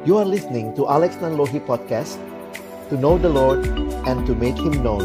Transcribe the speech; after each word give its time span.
You 0.00 0.16
are 0.16 0.24
listening 0.24 0.72
to 0.80 0.88
Alex 0.88 1.20
Nanlohi 1.20 1.60
Podcast 1.60 2.16
To 2.88 2.96
know 2.96 3.20
the 3.20 3.28
Lord 3.28 3.60
and 4.08 4.24
to 4.24 4.32
make 4.32 4.56
Him 4.56 4.80
known 4.80 5.04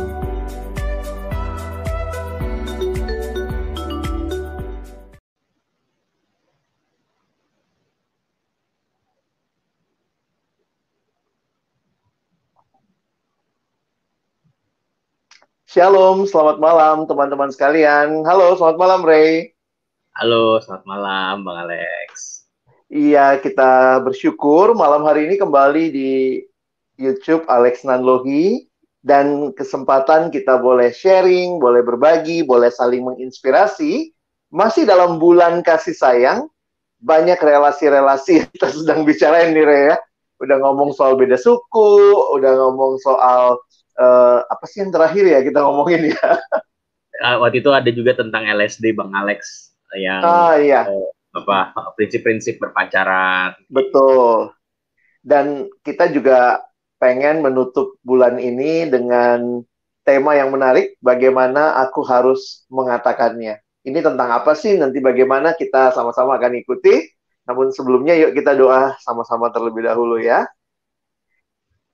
Shalom, 15.68 16.23
selamat 16.23 16.64
malam 16.64 17.04
teman-teman 17.04 17.52
sekalian. 17.52 18.23
Halo, 18.23 18.55
selamat 18.55 18.80
malam 18.80 19.04
Ray. 19.04 19.52
Halo, 20.16 20.64
selamat 20.64 20.88
malam 20.88 21.43
Bang 21.43 21.68
Alex. 21.68 22.44
Iya, 22.95 23.43
kita 23.43 23.99
bersyukur 24.07 24.71
malam 24.71 25.04
hari 25.04 25.27
ini 25.27 25.35
kembali 25.35 25.91
di 25.91 26.39
YouTube 26.95 27.43
Alex 27.51 27.83
Nanlohi 27.83 28.71
dan 29.04 29.51
kesempatan 29.51 30.31
kita 30.31 30.63
boleh 30.63 30.95
sharing, 30.95 31.59
boleh 31.59 31.83
berbagi, 31.83 32.47
boleh 32.47 32.71
saling 32.71 33.03
menginspirasi. 33.03 34.16
Masih 34.47 34.88
dalam 34.88 35.19
bulan 35.19 35.59
kasih 35.59 35.91
sayang, 35.91 36.47
banyak 37.03 37.35
relasi-relasi 37.35 38.47
kita 38.55 38.71
sedang 38.71 39.03
bicarain 39.03 39.52
nih 39.52 39.67
Ray 39.67 39.83
ya. 39.91 39.95
Udah 40.39 40.55
ngomong 40.63 40.95
soal 40.95 41.19
beda 41.19 41.35
suku, 41.35 42.16
udah 42.39 42.63
ngomong 42.63 42.95
soal 43.03 43.59
uh, 43.99 44.39
apa 44.47 44.63
sih 44.71 44.88
yang 44.88 44.95
terakhir 44.95 45.27
ya 45.27 45.43
kita 45.43 45.59
ngomongin 45.67 46.16
ya? 46.16 46.39
Uh, 47.19 47.35
waktu 47.43 47.59
itu 47.59 47.75
ada 47.75 47.91
juga 47.91 48.16
tentang 48.16 48.47
LSD 48.47 48.95
Bang 48.95 49.11
Alex 49.11 49.75
yang 49.99 50.23
ah, 50.23 50.55
iya. 50.55 50.88
uh, 50.88 51.11
apa 51.36 51.75
prinsip-prinsip 52.00 52.64
berpacaran. 52.64 53.59
Betul. 53.67 54.55
Dan 55.19 55.67
kita 55.83 56.08
juga 56.14 56.64
pengen 56.95 57.44
menutup 57.44 58.00
bulan 58.02 58.39
ini 58.39 58.88
dengan 58.88 59.59
tema 60.05 60.38
yang 60.38 60.53
menarik, 60.53 60.95
bagaimana 61.02 61.81
aku 61.81 62.05
harus 62.05 62.64
mengatakannya. 62.69 63.59
Ini 63.86 64.00
tentang 64.02 64.30
apa 64.31 64.53
sih? 64.53 64.77
Nanti 64.77 65.02
bagaimana 65.02 65.58
kita 65.58 65.92
sama-sama 65.92 66.38
akan 66.38 66.61
ikuti. 66.61 67.05
Namun 67.45 67.70
sebelumnya 67.70 68.17
yuk 68.17 68.33
kita 68.33 68.58
doa 68.58 68.97
sama-sama 69.02 69.53
terlebih 69.53 69.86
dahulu 69.86 70.17
ya. 70.17 70.49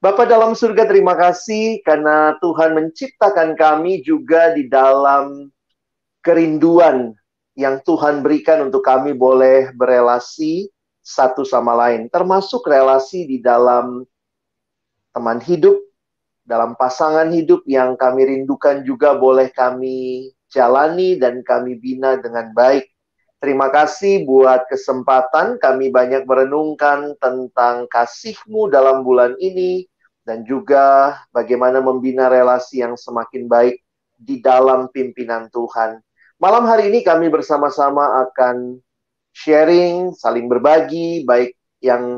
Bapak 0.01 0.25
dalam 0.31 0.57
surga 0.57 0.87
terima 0.89 1.13
kasih 1.13 1.83
karena 1.85 2.33
Tuhan 2.41 2.73
menciptakan 2.73 3.53
kami 3.53 4.01
juga 4.01 4.49
di 4.55 4.65
dalam 4.65 5.51
kerinduan 6.25 7.13
yang 7.57 7.83
Tuhan 7.83 8.23
berikan 8.23 8.63
untuk 8.63 8.85
kami 8.85 9.11
boleh 9.11 9.75
berelasi 9.75 10.71
satu 11.01 11.41
sama 11.41 11.73
lain, 11.75 12.07
termasuk 12.07 12.63
relasi 12.69 13.25
di 13.25 13.41
dalam 13.41 14.05
teman 15.11 15.41
hidup, 15.43 15.75
dalam 16.45 16.77
pasangan 16.77 17.27
hidup 17.33 17.65
yang 17.67 17.97
kami 17.99 18.27
rindukan 18.29 18.85
juga 18.87 19.17
boleh 19.17 19.51
kami 19.51 20.31
jalani 20.51 21.17
dan 21.19 21.41
kami 21.41 21.75
bina 21.79 22.19
dengan 22.21 22.53
baik. 22.55 22.87
Terima 23.41 23.73
kasih 23.73 24.29
buat 24.29 24.69
kesempatan 24.69 25.57
kami 25.57 25.89
banyak 25.89 26.29
merenungkan 26.29 27.17
tentang 27.17 27.89
kasihmu 27.89 28.69
dalam 28.69 29.01
bulan 29.01 29.33
ini, 29.41 29.89
dan 30.21 30.45
juga 30.45 31.17
bagaimana 31.33 31.81
membina 31.81 32.29
relasi 32.29 32.85
yang 32.85 32.93
semakin 32.93 33.49
baik 33.49 33.81
di 34.13 34.37
dalam 34.37 34.85
pimpinan 34.93 35.49
Tuhan. 35.49 35.97
Malam 36.41 36.65
hari 36.65 36.89
ini 36.89 37.05
kami 37.05 37.29
bersama-sama 37.29 38.25
akan 38.25 38.81
sharing, 39.29 40.09
saling 40.17 40.49
berbagi, 40.49 41.21
baik 41.21 41.53
yang 41.85 42.17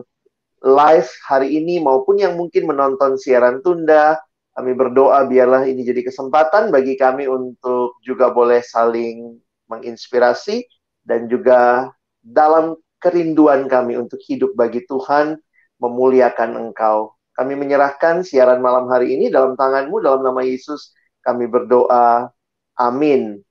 live 0.63 1.11
hari 1.27 1.59
ini 1.59 1.83
maupun 1.83 2.23
yang 2.23 2.39
mungkin 2.39 2.71
menonton 2.71 3.19
siaran 3.19 3.59
tunda. 3.59 4.15
Kami 4.55 4.71
berdoa 4.79 5.27
biarlah 5.27 5.67
ini 5.67 5.83
jadi 5.83 6.07
kesempatan 6.07 6.71
bagi 6.71 6.95
kami 6.95 7.27
untuk 7.27 7.99
juga 7.99 8.31
boleh 8.31 8.63
saling 8.63 9.43
menginspirasi 9.67 10.71
dan 11.03 11.27
juga 11.27 11.91
dalam 12.23 12.79
kerinduan 13.03 13.67
kami 13.67 13.99
untuk 13.99 14.23
hidup 14.23 14.55
bagi 14.55 14.87
Tuhan, 14.87 15.35
memuliakan 15.83 16.63
Engkau. 16.63 17.11
Kami 17.35 17.59
menyerahkan 17.59 18.23
siaran 18.23 18.63
malam 18.63 18.87
hari 18.87 19.19
ini 19.19 19.27
dalam 19.27 19.59
tanganmu, 19.59 19.99
dalam 19.99 20.23
nama 20.23 20.47
Yesus 20.47 20.95
kami 21.19 21.43
berdoa. 21.51 22.31
Amin. 22.79 23.43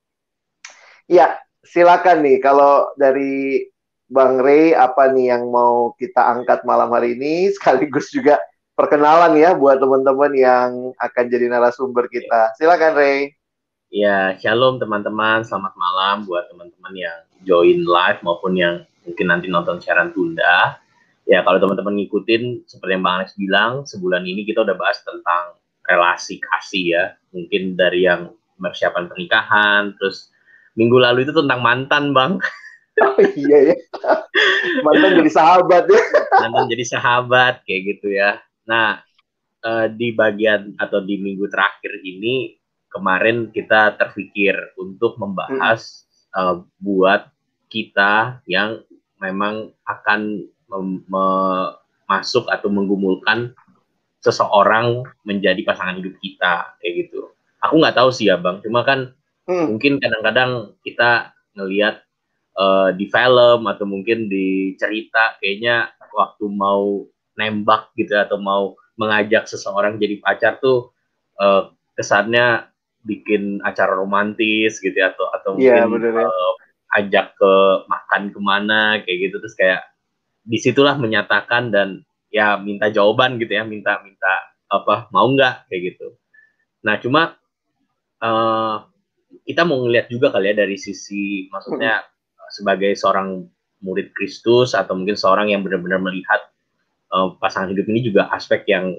Ya, 1.11 1.39
silakan 1.67 2.23
nih 2.23 2.39
kalau 2.43 2.91
dari 2.99 3.67
Bang 4.13 4.43
Ray 4.43 4.77
apa 4.77 5.09
nih 5.09 5.33
yang 5.33 5.49
mau 5.49 5.97
kita 5.97 6.21
angkat 6.21 6.63
malam 6.69 6.93
hari 6.93 7.17
ini 7.17 7.49
sekaligus 7.57 8.13
juga 8.13 8.39
perkenalan 8.77 9.37
ya 9.39 9.57
buat 9.57 9.81
teman-teman 9.81 10.33
yang 10.37 10.71
akan 11.01 11.25
jadi 11.27 11.49
narasumber 11.49 12.07
kita. 12.13 12.53
Silakan 12.61 12.95
Ray. 12.95 13.35
Ya, 13.93 14.37
shalom 14.41 14.81
teman-teman. 14.81 15.45
Selamat 15.45 15.77
malam 15.77 16.25
buat 16.25 16.49
teman-teman 16.49 16.95
yang 16.97 17.19
join 17.45 17.85
live 17.85 18.21
maupun 18.25 18.57
yang 18.57 18.75
mungkin 19.07 19.27
nanti 19.29 19.51
nonton 19.51 19.83
siaran 19.83 20.15
tunda 20.15 20.79
ya 21.27 21.43
kalau 21.47 21.59
teman-teman 21.63 21.95
ngikutin 22.03 22.67
seperti 22.67 22.99
yang 22.99 23.05
Bang 23.05 23.23
Alex 23.23 23.35
bilang 23.39 23.73
sebulan 23.87 24.23
ini 24.27 24.43
kita 24.47 24.67
udah 24.67 24.75
bahas 24.75 24.99
tentang 25.03 25.59
relasi 25.87 26.39
kasih 26.43 26.85
ya 26.99 27.05
mungkin 27.35 27.79
dari 27.79 28.07
yang 28.07 28.35
persiapan 28.59 29.11
pernikahan 29.11 29.95
terus 29.99 30.31
minggu 30.79 30.97
lalu 30.97 31.25
itu 31.29 31.33
tentang 31.35 31.61
mantan 31.61 32.13
bang 32.17 32.33
oh, 33.03 33.17
iya 33.41 33.73
ya 33.73 33.77
mantan 34.85 35.21
jadi 35.21 35.31
sahabat 35.33 35.85
ya 35.89 36.03
mantan 36.41 36.67
jadi 36.71 36.85
sahabat 36.87 37.55
kayak 37.65 37.83
gitu 37.97 38.13
ya 38.13 38.41
nah 38.69 39.01
eh, 39.65 39.87
di 39.93 40.15
bagian 40.15 40.77
atau 40.79 41.03
di 41.05 41.19
minggu 41.21 41.49
terakhir 41.49 42.01
ini 42.05 42.63
kemarin 42.93 43.49
kita 43.49 43.97
terpikir 43.97 44.53
untuk 44.77 45.17
membahas 45.17 46.05
hmm. 46.37 46.37
uh, 46.37 46.57
buat 46.77 47.33
kita 47.73 48.45
yang 48.45 48.85
memang 49.17 49.73
akan 49.89 50.45
masuk 52.09 52.45
atau 52.53 52.69
menggumulkan 52.69 53.57
seseorang 54.21 55.09
menjadi 55.25 55.65
pasangan 55.65 55.99
hidup 55.99 56.15
kita 56.21 56.77
kayak 56.79 57.09
gitu. 57.09 57.33
Aku 57.65 57.81
nggak 57.81 57.97
tahu 57.97 58.13
sih 58.13 58.29
ya 58.29 58.37
bang, 58.37 58.61
cuma 58.61 58.85
kan 58.85 59.17
hmm. 59.49 59.67
mungkin 59.75 59.99
kadang-kadang 60.03 60.77
kita 60.85 61.33
ngelihat 61.57 62.03
uh, 62.57 62.91
di 62.93 63.09
film 63.09 63.69
atau 63.69 63.85
mungkin 63.85 64.29
di 64.29 64.77
cerita 64.77 65.37
kayaknya 65.41 65.93
waktu 66.13 66.45
mau 66.49 67.07
nembak 67.37 67.97
gitu 67.97 68.13
atau 68.17 68.37
mau 68.37 68.77
mengajak 69.01 69.49
seseorang 69.49 69.97
jadi 69.97 70.21
pacar 70.21 70.61
tuh 70.61 70.93
uh, 71.41 71.73
kesannya 71.97 72.69
bikin 73.03 73.59
acara 73.67 73.99
romantis 73.99 74.79
gitu 74.79 74.95
ya, 74.95 75.11
atau 75.11 75.27
atau 75.35 75.51
yeah, 75.59 75.85
mungkin 75.89 76.15
bener, 76.15 76.29
uh, 76.29 76.53
ajak 77.01 77.35
ke 77.35 77.53
makan 77.89 78.31
ke 78.31 78.39
mana 78.39 79.01
kayak 79.03 79.29
gitu. 79.29 79.37
Terus 79.43 79.57
kayak 79.59 79.83
di 80.47 80.59
situlah 80.61 80.95
menyatakan 80.99 81.73
dan 81.73 81.89
ya 82.31 82.57
minta 82.61 82.89
jawaban 82.89 83.37
gitu 83.43 83.53
ya 83.59 83.65
minta 83.67 84.01
minta 84.05 84.33
apa 84.71 85.11
mau 85.11 85.27
nggak 85.33 85.67
kayak 85.69 85.83
gitu. 85.95 86.15
Nah 86.87 87.01
cuma 87.03 87.37
uh, 88.23 88.87
kita 89.43 89.67
mau 89.67 89.83
ngeliat 89.83 90.07
juga 90.11 90.31
kali 90.31 90.53
ya 90.53 90.55
dari 90.67 90.79
sisi 90.79 91.51
maksudnya 91.51 92.03
hmm. 92.03 92.51
sebagai 92.53 92.93
seorang 92.95 93.43
murid 93.83 94.15
Kristus 94.15 94.79
atau 94.79 94.95
mungkin 94.95 95.19
seorang 95.19 95.51
yang 95.51 95.67
benar-benar 95.67 95.99
melihat 95.99 96.41
uh, 97.11 97.35
pasangan 97.43 97.75
hidup 97.75 97.87
ini 97.91 98.07
juga 98.07 98.31
aspek 98.31 98.63
yang 98.71 98.95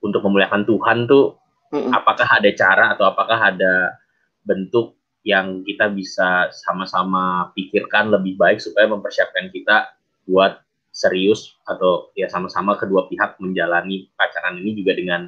untuk 0.00 0.22
memuliakan 0.24 0.62
Tuhan 0.64 1.10
tuh 1.10 1.36
hmm. 1.74 1.90
apakah 1.90 2.26
ada 2.26 2.50
cara 2.54 2.94
atau 2.94 3.10
apakah 3.10 3.38
ada 3.50 3.98
bentuk 4.46 4.96
yang 5.20 5.60
kita 5.68 5.92
bisa 5.92 6.48
sama-sama 6.64 7.52
pikirkan 7.52 8.08
lebih 8.08 8.40
baik 8.40 8.56
supaya 8.56 8.88
mempersiapkan 8.88 9.52
kita 9.52 9.92
buat 10.24 10.64
serius 10.90 11.60
atau 11.68 12.08
ya 12.16 12.26
sama-sama 12.32 12.74
kedua 12.74 13.06
pihak 13.06 13.36
menjalani 13.38 14.08
pacaran 14.16 14.58
ini 14.58 14.80
juga 14.80 14.96
dengan 14.96 15.22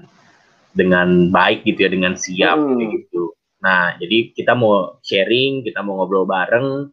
dengan 0.73 1.29
baik 1.29 1.69
gitu 1.69 1.85
ya 1.85 1.91
dengan 1.93 2.17
siap 2.17 2.57
hmm. 2.57 2.81
gitu. 2.81 3.32
Nah 3.63 3.97
jadi 3.97 4.35
kita 4.35 4.59
mau 4.59 4.99
sharing, 5.07 5.63
kita 5.63 5.81
mau 5.87 6.03
ngobrol 6.03 6.27
bareng 6.27 6.91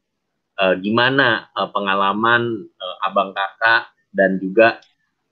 uh, 0.62 0.76
gimana 0.78 1.50
uh, 1.58 1.70
pengalaman 1.74 2.70
uh, 2.78 2.96
abang 3.10 3.34
kakak 3.34 3.90
dan 4.14 4.38
juga 4.38 4.78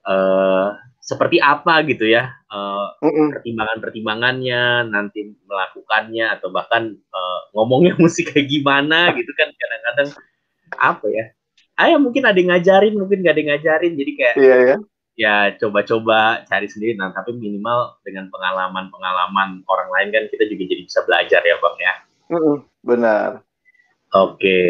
uh, 0.06 0.74
seperti 1.08 1.40
apa 1.40 1.88
gitu 1.88 2.04
ya 2.04 2.36
uh, 2.52 3.00
pertimbangan-pertimbangannya 3.00 4.92
nanti 4.92 5.32
melakukannya 5.48 6.36
atau 6.36 6.52
bahkan 6.52 7.00
uh, 7.16 7.40
ngomongnya 7.56 7.96
mesti 8.04 8.28
kayak 8.28 8.48
gimana 8.50 9.16
gitu 9.16 9.32
kan 9.38 9.50
kadang-kadang. 9.56 10.10
Apa 10.76 11.06
ya? 11.08 11.26
Ah 11.78 11.94
ya 11.94 11.98
mungkin 12.02 12.26
ada 12.26 12.36
yang 12.36 12.50
ngajarin 12.52 12.98
mungkin 12.98 13.22
gak 13.22 13.38
ada 13.38 13.40
yang 13.40 13.50
ngajarin 13.54 13.94
jadi 13.94 14.12
kayak 14.18 14.36
iya, 14.42 14.56
iya. 14.66 14.78
Ya 15.18 15.52
coba-coba 15.58 16.46
cari 16.46 16.70
sendiri. 16.70 16.94
Nah 16.96 17.12
tapi 17.12 17.34
minimal 17.34 17.98
dengan 18.06 18.30
pengalaman-pengalaman 18.30 19.66
orang 19.66 19.90
lain 19.90 20.08
kan 20.14 20.24
kita 20.30 20.46
juga 20.46 20.64
jadi 20.70 20.84
bisa 20.86 21.00
belajar 21.04 21.42
ya 21.42 21.56
bang 21.58 21.78
ya. 21.82 21.94
Benar. 22.86 23.30
Oke. 24.14 24.62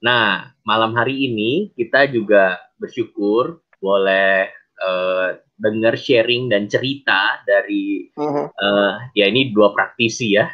Nah 0.00 0.54
malam 0.62 0.94
hari 0.94 1.28
ini 1.28 1.74
kita 1.74 2.06
juga 2.08 2.62
bersyukur 2.78 3.58
boleh 3.82 4.46
uh, 4.78 5.34
dengar 5.58 5.98
sharing 5.98 6.46
dan 6.46 6.70
cerita 6.70 7.42
dari 7.42 8.06
uh, 8.14 8.94
ya 9.18 9.26
ini 9.26 9.50
dua 9.50 9.74
praktisi 9.74 10.38
ya. 10.38 10.46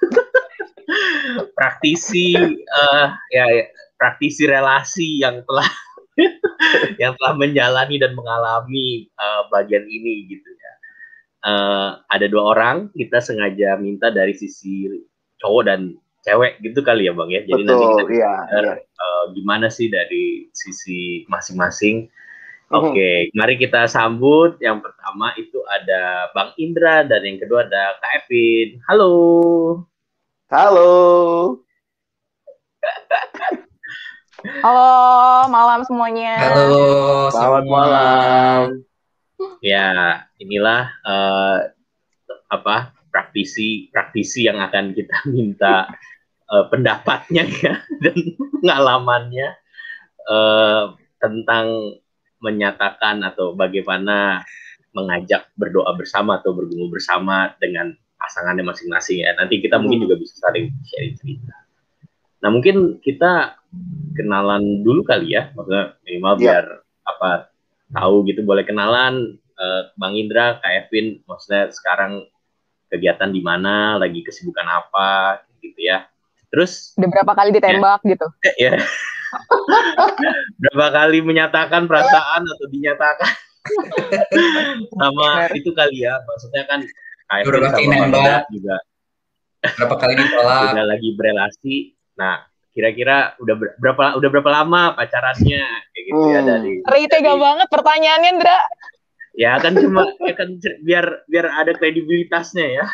praktisi 1.58 2.36
uh, 2.68 3.06
ya 3.32 3.44
praktisi 3.96 4.44
relasi 4.44 5.24
yang 5.24 5.40
telah 5.48 5.68
yang 7.02 7.14
telah 7.18 7.34
menjalani 7.38 7.96
dan 8.00 8.12
mengalami 8.14 9.08
uh, 9.18 9.46
bagian 9.48 9.86
ini 9.86 10.26
gitu 10.28 10.48
ya. 10.50 10.72
Uh, 11.40 11.90
ada 12.12 12.28
dua 12.28 12.52
orang 12.52 12.92
kita 12.92 13.16
sengaja 13.22 13.80
minta 13.80 14.12
dari 14.12 14.36
sisi 14.36 14.84
cowok 15.40 15.62
dan 15.64 15.96
cewek 16.20 16.60
gitu 16.60 16.84
kali 16.84 17.08
ya 17.08 17.12
bang 17.16 17.30
ya. 17.32 17.40
Jadi 17.48 17.62
Betul, 17.64 17.68
nanti 17.72 17.84
kita 17.88 18.02
iya, 18.12 18.34
iya. 18.60 18.72
Uh, 18.76 19.24
gimana 19.32 19.66
sih 19.72 19.88
dari 19.88 20.50
sisi 20.52 21.24
masing-masing. 21.32 22.08
Mhm. 22.70 22.76
Oke, 22.76 22.94
okay, 22.94 23.16
mari 23.34 23.58
kita 23.58 23.90
sambut. 23.90 24.60
Yang 24.62 24.86
pertama 24.86 25.34
itu 25.34 25.58
ada 25.66 26.30
Bang 26.36 26.54
Indra 26.60 27.02
dan 27.02 27.26
yang 27.26 27.40
kedua 27.42 27.66
ada 27.66 27.98
Kak 27.98 28.26
Evin. 28.26 28.78
Halo. 28.86 29.14
Halo. 30.52 30.90
Halo, 34.40 35.52
malam 35.52 35.84
semuanya. 35.84 36.32
Halo, 36.40 37.28
selamat 37.28 37.64
malam. 37.68 38.60
Ya, 39.60 40.24
inilah 40.40 40.88
uh, 41.04 41.68
apa 42.48 42.96
praktisi 43.12 43.92
praktisi 43.92 44.48
yang 44.48 44.56
akan 44.64 44.96
kita 44.96 45.16
minta 45.34 45.92
uh, 46.48 46.64
pendapatnya 46.72 47.44
ya 47.44 47.84
dan 48.04 48.16
pengalamannya 48.64 49.60
uh, 50.24 50.96
tentang 51.20 52.00
menyatakan 52.40 53.20
atau 53.20 53.52
bagaimana 53.52 54.40
mengajak 54.96 55.52
berdoa 55.52 55.92
bersama 56.00 56.40
atau 56.40 56.56
bergumul 56.56 56.88
bersama 56.88 57.52
dengan 57.60 57.92
pasangannya 58.16 58.64
masing-masing 58.64 59.20
ya. 59.20 59.36
Nanti 59.36 59.60
kita 59.60 59.76
mungkin 59.76 60.00
hmm. 60.00 60.04
juga 60.08 60.16
bisa 60.16 60.34
saling 60.48 60.72
sharing 60.88 61.14
cerita. 61.20 61.52
Nah 62.40 62.48
mungkin 62.48 62.98
kita 63.04 63.60
kenalan 64.16 64.82
dulu 64.82 65.04
kali 65.04 65.36
ya, 65.36 65.52
maksudnya 65.54 65.94
minimal 66.04 66.34
ya. 66.36 66.40
biar 66.40 66.64
apa 67.06 67.30
tahu 67.92 68.26
gitu 68.26 68.42
boleh 68.42 68.64
kenalan 68.64 69.36
uh, 69.60 69.92
Bang 70.00 70.16
Indra, 70.16 70.58
Kak 70.58 70.88
Evin, 70.88 71.20
maksudnya 71.28 71.68
sekarang 71.70 72.26
kegiatan 72.90 73.30
di 73.30 73.44
mana, 73.44 74.00
lagi 74.00 74.24
kesibukan 74.24 74.66
apa 74.66 75.44
gitu 75.62 75.78
ya. 75.78 76.08
Terus 76.50 76.96
udah 76.98 77.08
berapa 77.12 77.32
kali 77.36 77.50
ditembak 77.54 78.00
ya, 78.04 78.10
gitu? 78.16 78.26
Ya. 78.58 78.74
berapa 80.58 80.90
kali 80.90 81.22
menyatakan 81.22 81.86
perasaan 81.86 82.42
atau 82.42 82.66
dinyatakan 82.66 83.30
sama 84.98 85.46
itu 85.54 85.70
kali 85.70 86.02
ya, 86.02 86.18
maksudnya 86.26 86.66
kan 86.66 86.82
Kak 87.30 87.46
Evin 87.46 87.94
sama 87.94 88.08
Bang 88.10 88.44
juga 88.50 88.76
berapa 89.60 89.96
kali 90.00 90.14
ditolak 90.16 90.72
udah 90.72 90.86
lagi 90.88 91.08
berelasi 91.14 91.99
nah 92.20 92.44
kira-kira 92.76 93.32
udah 93.40 93.56
berapa 93.80 94.04
udah 94.20 94.28
berapa 94.28 94.50
lama 94.52 94.92
pacarannya 94.92 95.64
kayak 95.90 96.04
gitu 96.04 96.20
ya, 96.20 96.28
hmm. 96.28 96.36
ya 96.36 96.40
dari 96.44 96.72
Ri 96.84 97.04
tega 97.08 97.32
banget 97.40 97.68
pertanyaannya 97.72 98.30
Indra 98.36 98.58
ya 99.34 99.56
kan 99.56 99.72
cuma 99.72 100.04
ya 100.20 100.34
kan 100.36 100.48
biar 100.84 101.24
biar 101.24 101.46
ada 101.48 101.72
kredibilitasnya 101.72 102.66
ya 102.76 102.86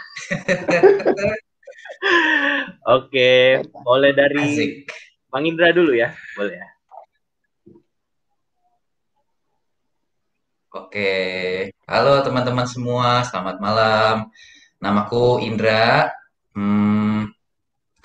oke 2.97 3.31
boleh 3.83 4.13
dari 4.15 4.47
Asik. 4.47 4.71
Bang 5.27 5.45
Indra 5.45 5.75
dulu 5.75 5.91
ya 5.91 6.15
boleh 6.39 6.55
ya 6.55 6.69
Oke, 10.77 11.73
halo 11.89 12.21
teman-teman 12.21 12.69
semua, 12.69 13.25
selamat 13.25 13.65
malam. 13.65 14.29
Namaku 14.77 15.41
Indra. 15.41 16.13
Hmm, 16.53 17.33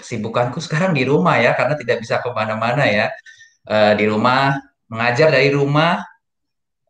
kesibukanku 0.01 0.57
sekarang 0.59 0.97
di 0.97 1.05
rumah 1.05 1.37
ya, 1.37 1.53
karena 1.53 1.77
tidak 1.77 2.01
bisa 2.01 2.19
ke 2.19 2.29
mana-mana 2.33 2.83
ya. 2.89 3.07
Uh, 3.69 3.93
di 3.93 4.09
rumah, 4.09 4.57
mengajar 4.89 5.29
dari 5.29 5.53
rumah, 5.53 6.01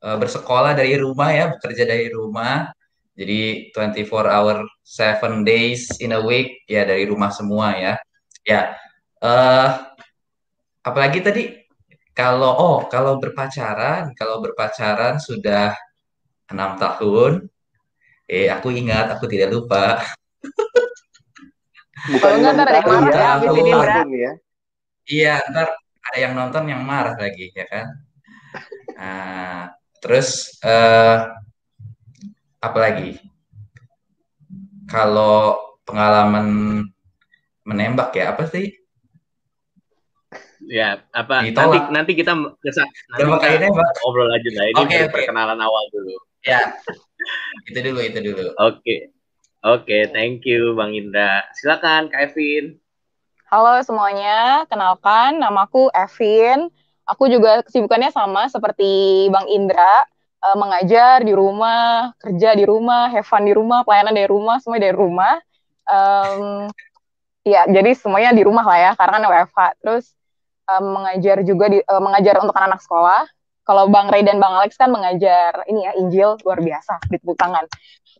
uh, 0.01 0.17
bersekolah 0.17 0.73
dari 0.73 0.95
rumah 0.95 1.29
ya, 1.35 1.45
bekerja 1.53 1.83
dari 1.85 2.07
rumah. 2.09 2.71
Jadi 3.11 3.69
24 3.75 4.25
hour, 4.31 4.63
7 4.81 5.43
days 5.43 5.99
in 5.99 6.15
a 6.15 6.21
week 6.23 6.63
ya 6.65 6.87
dari 6.87 7.03
rumah 7.05 7.29
semua 7.29 7.75
ya. 7.75 7.93
Ya, 8.41 8.73
uh, 9.21 9.91
apalagi 10.81 11.21
tadi 11.21 11.43
kalau 12.17 12.51
oh 12.57 12.77
kalau 12.89 13.21
berpacaran, 13.21 14.11
kalau 14.17 14.41
berpacaran 14.41 15.21
sudah 15.21 15.75
enam 16.51 16.75
tahun, 16.81 17.47
eh 18.27 18.47
aku 18.51 18.73
ingat, 18.73 19.13
aku 19.15 19.25
tidak 19.31 19.49
lupa. 19.53 20.01
Bukan 22.09 22.29
nggak 22.41 22.53
ntar 22.57 22.67
ada 22.67 22.79
yang 22.81 22.89
marah 22.89 23.13
ya, 23.13 23.29
abis 23.37 23.49
ini 23.53 23.71
ya. 24.17 24.31
Iya, 25.05 25.35
ntar 25.53 25.67
ada 26.01 26.17
yang 26.17 26.33
nonton 26.33 26.63
yang 26.65 26.81
marah 26.81 27.13
lagi 27.13 27.53
ya 27.53 27.65
kan. 27.69 27.87
Nah, 28.97 29.69
terus 30.01 30.57
uh, 30.65 31.29
apa 32.57 32.77
lagi? 32.81 33.21
Kalau 34.89 35.55
pengalaman 35.85 36.47
menembak 37.63 38.11
ya 38.17 38.33
apa 38.33 38.49
sih? 38.49 38.81
Ya, 40.61 41.01
apa 41.09 41.41
Ditolak. 41.45 41.89
nanti 41.89 41.93
nanti 41.93 42.11
kita 42.13 42.33
nanti 42.37 43.21
kali 43.41 43.57
nembak. 43.61 43.91
ngobrol 44.01 44.29
lanjut 44.29 44.53
lah. 44.53 44.65
Ini 44.69 44.81
okay, 44.81 44.99
okay. 45.05 45.09
perkenalan 45.09 45.57
awal 45.57 45.83
dulu. 45.89 46.15
Ya. 46.45 46.61
itu 47.69 47.79
dulu, 47.81 47.99
itu 48.01 48.19
dulu. 48.21 48.45
Oke. 48.57 48.81
Okay. 48.81 48.99
Oke, 49.61 49.93
okay, 49.93 50.03
thank 50.09 50.41
you 50.49 50.73
Bang 50.73 50.89
Indra. 50.97 51.45
Silakan 51.53 52.09
Kak 52.09 52.33
Evin. 52.33 52.81
Halo 53.45 53.77
semuanya, 53.85 54.65
kenalkan 54.65 55.37
namaku 55.37 55.85
Evin. 55.93 56.73
Aku 57.05 57.29
juga 57.29 57.61
kesibukannya 57.61 58.09
sama 58.09 58.49
seperti 58.49 59.29
Bang 59.29 59.45
Indra, 59.45 60.09
uh, 60.41 60.57
mengajar 60.57 61.21
di 61.21 61.29
rumah, 61.29 62.09
kerja 62.17 62.57
di 62.57 62.65
rumah, 62.65 63.13
have 63.13 63.21
fun 63.21 63.45
di 63.45 63.53
rumah, 63.53 63.85
pelayanan 63.85 64.17
dari 64.17 64.25
rumah, 64.33 64.57
semua 64.65 64.81
dari 64.81 64.97
rumah. 64.97 65.37
Um, 65.85 66.65
ya, 67.45 67.69
jadi 67.69 67.93
semuanya 67.93 68.33
di 68.33 68.41
rumah 68.41 68.65
lah 68.65 68.79
ya, 68.81 68.91
karena 68.97 69.21
kan 69.21 69.23
WFH. 69.29 69.59
Terus 69.77 70.05
um, 70.73 70.97
mengajar 70.97 71.37
juga 71.45 71.69
di, 71.69 71.77
uh, 71.85 72.01
mengajar 72.01 72.41
untuk 72.41 72.57
anak-anak 72.57 72.81
sekolah. 72.81 73.29
Kalau 73.61 73.93
Bang 73.93 74.09
Ray 74.09 74.25
dan 74.25 74.41
Bang 74.41 74.57
Alex 74.57 74.73
kan 74.73 74.89
mengajar 74.89 75.53
ini 75.69 75.85
ya 75.85 75.93
Injil 76.01 76.33
luar 76.41 76.65
biasa 76.65 76.97
di 77.13 77.21
tangan 77.37 77.69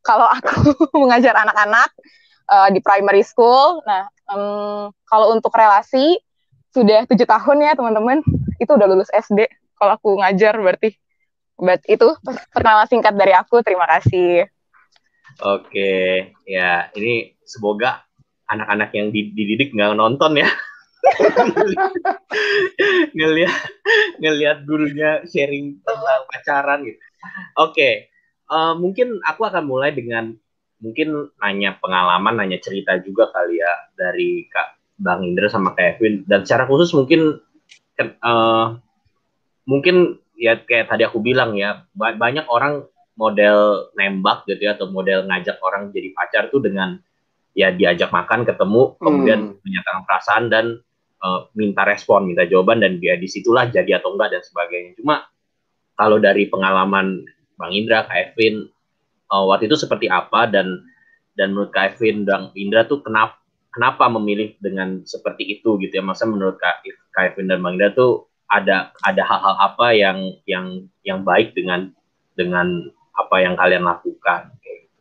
kalau 0.01 0.27
aku 0.27 0.75
mengajar 1.01 1.37
anak-anak 1.37 1.89
uh, 2.49 2.69
di 2.69 2.79
primary 2.83 3.23
school. 3.23 3.81
Nah, 3.85 4.09
um, 4.29 4.91
kalau 5.07 5.33
untuk 5.33 5.53
relasi 5.53 6.19
sudah 6.71 7.03
tujuh 7.07 7.27
tahun 7.27 7.67
ya 7.67 7.71
teman-teman, 7.75 8.23
itu 8.59 8.71
udah 8.71 8.87
lulus 8.89 9.11
SD. 9.13 9.47
Kalau 9.77 9.97
aku 9.97 10.19
ngajar 10.19 10.57
berarti. 10.59 10.97
But 11.61 11.85
itu 11.85 12.17
perkenalan 12.25 12.89
singkat 12.89 13.13
dari 13.13 13.37
aku. 13.37 13.61
Terima 13.61 13.85
kasih. 13.85 14.49
Oke, 15.41 16.33
ya 16.43 16.91
ini 16.97 17.37
semoga 17.47 18.03
anak-anak 18.51 18.91
yang 18.91 19.07
dididik 19.15 19.71
nggak 19.71 19.95
nonton 19.95 20.41
ya. 20.41 20.49
ngelihat 23.17 23.57
ngelihat 24.21 24.57
gurunya 24.69 25.25
sharing 25.25 25.81
tentang 25.81 26.21
pacaran 26.29 26.85
gitu. 26.85 26.99
Oke, 27.57 28.10
uh, 28.51 28.75
mungkin 28.75 29.23
aku 29.23 29.47
akan 29.47 29.63
mulai 29.63 29.95
dengan 29.95 30.35
mungkin 30.83 31.31
nanya 31.39 31.79
pengalaman, 31.79 32.35
nanya 32.35 32.59
cerita 32.59 32.99
juga 32.99 33.31
kali 33.31 33.63
ya 33.63 33.73
dari 33.95 34.45
Kak 34.51 34.99
Bang 35.01 35.23
Indra 35.23 35.47
sama 35.47 35.73
Kevin 35.73 36.27
dan 36.27 36.43
secara 36.45 36.67
khusus 36.69 36.93
mungkin 36.93 37.39
uh, 38.01 38.77
mungkin 39.65 40.19
ya 40.37 40.61
kayak 40.61 40.89
tadi 40.89 41.05
aku 41.05 41.21
bilang 41.21 41.57
ya 41.57 41.85
banyak 41.95 42.45
orang 42.49 42.85
model 43.17 43.89
nembak 43.93 44.45
gitu 44.49 44.61
ya 44.65 44.73
atau 44.73 44.89
model 44.89 45.29
ngajak 45.29 45.61
orang 45.61 45.93
jadi 45.93 46.09
pacar 46.13 46.49
tuh 46.49 46.61
dengan 46.61 46.97
ya 47.53 47.69
diajak 47.69 48.09
makan 48.09 48.47
ketemu 48.47 48.97
kemudian 48.97 49.39
hmm. 49.53 49.57
menyatakan 49.61 50.01
perasaan 50.07 50.43
dan 50.49 50.65
uh, 51.21 51.49
minta 51.53 51.85
respon 51.85 52.25
minta 52.25 52.47
jawaban 52.47 52.81
dan 52.81 52.97
dia 52.97 53.19
di 53.19 53.29
situlah 53.29 53.69
jadi 53.69 54.01
atau 54.01 54.15
enggak 54.15 54.39
dan 54.39 54.41
sebagainya 54.41 54.91
cuma 54.97 55.27
kalau 55.93 56.17
dari 56.17 56.49
pengalaman 56.49 57.21
Bang 57.61 57.77
Indra, 57.77 58.09
Kak 58.09 58.33
Evin, 58.33 58.65
uh, 59.29 59.45
waktu 59.45 59.69
itu 59.69 59.77
seperti 59.77 60.09
apa 60.09 60.49
dan 60.49 60.81
dan 61.37 61.53
menurut 61.53 61.69
Kak 61.69 61.95
Evin 61.95 62.25
dan 62.25 62.49
Indra 62.57 62.89
tuh 62.89 63.05
kenapa 63.05 63.37
kenapa 63.71 64.09
memilih 64.09 64.57
dengan 64.57 65.05
seperti 65.05 65.47
itu 65.47 65.77
gitu 65.77 66.01
ya? 66.01 66.03
Masa 66.03 66.25
menurut 66.25 66.57
Kak, 66.57 66.81
Kak 67.13 67.37
Evin 67.37 67.47
dan 67.47 67.61
Bang 67.61 67.77
Indra 67.77 67.93
tuh 67.93 68.25
ada 68.49 68.91
ada 69.05 69.23
hal-hal 69.23 69.55
apa 69.61 69.87
yang 69.93 70.17
yang 70.49 70.89
yang 71.07 71.21
baik 71.23 71.53
dengan 71.53 71.93
dengan 72.33 72.89
apa 73.15 73.35
yang 73.39 73.53
kalian 73.55 73.85
lakukan? 73.85 74.51
Kayak 74.59 74.77
gitu. 74.89 74.99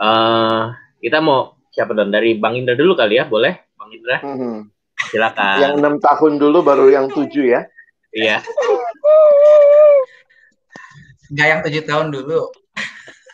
Uh, 0.00 0.74
kita 0.98 1.22
mau 1.22 1.60
siapa 1.70 1.94
dan 1.94 2.10
dari 2.10 2.34
Bang 2.40 2.58
Indra 2.58 2.74
dulu 2.74 2.98
kali 2.98 3.20
ya, 3.20 3.28
boleh? 3.28 3.62
Bang 3.78 3.90
Indra, 3.94 4.18
hmm. 4.24 4.58
silakan. 5.12 5.56
Yang 5.62 5.74
enam 5.78 5.94
tahun 6.02 6.32
dulu 6.42 6.58
baru 6.66 6.86
yang 6.90 7.06
tujuh 7.12 7.46
ya? 7.46 7.62
Iya. 8.12 8.44
Nggak 11.32 11.46
yang 11.48 11.60
tujuh 11.64 11.82
tahun 11.88 12.08
dulu. 12.12 12.42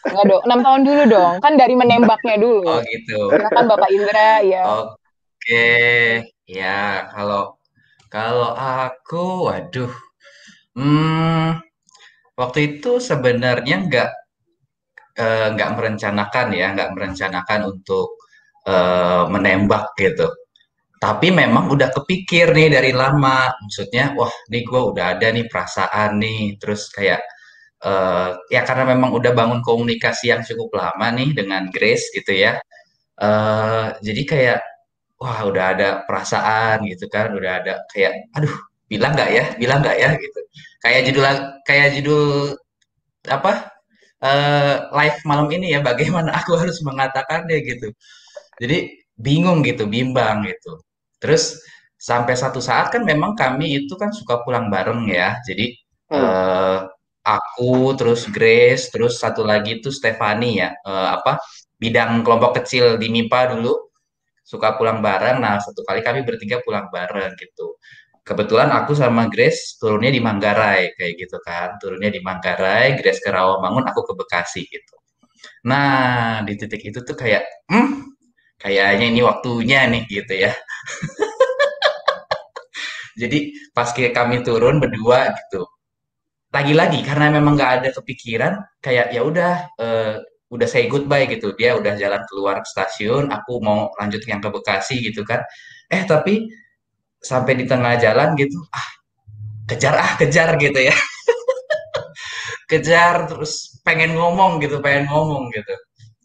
Enggak 0.07 0.25
dong, 0.31 0.43
enam 0.47 0.61
tahun 0.63 0.81
dulu 0.87 1.03
dong. 1.11 1.35
Kan 1.43 1.53
dari 1.59 1.75
menembaknya 1.75 2.37
dulu. 2.39 2.63
Oh 2.71 2.81
gitu. 2.87 3.21
Karena 3.35 3.49
kan 3.51 3.65
Bapak 3.67 3.91
Indra 3.91 4.33
ya. 4.47 4.63
Oke, 4.87 5.69
ya 6.47 7.11
kalau 7.11 7.59
kalau 8.09 8.55
aku, 8.57 9.51
waduh, 9.51 9.93
hmm, 10.79 11.61
waktu 12.39 12.59
itu 12.79 13.03
sebenarnya 13.03 13.77
nggak 13.85 14.11
eh, 15.19 15.47
nggak 15.59 15.71
merencanakan 15.77 16.47
ya, 16.55 16.67
nggak 16.79 16.91
merencanakan 16.95 17.61
untuk 17.67 18.17
eh, 18.65 19.25
menembak 19.27 19.93
gitu. 19.99 20.31
Tapi 20.99 21.31
memang 21.31 21.71
udah 21.71 21.95
kepikir 21.95 22.51
nih 22.51 22.75
dari 22.75 22.91
lama, 22.91 23.55
maksudnya, 23.63 24.19
wah, 24.19 24.31
nih 24.51 24.67
gue 24.67 24.83
udah 24.83 25.15
ada 25.15 25.31
nih 25.31 25.47
perasaan 25.47 26.19
nih, 26.19 26.59
terus 26.59 26.91
kayak 26.91 27.23
eh, 27.85 28.31
ya 28.55 28.61
karena 28.69 28.85
memang 28.95 29.11
udah 29.19 29.33
bangun 29.39 29.61
komunikasi 29.65 30.33
yang 30.35 30.43
cukup 30.47 30.71
lama 30.81 31.07
nih 31.19 31.31
dengan 31.39 31.63
Grace 31.75 32.11
gitu 32.17 32.33
ya. 32.35 32.59
eh 33.23 33.87
jadi 34.07 34.23
kayak 34.33 34.59
wah 35.23 35.41
udah 35.51 35.65
ada 35.77 35.89
perasaan 36.09 36.85
gitu 36.91 37.07
kan, 37.15 37.29
udah 37.39 37.53
ada 37.63 37.75
kayak 37.93 38.13
aduh 38.37 38.55
bilang 38.93 39.13
nggak 39.17 39.31
ya, 39.39 39.45
bilang 39.61 39.79
nggak 39.85 39.97
ya 40.03 40.11
gitu. 40.25 40.41
Kayak 40.85 41.01
judul 41.09 41.25
kayak 41.69 41.89
judul 41.99 42.23
apa 43.29 43.53
eh 44.25 44.77
live 44.99 45.19
malam 45.31 45.49
ini 45.57 45.67
ya 45.75 45.81
bagaimana 45.85 46.31
aku 46.41 46.53
harus 46.63 46.79
mengatakannya 46.85 47.59
gitu. 47.71 47.89
Jadi 48.63 48.79
bingung 49.19 49.61
gitu, 49.67 49.85
bimbang 49.91 50.47
gitu. 50.49 50.81
Terus 51.23 51.59
sampai 51.99 52.35
satu 52.39 52.61
saat 52.63 52.91
kan 52.95 53.03
memang 53.07 53.35
kami 53.39 53.67
itu 53.87 53.95
kan 54.01 54.11
suka 54.15 54.43
pulang 54.47 54.69
bareng 54.73 55.09
ya. 55.11 55.39
Jadi 55.49 55.77
Hmm. 56.09 56.89
Aku 57.29 57.93
terus 58.01 58.25
Grace 58.33 58.89
terus 58.89 59.21
satu 59.21 59.45
lagi 59.45 59.85
itu 59.85 59.93
Stefani 59.93 60.65
ya 60.65 60.73
eh, 60.73 61.09
apa 61.13 61.37
bidang 61.77 62.25
kelompok 62.25 62.65
kecil 62.65 62.97
di 62.97 63.13
MIPA 63.13 63.53
dulu 63.57 63.89
suka 64.49 64.81
pulang 64.81 65.05
bareng. 65.05 65.45
Nah, 65.45 65.61
satu 65.61 65.85
kali 65.85 66.01
kami 66.01 66.25
bertiga 66.25 66.65
pulang 66.65 66.89
bareng 66.89 67.37
gitu. 67.37 67.77
Kebetulan 68.25 68.73
aku 68.73 68.97
sama 68.97 69.29
Grace 69.29 69.77
turunnya 69.81 70.13
di 70.13 70.21
Manggarai 70.25 70.97
kayak 70.97 71.13
gitu 71.21 71.37
kan. 71.45 71.77
Turunnya 71.77 72.09
di 72.09 72.21
Manggarai, 72.25 72.97
Grace 72.97 73.21
ke 73.21 73.29
Rawamangun, 73.29 73.85
aku 73.89 74.01
ke 74.09 74.13
Bekasi 74.17 74.65
gitu. 74.69 74.97
Nah, 75.69 76.41
di 76.45 76.57
titik 76.57 76.81
itu 76.81 77.01
tuh 77.05 77.17
kayak, 77.17 77.45
hmm, 77.69 78.17
kayaknya 78.61 79.07
ini 79.13 79.21
waktunya 79.25 79.85
nih 79.89 80.03
gitu 80.09 80.35
ya. 80.49 80.53
Jadi 83.21 83.53
pas 83.75 83.91
kami 83.93 84.47
turun 84.47 84.79
berdua 84.79 85.35
gitu, 85.35 85.67
lagi-lagi 86.49 87.05
karena 87.05 87.29
memang 87.37 87.55
nggak 87.61 87.73
ada 87.83 87.89
kepikiran, 87.93 88.55
kayak 88.81 89.13
ya 89.13 89.21
udah 89.25 89.53
eh, 89.81 90.17
udah 90.49 90.69
say 90.69 90.89
goodbye 90.89 91.29
gitu. 91.29 91.53
Dia 91.59 91.77
udah 91.77 91.95
jalan 92.01 92.23
keluar 92.29 92.65
ke 92.65 92.69
stasiun, 92.73 93.29
aku 93.33 93.61
mau 93.61 93.93
lanjut 94.01 94.23
yang 94.25 94.41
ke 94.41 94.49
Bekasi 94.49 95.01
gitu 95.05 95.23
kan. 95.29 95.45
Eh 95.93 96.05
tapi 96.09 96.49
sampai 97.21 97.53
di 97.61 97.65
tengah 97.69 97.99
jalan 98.01 98.33
gitu, 98.39 98.57
ah 98.73 98.89
kejar 99.71 99.95
ah 99.99 100.13
kejar 100.21 100.57
gitu 100.61 100.81
ya, 100.89 100.97
kejar 102.71 103.29
terus 103.31 103.81
pengen 103.85 104.17
ngomong 104.17 104.61
gitu, 104.65 104.81
pengen 104.85 105.09
ngomong 105.11 105.51
gitu. 105.55 105.75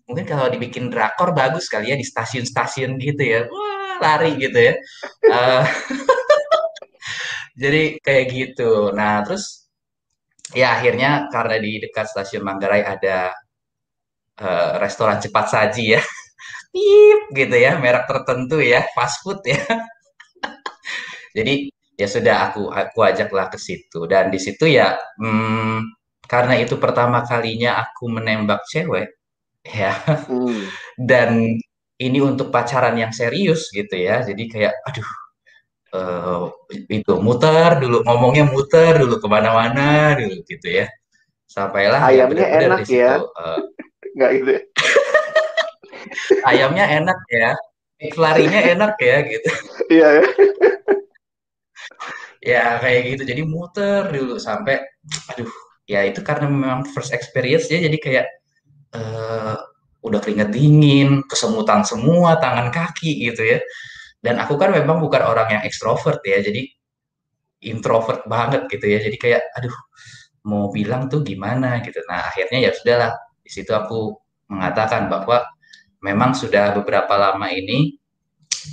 Mungkin 0.10 0.25
kalau 0.27 0.48
dibikin 0.51 0.92
drakor 0.92 1.32
bagus 1.36 1.68
kali 1.72 1.92
ya 1.92 1.98
di 2.00 2.06
stasiun-stasiun 2.06 3.00
gitu 3.00 3.24
ya, 3.24 3.42
wah 3.48 3.98
lari 4.03 4.36
gitu 4.39 4.60
ya. 4.60 4.74
Eh, 5.32 5.63
jadi 7.62 7.82
kayak 8.03 8.25
gitu. 8.34 8.92
Nah 8.96 9.24
terus 9.25 9.62
ya 10.51 10.75
akhirnya 10.75 11.31
karena 11.33 11.55
di 11.63 11.71
dekat 11.83 12.05
stasiun 12.12 12.43
Manggarai 12.43 12.83
ada 12.83 13.31
eh, 14.41 14.73
restoran 14.83 15.17
cepat 15.23 15.45
saji 15.53 15.83
ya, 15.97 16.01
pip 16.73 17.21
gitu 17.39 17.55
ya, 17.65 17.71
merek 17.83 18.05
tertentu 18.09 18.57
ya, 18.63 18.81
fast 18.95 19.21
food 19.23 19.41
ya. 19.45 19.59
Jadi 21.38 21.69
ya 21.93 22.07
sudah 22.09 22.35
aku 22.50 22.73
aku 22.73 23.00
ajaklah 23.05 23.47
ke 23.53 23.57
situ 23.62 24.09
dan 24.09 24.33
di 24.33 24.41
situ 24.41 24.65
ya 24.65 24.97
hmm, 25.21 25.85
karena 26.25 26.57
itu 26.57 26.81
pertama 26.81 27.21
kalinya 27.21 27.77
aku 27.85 28.09
menembak 28.09 28.65
cewek 28.65 29.13
ya 29.65 29.93
Hmm. 30.29 30.67
dan 30.97 31.57
ini 32.01 32.19
untuk 32.23 32.50
pacaran 32.53 32.95
yang 33.00 33.13
serius 33.15 33.69
gitu 33.73 33.95
ya. 33.97 34.21
Jadi 34.25 34.43
kayak 34.51 34.73
aduh 34.88 35.07
eh, 35.93 36.41
itu 36.89 37.13
muter 37.21 37.77
dulu 37.79 38.01
ngomongnya 38.05 38.45
muter 38.50 38.97
dulu 38.97 39.15
ke 39.21 39.27
mana-mana 39.29 40.17
dulu 40.17 40.41
gitu 40.50 40.67
ya. 40.83 40.85
Sampailah 41.45 42.01
ya 42.09 42.25
Ayamnya 42.25 42.50
benar-benar 42.50 42.69
enak 42.69 42.79
situ 42.85 42.97
ya. 42.97 43.13
eh, 43.21 43.59
Nggak 44.17 44.31
gitu. 44.38 44.50
ya? 44.53 44.62
ayamnya 46.50 46.85
enak 46.85 47.19
ya, 47.31 47.50
larinya 48.19 48.59
enak 48.62 48.93
ya 49.01 49.17
gitu. 49.25 49.50
Iya. 49.89 50.07
ya. 50.19 50.23
Ya 52.43 52.75
kayak 52.83 53.01
gitu. 53.15 53.23
Jadi 53.23 53.41
muter 53.47 54.12
dulu 54.12 54.35
sampai 54.35 54.83
aduh 55.31 55.47
ya 55.88 56.03
itu 56.03 56.19
karena 56.19 56.51
memang 56.51 56.83
first 56.91 57.15
experience 57.15 57.71
ya 57.71 57.79
jadi 57.79 57.97
kayak 58.03 58.25
eh, 59.00 59.55
udah 60.03 60.19
keringet 60.19 60.51
dingin, 60.51 61.23
kesemutan 61.31 61.88
semua 61.88 62.35
tangan 62.43 62.67
kaki 62.67 63.31
gitu 63.31 63.47
ya. 63.47 63.59
Dan 64.24 64.39
aku 64.39 64.56
kan 64.56 64.72
memang 64.72 65.03
bukan 65.03 65.20
orang 65.20 65.60
yang 65.60 65.63
ekstrovert 65.68 66.24
ya, 66.24 66.39
jadi 66.39 66.63
introvert 67.68 68.24
banget 68.24 68.72
gitu 68.72 68.86
ya. 68.88 69.00
Jadi 69.03 69.18
kayak 69.20 69.44
aduh 69.60 69.75
mau 70.48 70.72
bilang 70.72 71.12
tuh 71.12 71.24
gimana 71.24 71.84
gitu. 71.84 72.00
Nah, 72.08 72.32
akhirnya 72.32 72.70
ya 72.70 72.72
sudahlah. 72.72 73.12
Di 73.44 73.51
situ 73.51 73.72
aku 73.75 74.15
mengatakan 74.48 75.12
bahwa 75.12 75.44
memang 76.03 76.36
sudah 76.36 76.75
beberapa 76.75 77.15
lama 77.20 77.48
ini 77.51 78.00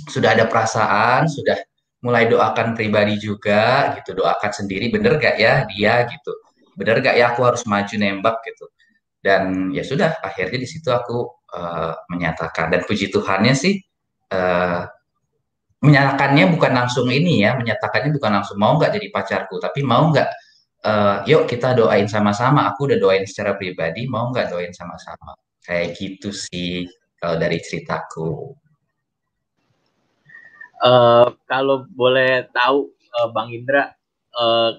sudah 0.07 0.35
ada 0.35 0.47
perasaan, 0.47 1.27
sudah 1.27 1.59
mulai 2.01 2.25
doakan 2.31 2.73
pribadi 2.73 3.19
juga 3.19 3.93
gitu, 3.99 4.17
doakan 4.23 4.51
sendiri 4.51 4.89
bener 4.89 5.19
gak 5.19 5.35
ya 5.37 5.67
dia 5.67 6.07
gitu. 6.07 6.31
Bener 6.79 7.03
gak 7.03 7.15
ya 7.19 7.35
aku 7.35 7.43
harus 7.43 7.63
maju 7.67 7.95
nembak 7.99 8.39
gitu. 8.47 8.65
Dan 9.21 9.69
ya 9.75 9.83
sudah, 9.85 10.17
akhirnya 10.23 10.57
di 10.57 10.67
situ 10.67 10.89
aku 10.89 11.29
eh, 11.53 11.93
menyatakan 12.09 12.73
dan 12.73 12.81
puji 12.87 13.13
Tuhannya 13.13 13.53
sih 13.53 13.77
eh, 14.33 14.81
menyatakannya 15.81 16.45
bukan 16.53 16.73
langsung 16.77 17.07
ini 17.09 17.41
ya, 17.45 17.57
menyatakannya 17.57 18.13
bukan 18.15 18.31
langsung 18.41 18.57
mau 18.61 18.77
nggak 18.77 18.93
jadi 18.97 19.07
pacarku, 19.09 19.57
tapi 19.61 19.81
mau 19.81 20.09
nggak, 20.13 20.29
eh, 20.85 21.17
yuk 21.29 21.49
kita 21.49 21.73
doain 21.77 22.05
sama-sama. 22.09 22.69
Aku 22.73 22.85
udah 22.89 22.97
doain 23.01 23.25
secara 23.25 23.57
pribadi, 23.57 24.05
mau 24.05 24.29
nggak 24.29 24.53
doain 24.53 24.73
sama-sama. 24.73 25.33
Kayak 25.65 25.97
gitu 25.97 26.29
sih 26.33 26.85
kalau 27.17 27.37
dari 27.41 27.57
ceritaku. 27.61 28.53
Eh, 30.81 31.27
kalau 31.45 31.85
boleh 31.93 32.49
tahu 32.49 32.89
eh, 32.89 33.29
Bang 33.33 33.49
Indra 33.53 33.93
eh, 34.33 34.71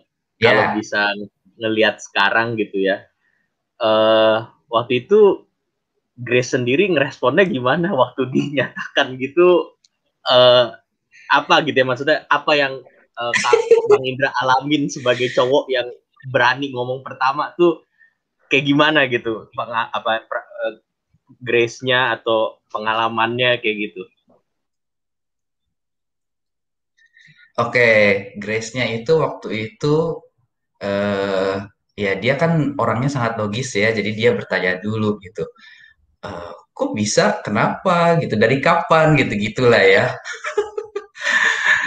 kalau 0.43 0.63
Ya, 0.67 0.75
bisa 0.75 1.15
ngelihat 1.63 2.03
sekarang 2.03 2.59
gitu 2.59 2.83
ya 2.83 3.07
eh 3.83 4.39
waktu 4.71 5.07
itu 5.07 5.47
Grace 6.13 6.55
sendiri 6.55 6.87
ngeresponnya 6.93 7.47
gimana 7.49 7.91
waktu 7.95 8.29
dinyatakan 8.35 9.19
gitu 9.19 9.75
eh 10.31 10.67
apa 11.33 11.65
gitu 11.65 11.77
ya 11.81 11.87
maksudnya 11.89 12.19
apa 12.29 12.53
yang 12.53 12.85
Kak 13.13 13.55
Bang 13.89 14.05
Indra 14.05 14.33
alamin 14.45 14.89
sebagai 14.93 15.33
cowok 15.33 15.69
yang 15.73 15.89
berani 16.29 16.73
ngomong 16.73 17.01
pertama 17.01 17.57
tuh 17.57 17.85
kayak 18.53 18.65
gimana 18.69 19.09
gitu 19.09 19.49
Penga- 19.57 19.89
apa 19.93 20.23
eh, 20.29 20.75
grace-nya 21.41 22.21
atau 22.21 22.61
pengalamannya 22.69 23.59
kayak 23.65 23.77
gitu 23.91 24.03
oke. 27.59 27.89
Grace-nya 28.39 28.85
itu 28.97 29.13
waktu 29.21 29.49
itu 29.73 29.95
eh 30.83 31.57
ya 31.93 32.13
dia 32.17 32.35
kan 32.41 32.75
orangnya 32.81 33.11
sangat 33.13 33.33
logis 33.41 33.69
ya, 33.77 33.93
jadi 33.93 34.11
dia 34.19 34.31
bertanya 34.39 34.81
dulu 34.81 35.21
gitu. 35.23 35.45
Eh, 36.25 36.53
kok 36.73 36.91
bisa? 36.97 37.43
Kenapa? 37.45 38.17
Gitu. 38.23 38.35
Dari 38.39 38.59
kapan? 38.63 39.15
Gitu 39.19 39.33
gitulah 39.37 39.83
ya. 39.83 40.05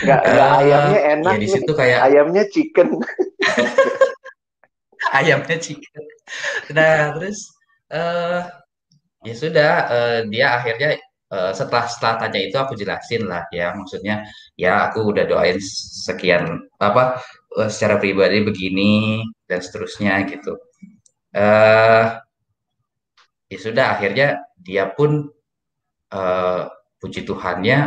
Nggak, 0.04 0.22
nggak 0.32 0.50
eh 0.50 0.60
ayamnya 0.60 1.00
ya 1.00 1.12
enak 1.16 1.36
di 1.42 1.48
nih. 1.48 1.52
situ 1.54 1.72
kayak 1.80 2.02
Ayamnya 2.06 2.44
chicken. 2.54 2.88
ayamnya 5.18 5.58
chicken. 5.62 6.04
Nah, 6.76 7.14
terus 7.16 7.40
eh 7.92 8.42
ya 9.28 9.34
sudah 9.44 9.72
eh, 9.96 10.20
dia 10.32 10.48
akhirnya 10.60 10.90
setelah 11.52 11.86
setelah 11.92 12.16
tanya 12.22 12.40
itu 12.48 12.56
aku 12.56 12.74
jelasin 12.80 13.28
lah 13.28 13.44
ya 13.52 13.76
maksudnya 13.76 14.24
ya 14.56 14.88
aku 14.88 15.12
udah 15.12 15.26
doain 15.28 15.60
sekian 16.08 16.64
apa 16.80 17.20
eh, 17.60 17.70
secara 17.74 18.00
pribadi 18.00 18.40
begini 18.46 19.20
dan 19.50 19.60
seterusnya 19.60 20.24
gitu. 20.32 20.54
Eh 21.36 22.06
ya 23.52 23.58
sudah 23.62 23.86
akhirnya 23.98 24.28
dia 24.66 24.90
pun 24.96 25.30
eh, 26.14 26.62
puji 27.02 27.22
Tuhannya 27.28 27.80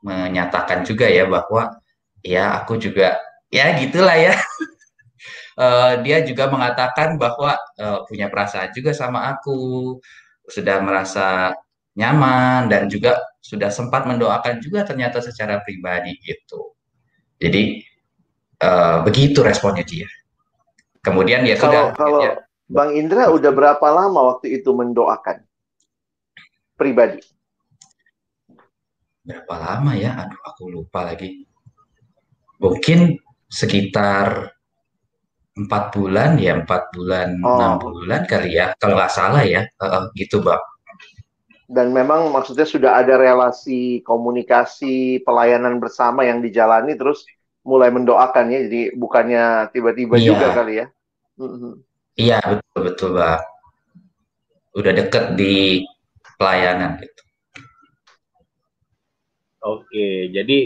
menyatakan 0.00 0.84
juga 0.84 1.06
ya 1.08 1.28
bahwa 1.28 1.80
ya 2.24 2.60
aku 2.60 2.76
juga 2.80 3.20
ya 3.52 3.76
gitulah 3.76 4.16
ya 4.16 4.34
uh, 5.60 5.98
dia 6.04 6.24
juga 6.24 6.48
mengatakan 6.48 7.20
bahwa 7.20 7.56
uh, 7.80 8.04
punya 8.08 8.32
perasaan 8.32 8.72
juga 8.72 8.96
sama 8.96 9.32
aku, 9.36 9.98
sudah 10.48 10.80
merasa 10.80 11.52
nyaman 11.94 12.70
dan 12.70 12.86
juga 12.86 13.18
sudah 13.40 13.68
sempat 13.68 14.06
mendoakan 14.06 14.62
juga 14.62 14.86
ternyata 14.86 15.18
secara 15.20 15.60
pribadi 15.60 16.16
gitu. 16.22 16.76
Jadi 17.40 17.82
uh, 18.62 19.02
begitu 19.04 19.40
responnya 19.40 19.82
dia. 19.82 20.06
Kemudian 21.00 21.48
ya 21.48 21.56
kalau, 21.56 21.66
sudah. 21.66 21.84
Kalau 21.96 22.20
ya. 22.24 22.34
Bang 22.70 22.94
Indra 22.94 23.26
udah 23.34 23.50
berapa 23.50 23.82
lama 23.90 24.36
waktu 24.36 24.62
itu 24.62 24.70
mendoakan 24.70 25.42
pribadi? 26.78 27.18
Berapa 29.30 29.54
lama 29.54 29.94
ya? 29.94 30.18
Aduh, 30.26 30.40
aku 30.42 30.62
lupa 30.66 31.06
lagi. 31.06 31.46
Mungkin 32.58 33.14
sekitar 33.46 34.50
empat 35.58 35.92
bulan 35.92 36.38
ya 36.38 36.56
empat 36.62 36.94
bulan 36.94 37.36
enam 37.42 37.82
oh. 37.82 37.92
bulan 37.92 38.24
kali 38.24 38.54
ya 38.56 38.72
kalau 38.78 38.94
nggak 38.96 39.12
salah 39.12 39.42
ya 39.42 39.66
uh, 39.82 40.08
gitu 40.14 40.40
bang 40.40 40.62
dan 41.70 41.90
memang 41.94 42.30
maksudnya 42.30 42.66
sudah 42.66 42.98
ada 42.98 43.18
relasi 43.18 44.02
komunikasi 44.02 45.22
pelayanan 45.26 45.78
bersama 45.78 46.22
yang 46.26 46.38
dijalani 46.42 46.94
terus 46.94 47.26
mulai 47.66 47.92
mendoakan 47.92 48.50
ya 48.50 48.58
jadi 48.66 48.82
bukannya 48.96 49.68
tiba-tiba 49.74 50.16
iya. 50.16 50.26
juga 50.26 50.46
kali 50.54 50.74
ya 50.80 50.86
iya 52.16 52.38
betul 52.40 52.80
betul 52.86 53.10
bang 53.18 53.42
udah 54.70 54.92
deket 54.94 55.24
di 55.34 55.82
pelayanan 56.38 56.96
gitu 57.02 57.22
oke 59.64 60.08
jadi 60.32 60.58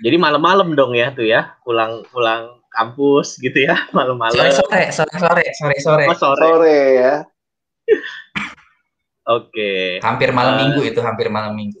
jadi 0.00 0.16
malam-malam 0.16 0.72
dong 0.76 0.96
ya 0.96 1.12
tuh 1.12 1.24
ya 1.24 1.56
pulang 1.64 2.04
pulang 2.12 2.60
kampus 2.70 3.40
gitu 3.42 3.66
ya 3.66 3.76
malam-malam 3.96 4.36
sore 4.54 4.90
sore 4.92 5.14
sore 5.18 5.44
sore 5.52 5.76
sore 5.80 6.04
oh, 6.08 6.16
sore 6.16 6.44
sore 6.44 6.78
ya 6.96 7.14
oke 9.34 9.50
okay. 9.50 9.98
hampir 10.00 10.30
malam 10.32 10.54
uh, 10.56 10.58
minggu 10.64 10.80
itu 10.86 11.00
hampir 11.02 11.28
malam 11.28 11.52
minggu 11.56 11.80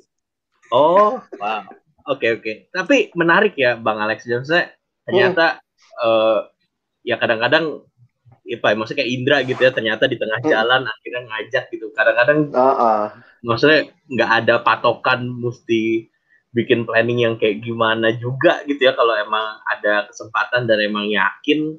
oh 0.74 1.18
wow 1.40 1.62
oke 2.10 2.18
okay, 2.18 2.30
oke 2.36 2.42
okay. 2.42 2.54
tapi 2.74 3.08
menarik 3.16 3.54
ya 3.56 3.78
bang 3.78 3.98
Alex 3.98 4.26
Jones 4.26 4.50
ternyata 5.06 5.58
hmm. 5.58 6.04
uh, 6.04 6.38
ya 7.06 7.16
kadang-kadang 7.16 7.86
ya 8.44 8.58
pak 8.58 8.74
maksudnya 8.74 9.06
kayak 9.06 9.12
Indra 9.14 9.38
gitu 9.46 9.60
ya 9.62 9.70
ternyata 9.70 10.10
di 10.10 10.18
tengah 10.18 10.42
hmm. 10.42 10.50
jalan 10.50 10.82
hmm. 10.82 10.92
akhirnya 10.92 11.22
ngajak 11.30 11.64
gitu 11.70 11.86
kadang-kadang 11.94 12.38
uh 12.50 12.60
-uh. 12.74 13.02
maksudnya 13.46 13.94
nggak 14.10 14.30
ada 14.42 14.54
patokan 14.66 15.30
mesti 15.30 16.10
bikin 16.50 16.82
planning 16.82 17.22
yang 17.22 17.34
kayak 17.38 17.62
gimana 17.62 18.10
juga 18.18 18.62
gitu 18.66 18.82
ya 18.82 18.92
kalau 18.98 19.14
emang 19.14 19.62
ada 19.70 20.10
kesempatan 20.10 20.66
dan 20.66 20.82
emang 20.82 21.06
yakin 21.06 21.78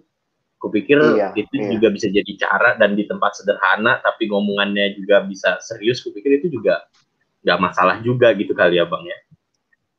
kupikir 0.61 1.01
iya, 1.17 1.33
itu 1.33 1.57
iya. 1.57 1.75
juga 1.75 1.87
bisa 1.91 2.07
jadi 2.07 2.31
cara 2.37 2.77
dan 2.77 2.93
di 2.93 3.03
tempat 3.09 3.35
sederhana 3.35 3.99
tapi 3.99 4.29
ngomongannya 4.29 4.95
juga 4.95 5.25
bisa 5.25 5.57
serius 5.59 5.99
kupikir 6.05 6.39
itu 6.39 6.53
juga 6.53 6.85
nggak 7.41 7.59
masalah 7.59 7.97
juga 8.05 8.31
gitu 8.37 8.53
kali 8.53 8.77
ya 8.77 8.85
bang 8.85 9.09
ya 9.09 9.17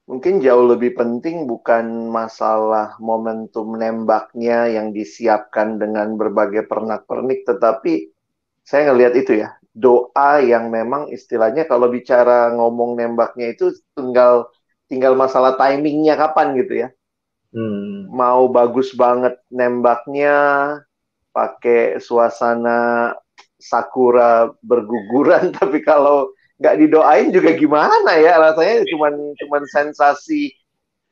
mungkin 0.07 0.39
jauh 0.39 0.67
lebih 0.71 0.95
penting 0.95 1.51
bukan 1.51 2.09
masalah 2.09 2.95
momentum 3.03 3.75
nembaknya 3.75 4.71
yang 4.71 4.95
disiapkan 4.95 5.83
dengan 5.83 6.15
berbagai 6.15 6.71
pernak-pernik 6.71 7.43
tetapi 7.45 8.15
saya 8.63 8.95
ngelihat 8.95 9.15
itu 9.19 9.43
ya 9.43 9.59
doa 9.75 10.39
yang 10.39 10.71
memang 10.71 11.11
istilahnya 11.11 11.67
kalau 11.67 11.91
bicara 11.91 12.55
ngomong 12.55 12.95
nembaknya 12.95 13.57
itu 13.57 13.75
tinggal 13.99 14.53
tinggal 14.93 15.17
masalah 15.17 15.57
timingnya 15.57 16.21
kapan 16.21 16.53
gitu 16.61 16.85
ya. 16.85 16.89
Hmm. 17.57 18.13
Mau 18.13 18.53
bagus 18.53 18.93
banget 18.93 19.41
nembaknya, 19.49 20.37
pakai 21.33 21.97
suasana 21.97 23.17
sakura 23.57 24.53
berguguran, 24.61 25.49
tapi 25.59 25.81
kalau 25.81 26.29
nggak 26.61 26.79
didoain 26.79 27.35
juga 27.35 27.59
gimana 27.59 28.23
ya 28.23 28.39
rasanya 28.39 28.87
cuman 28.87 29.35
cuman 29.35 29.63
sensasi 29.67 30.55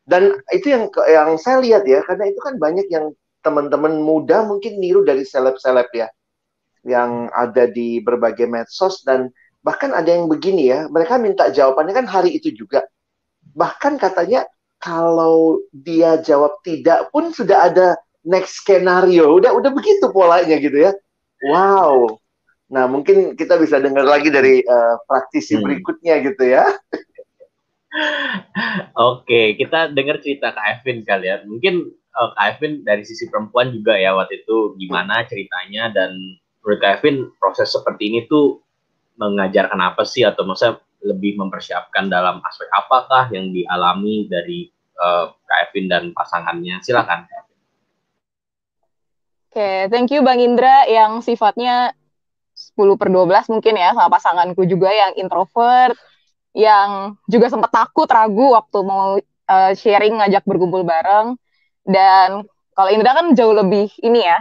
dan 0.06 0.38
itu 0.54 0.70
yang 0.70 0.86
yang 1.10 1.34
saya 1.42 1.58
lihat 1.58 1.82
ya 1.90 2.06
karena 2.06 2.30
itu 2.30 2.38
kan 2.38 2.54
banyak 2.54 2.86
yang 2.86 3.10
teman-teman 3.42 3.98
muda 3.98 4.46
mungkin 4.46 4.78
niru 4.78 5.02
dari 5.02 5.26
seleb-seleb 5.26 5.90
ya 5.90 6.06
yang 6.86 7.26
ada 7.34 7.66
di 7.66 7.98
berbagai 7.98 8.46
medsos 8.46 9.02
dan 9.02 9.34
bahkan 9.66 9.90
ada 9.90 10.06
yang 10.06 10.30
begini 10.30 10.70
ya 10.70 10.86
mereka 10.86 11.18
minta 11.18 11.50
jawabannya 11.50 11.98
kan 11.98 12.06
hari 12.06 12.38
itu 12.38 12.54
juga 12.54 12.86
bahkan 13.54 14.00
katanya 14.00 14.48
kalau 14.80 15.60
dia 15.74 16.18
jawab 16.24 16.56
tidak 16.64 17.12
pun 17.12 17.30
sudah 17.30 17.68
ada 17.68 18.00
next 18.24 18.64
skenario. 18.64 19.36
Udah 19.36 19.52
udah 19.52 19.70
begitu 19.72 20.08
polanya 20.08 20.56
gitu 20.56 20.88
ya. 20.88 20.92
Wow. 21.44 22.20
Nah, 22.70 22.86
mungkin 22.86 23.34
kita 23.34 23.58
bisa 23.58 23.82
dengar 23.82 24.06
lagi 24.06 24.30
dari 24.30 24.62
uh, 24.62 24.96
praktisi 25.04 25.58
hmm. 25.58 25.64
berikutnya 25.66 26.14
gitu 26.22 26.44
ya. 26.46 26.64
Oke, 29.10 29.58
kita 29.58 29.90
dengar 29.90 30.22
cerita 30.22 30.54
Kak 30.54 30.78
Evin 30.78 31.02
kali 31.02 31.26
ya. 31.26 31.42
Mungkin 31.42 31.90
uh, 32.14 32.30
Kak 32.38 32.56
Evin 32.56 32.86
dari 32.86 33.02
sisi 33.02 33.26
perempuan 33.26 33.74
juga 33.74 33.98
ya 33.98 34.14
waktu 34.14 34.46
itu 34.46 34.78
gimana 34.78 35.26
ceritanya 35.26 35.90
dan 35.90 36.14
menurut 36.62 36.78
Kak 36.78 37.02
Evin 37.02 37.34
proses 37.42 37.74
seperti 37.74 38.14
ini 38.14 38.30
tuh 38.30 38.62
mengajarkan 39.18 39.82
apa 39.82 40.06
sih 40.06 40.22
atau 40.22 40.46
maksudnya 40.46 40.78
lebih 41.00 41.40
mempersiapkan 41.40 42.12
dalam 42.12 42.44
aspek 42.44 42.68
apakah 42.72 43.28
yang 43.32 43.50
dialami 43.50 44.28
dari 44.28 44.68
uh, 45.00 45.32
Kak 45.32 45.70
Evin 45.70 45.88
dan 45.88 46.04
pasangannya? 46.12 46.80
Silakan. 46.84 47.24
Oke, 49.50 49.58
okay, 49.58 49.78
thank 49.90 50.14
you 50.14 50.22
Bang 50.22 50.38
Indra 50.38 50.86
yang 50.86 51.26
sifatnya 51.26 51.90
10 52.54 53.00
per 53.00 53.08
12 53.10 53.50
mungkin 53.50 53.74
ya 53.74 53.96
sama 53.96 54.12
pasanganku 54.12 54.62
juga 54.68 54.92
yang 54.94 55.16
introvert, 55.18 55.96
yang 56.54 57.18
juga 57.26 57.50
sempat 57.50 57.72
takut, 57.72 58.06
ragu 58.06 58.54
waktu 58.54 58.78
mau 58.84 59.18
uh, 59.50 59.72
sharing, 59.74 60.20
ngajak 60.22 60.44
berkumpul 60.46 60.86
bareng. 60.86 61.34
Dan 61.82 62.44
kalau 62.76 62.90
Indra 62.92 63.16
kan 63.16 63.32
jauh 63.34 63.56
lebih 63.56 63.90
ini 64.04 64.22
ya, 64.22 64.38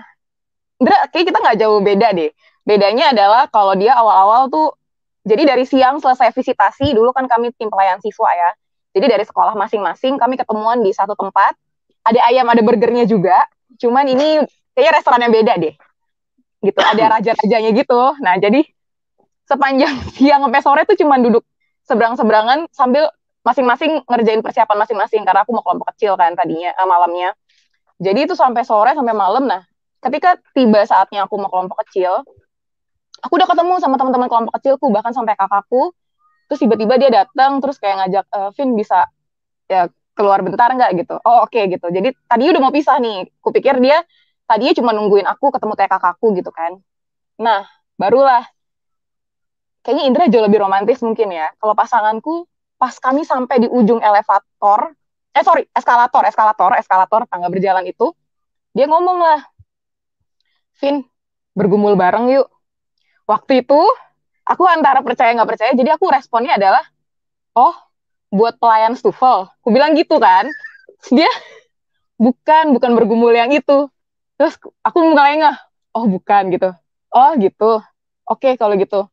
Indra 0.77 1.09
kayak 1.09 1.25
kita 1.31 1.37
nggak 1.41 1.59
jauh 1.59 1.79
beda 1.81 2.07
deh. 2.13 2.31
Bedanya 2.67 3.15
adalah 3.15 3.49
kalau 3.49 3.73
dia 3.73 3.97
awal-awal 3.97 4.51
tuh 4.51 4.78
jadi 5.27 5.43
dari 5.43 5.67
siang 5.67 5.99
selesai 5.99 6.31
visitasi, 6.31 6.95
dulu 6.95 7.11
kan 7.11 7.27
kami 7.27 7.51
tim 7.59 7.67
pelayan 7.67 7.99
siswa 7.99 8.29
ya. 8.31 8.49
Jadi 8.95 9.05
dari 9.05 9.25
sekolah 9.27 9.53
masing-masing 9.53 10.17
kami 10.17 10.39
ketemuan 10.39 10.79
di 10.81 10.95
satu 10.95 11.13
tempat. 11.13 11.53
Ada 12.07 12.31
ayam, 12.31 12.47
ada 12.47 12.63
burgernya 12.63 13.05
juga. 13.05 13.35
Cuman 13.77 14.07
ini 14.07 14.41
kayaknya 14.73 14.91
restorannya 14.97 15.29
beda 15.29 15.53
deh. 15.59 15.73
Gitu, 16.63 16.79
ada 16.79 17.03
raja-rajanya 17.19 17.71
gitu. 17.75 18.01
Nah, 18.23 18.39
jadi 18.39 18.63
sepanjang 19.45 19.93
siang 20.15 20.41
sampai 20.47 20.61
sore 20.63 20.81
tuh 20.87 20.97
cuman 20.97 21.19
duduk 21.19 21.43
seberang-seberangan 21.85 22.69
sambil 22.71 23.09
masing-masing 23.41 24.03
ngerjain 24.05 24.43
persiapan 24.43 24.77
masing-masing 24.83 25.23
karena 25.23 25.41
aku 25.41 25.55
mau 25.55 25.63
kelompok 25.63 25.95
kecil 25.95 26.15
kan 26.15 26.33
tadinya 26.33 26.71
eh, 26.71 26.87
malamnya. 26.87 27.35
Jadi 27.99 28.31
itu 28.31 28.33
sampai 28.33 28.63
sore 28.63 28.95
sampai 28.95 29.11
malam. 29.11 29.43
Nah, 29.43 29.67
ketika 29.99 30.39
tiba 30.55 30.87
saatnya 30.87 31.27
aku 31.27 31.35
mau 31.35 31.51
kelompok 31.51 31.83
kecil, 31.83 32.23
aku 33.21 33.33
udah 33.39 33.47
ketemu 33.47 33.73
sama 33.83 33.95
teman-teman 33.99 34.27
kelompok 34.27 34.53
kecilku 34.59 34.87
bahkan 34.91 35.11
sampai 35.11 35.35
kakakku. 35.35 35.91
Terus 36.49 36.59
tiba-tiba 36.65 36.97
dia 36.97 37.09
datang 37.13 37.61
terus 37.61 37.77
kayak 37.77 37.95
ngajak 38.03 38.25
e, 38.25 38.39
Vin 38.57 38.69
bisa 38.73 39.05
ya 39.69 39.85
keluar 40.17 40.41
bentar 40.41 40.73
nggak 40.73 40.91
gitu. 41.05 41.15
Oh 41.21 41.45
oke 41.45 41.53
okay, 41.53 41.69
gitu. 41.69 41.87
Jadi 41.93 42.15
tadi 42.25 42.43
udah 42.49 42.61
mau 42.61 42.73
pisah 42.73 42.97
nih. 42.97 43.29
Kupikir 43.39 43.77
dia 43.77 44.01
tadinya 44.49 44.73
cuma 44.73 44.91
nungguin 44.97 45.29
aku 45.29 45.53
ketemu 45.53 45.73
kayak 45.77 45.91
kakakku 45.93 46.33
gitu 46.33 46.49
kan. 46.49 46.81
Nah 47.37 47.69
barulah. 47.99 48.43
Kayaknya 49.79 50.03
Indra 50.11 50.23
jauh 50.27 50.43
lebih 50.43 50.59
romantis 50.59 50.99
mungkin 50.99 51.31
ya. 51.31 51.53
Kalau 51.55 51.71
pasanganku 51.77 52.49
pas 52.79 52.95
kami 52.97 53.27
sampai 53.27 53.63
di 53.63 53.67
ujung 53.67 53.99
elevator 53.99 54.95
eh 55.35 55.43
sorry 55.43 55.67
eskalator 55.75 56.23
eskalator 56.25 56.71
eskalator 56.79 57.21
tangga 57.29 57.51
berjalan 57.51 57.85
itu 57.85 58.15
dia 58.73 58.87
ngomong 58.87 59.19
lah 59.19 59.39
Vin 60.79 61.03
bergumul 61.53 61.99
bareng 61.99 62.31
yuk 62.31 62.47
waktu 63.29 63.61
itu 63.61 63.81
aku 64.41 64.65
antara 64.65 65.05
percaya 65.05 65.29
nggak 65.37 65.49
percaya 65.53 65.71
jadi 65.77 65.93
aku 65.93 66.09
responnya 66.09 66.57
adalah 66.57 66.81
oh 67.53 67.77
buat 68.33 68.57
pelayan 68.57 68.97
stufel. 68.97 69.49
Aku 69.61 69.69
bilang 69.69 69.93
gitu 69.93 70.17
kan. 70.17 70.49
Dia 71.13 71.29
bukan 72.25 72.73
bukan 72.73 72.91
bergumul 72.97 73.33
yang 73.33 73.53
itu. 73.53 73.89
Terus 74.37 74.57
aku 74.81 74.97
mulai 75.13 75.37
nggak 75.37 75.57
oh 75.93 76.05
bukan 76.09 76.43
gitu. 76.53 76.69
Oh 77.13 77.31
gitu. 77.37 77.81
Oke 78.29 78.57
kalau 78.57 78.77
gitu 78.77 79.05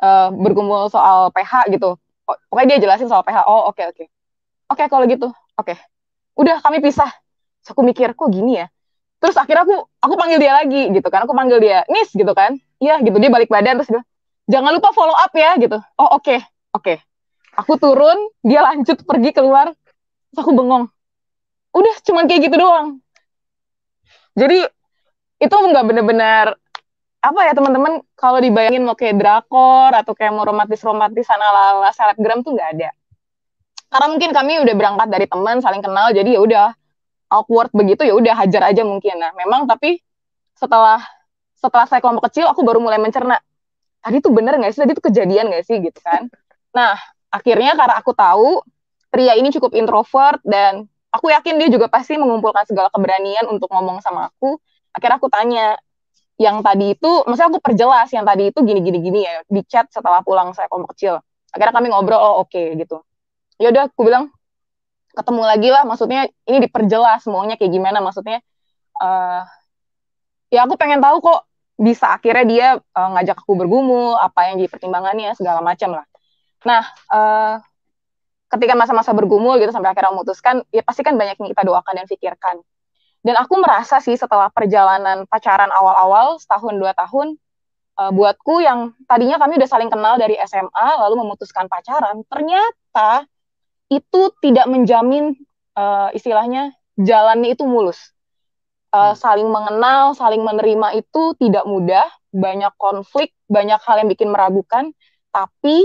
uh, 0.00 0.28
bergumul 0.32 0.88
soal 0.88 1.28
PH 1.32 1.68
gitu. 1.72 1.96
Pokoknya 2.24 2.76
dia 2.76 2.88
jelasin 2.88 3.08
soal 3.08 3.24
PH 3.24 3.48
oh 3.48 3.72
oke 3.72 3.76
okay, 3.76 3.84
oke. 3.88 3.96
Okay. 3.96 4.06
oke 4.68 4.80
okay, 4.80 4.86
kalau 4.88 5.04
gitu. 5.08 5.28
Oke. 5.58 5.74
Okay. 5.74 5.78
udah 6.38 6.60
kami 6.64 6.78
pisah. 6.80 7.10
Terus 7.64 7.74
aku 7.74 7.82
mikir 7.82 8.16
kok 8.16 8.30
gini 8.32 8.62
ya 8.64 8.68
terus 9.18 9.34
akhirnya 9.34 9.66
aku 9.66 9.76
aku 9.98 10.14
panggil 10.14 10.38
dia 10.38 10.52
lagi 10.54 10.82
gitu 10.94 11.08
kan. 11.10 11.26
Aku 11.26 11.34
panggil 11.34 11.58
dia 11.58 11.82
Nis 11.90 12.10
gitu 12.14 12.32
kan. 12.32 12.58
Iya 12.78 13.02
gitu. 13.02 13.16
Dia 13.18 13.30
balik 13.30 13.50
badan 13.50 13.78
terus 13.82 13.90
dia 13.90 14.02
jangan 14.48 14.72
lupa 14.74 14.90
follow 14.96 15.14
up 15.14 15.32
ya 15.36 15.54
gitu. 15.60 15.78
Oh 16.00 16.18
oke 16.18 16.24
okay, 16.24 16.38
oke. 16.72 16.84
Okay. 16.84 16.96
aku 17.58 17.74
turun 17.74 18.14
dia 18.46 18.62
lanjut 18.62 19.02
pergi 19.02 19.30
keluar. 19.34 19.74
Terus 20.30 20.38
aku 20.40 20.52
bengong. 20.54 20.86
Udah 21.74 21.94
cuman 22.06 22.24
kayak 22.30 22.48
gitu 22.48 22.56
doang. 22.56 23.02
Jadi 24.38 24.62
itu 25.38 25.54
nggak 25.54 25.84
bener-bener 25.86 26.54
apa 27.18 27.40
ya 27.50 27.52
teman-teman 27.54 27.98
kalau 28.14 28.38
dibayangin 28.38 28.86
mau 28.86 28.94
kayak 28.94 29.18
drakor 29.18 29.90
atau 29.90 30.14
kayak 30.14 30.30
mau 30.30 30.46
romantis 30.46 30.78
romantisan 30.86 31.38
ala 31.38 31.82
ala 31.82 31.90
selebgram 31.90 32.46
tuh 32.46 32.54
nggak 32.54 32.70
ada. 32.78 32.90
Karena 33.88 34.06
mungkin 34.06 34.30
kami 34.30 34.52
udah 34.62 34.74
berangkat 34.78 35.08
dari 35.10 35.26
teman 35.26 35.58
saling 35.58 35.82
kenal 35.82 36.12
jadi 36.14 36.38
ya 36.38 36.40
udah 36.44 36.66
awkward 37.28 37.72
begitu 37.72 38.04
ya 38.04 38.14
udah 38.16 38.34
hajar 38.44 38.72
aja 38.72 38.82
mungkin. 38.84 39.20
Nah 39.20 39.32
memang 39.36 39.68
tapi 39.68 40.00
setelah 40.56 41.00
setelah 41.58 41.86
saya 41.86 42.00
kelompok 42.02 42.30
kecil 42.32 42.48
aku 42.48 42.64
baru 42.64 42.82
mulai 42.82 42.98
mencerna 42.98 43.38
tadi 44.02 44.18
tuh 44.24 44.32
bener 44.32 44.56
nggak 44.56 44.72
sih? 44.74 44.80
Tadi 44.82 44.92
tuh 44.96 45.04
kejadian 45.08 45.52
nggak 45.52 45.64
sih? 45.64 45.76
Gitu 45.78 46.00
kan. 46.00 46.26
Nah 46.72 46.96
akhirnya 47.28 47.76
karena 47.76 47.94
aku 48.00 48.12
tahu 48.16 48.64
pria 49.08 49.36
ini 49.36 49.48
cukup 49.52 49.72
introvert 49.76 50.40
dan 50.44 50.88
aku 51.12 51.32
yakin 51.32 51.56
dia 51.56 51.68
juga 51.72 51.88
pasti 51.88 52.16
mengumpulkan 52.20 52.68
segala 52.68 52.92
keberanian 52.92 53.48
untuk 53.48 53.68
ngomong 53.72 54.04
sama 54.04 54.28
aku. 54.32 54.60
Akhirnya 54.92 55.16
aku 55.20 55.28
tanya 55.32 55.76
yang 56.38 56.62
tadi 56.62 56.94
itu, 56.94 57.10
maksudnya 57.26 57.50
aku 57.50 57.58
perjelas 57.58 58.08
yang 58.14 58.22
tadi 58.22 58.54
itu 58.54 58.62
gini 58.62 58.78
gini 58.78 58.98
gini 59.02 59.20
ya 59.26 59.42
di 59.50 59.60
chat 59.66 59.90
setelah 59.90 60.22
pulang 60.22 60.54
saya 60.54 60.70
kelompok 60.70 60.94
kecil. 60.94 61.18
Akhirnya 61.50 61.74
kami 61.74 61.90
ngobrol, 61.90 62.20
oh 62.20 62.46
oke 62.46 62.54
okay, 62.54 62.78
gitu. 62.78 63.02
Ya 63.58 63.74
udah, 63.74 63.90
aku 63.90 64.06
bilang 64.06 64.30
ketemu 65.18 65.42
lagi 65.42 65.68
lah. 65.74 65.82
Maksudnya 65.82 66.30
ini 66.46 66.58
diperjelas 66.70 67.26
semuanya 67.26 67.58
kayak 67.58 67.72
gimana. 67.74 67.98
Maksudnya 67.98 68.38
uh, 69.02 69.42
ya 70.54 70.64
aku 70.64 70.78
pengen 70.78 71.02
tahu 71.02 71.18
kok 71.18 71.50
bisa 71.78 72.14
akhirnya 72.14 72.44
dia 72.46 72.68
uh, 72.78 73.08
ngajak 73.18 73.42
aku 73.42 73.58
bergumul, 73.58 74.14
apa 74.18 74.50
yang 74.50 74.62
jadi 74.62 74.70
pertimbangannya 74.70 75.34
segala 75.34 75.62
macam 75.62 75.98
lah. 75.98 76.06
Nah, 76.66 76.82
uh, 77.10 77.54
ketika 78.54 78.74
masa-masa 78.74 79.14
bergumul 79.14 79.58
gitu 79.62 79.70
sampai 79.70 79.94
akhirnya 79.94 80.14
memutuskan, 80.14 80.66
ya 80.74 80.82
pasti 80.82 81.06
kan 81.06 81.14
banyak 81.14 81.38
yang 81.38 81.50
kita 81.54 81.62
doakan 81.62 81.94
dan 82.02 82.06
pikirkan 82.10 82.56
dan 83.26 83.34
aku 83.34 83.58
merasa 83.58 83.98
sih 83.98 84.14
setelah 84.14 84.48
perjalanan 84.48 85.26
pacaran 85.26 85.70
awal-awal 85.74 86.38
setahun 86.38 86.74
dua 86.78 86.94
tahun, 86.94 87.34
uh, 87.98 88.10
buatku 88.14 88.62
yang 88.62 88.94
tadinya 89.10 89.42
kami 89.42 89.58
udah 89.58 89.68
saling 89.68 89.90
kenal 89.90 90.14
dari 90.14 90.38
SMA 90.46 90.88
lalu 91.02 91.26
memutuskan 91.26 91.66
pacaran, 91.66 92.22
ternyata 92.30 93.26
itu 93.88 94.20
tidak 94.44 94.66
menjamin 94.68 95.36
uh, 95.76 96.12
istilahnya 96.12 96.72
jalannya 97.00 97.52
itu 97.52 97.64
mulus. 97.64 98.12
Uh, 98.88 99.12
saling 99.12 99.52
mengenal, 99.52 100.16
saling 100.16 100.40
menerima 100.40 100.96
itu 100.96 101.36
tidak 101.36 101.68
mudah, 101.68 102.08
banyak 102.32 102.72
konflik, 102.80 103.36
banyak 103.44 103.76
hal 103.84 104.00
yang 104.00 104.08
bikin 104.08 104.32
meragukan, 104.32 104.96
tapi 105.28 105.84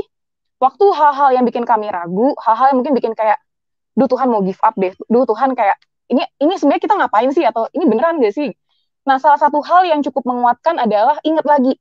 waktu 0.59 0.85
hal-hal 0.95 1.35
yang 1.35 1.43
bikin 1.43 1.67
kami 1.67 1.91
ragu, 1.91 2.31
hal-hal 2.39 2.71
yang 2.71 2.79
mungkin 2.79 2.95
bikin 2.95 3.11
kayak, 3.11 3.43
duh 3.99 4.07
Tuhan 4.07 4.31
mau 4.31 4.39
give 4.39 4.59
up 4.63 4.71
deh, 4.79 4.95
duh 5.11 5.27
Tuhan 5.27 5.51
kayak 5.51 5.75
ini 6.11 6.23
ini 6.39 6.53
sebenarnya 6.55 6.83
kita 6.83 6.95
ngapain 6.99 7.29
sih? 7.35 7.43
Atau 7.43 7.67
ini 7.75 7.83
beneran 7.87 8.19
gak 8.23 8.35
sih? 8.35 8.51
Nah, 9.03 9.19
salah 9.19 9.39
satu 9.39 9.59
hal 9.63 9.83
yang 9.87 9.99
cukup 9.99 10.23
menguatkan 10.23 10.79
adalah 10.79 11.19
ingat 11.27 11.43
lagi 11.43 11.75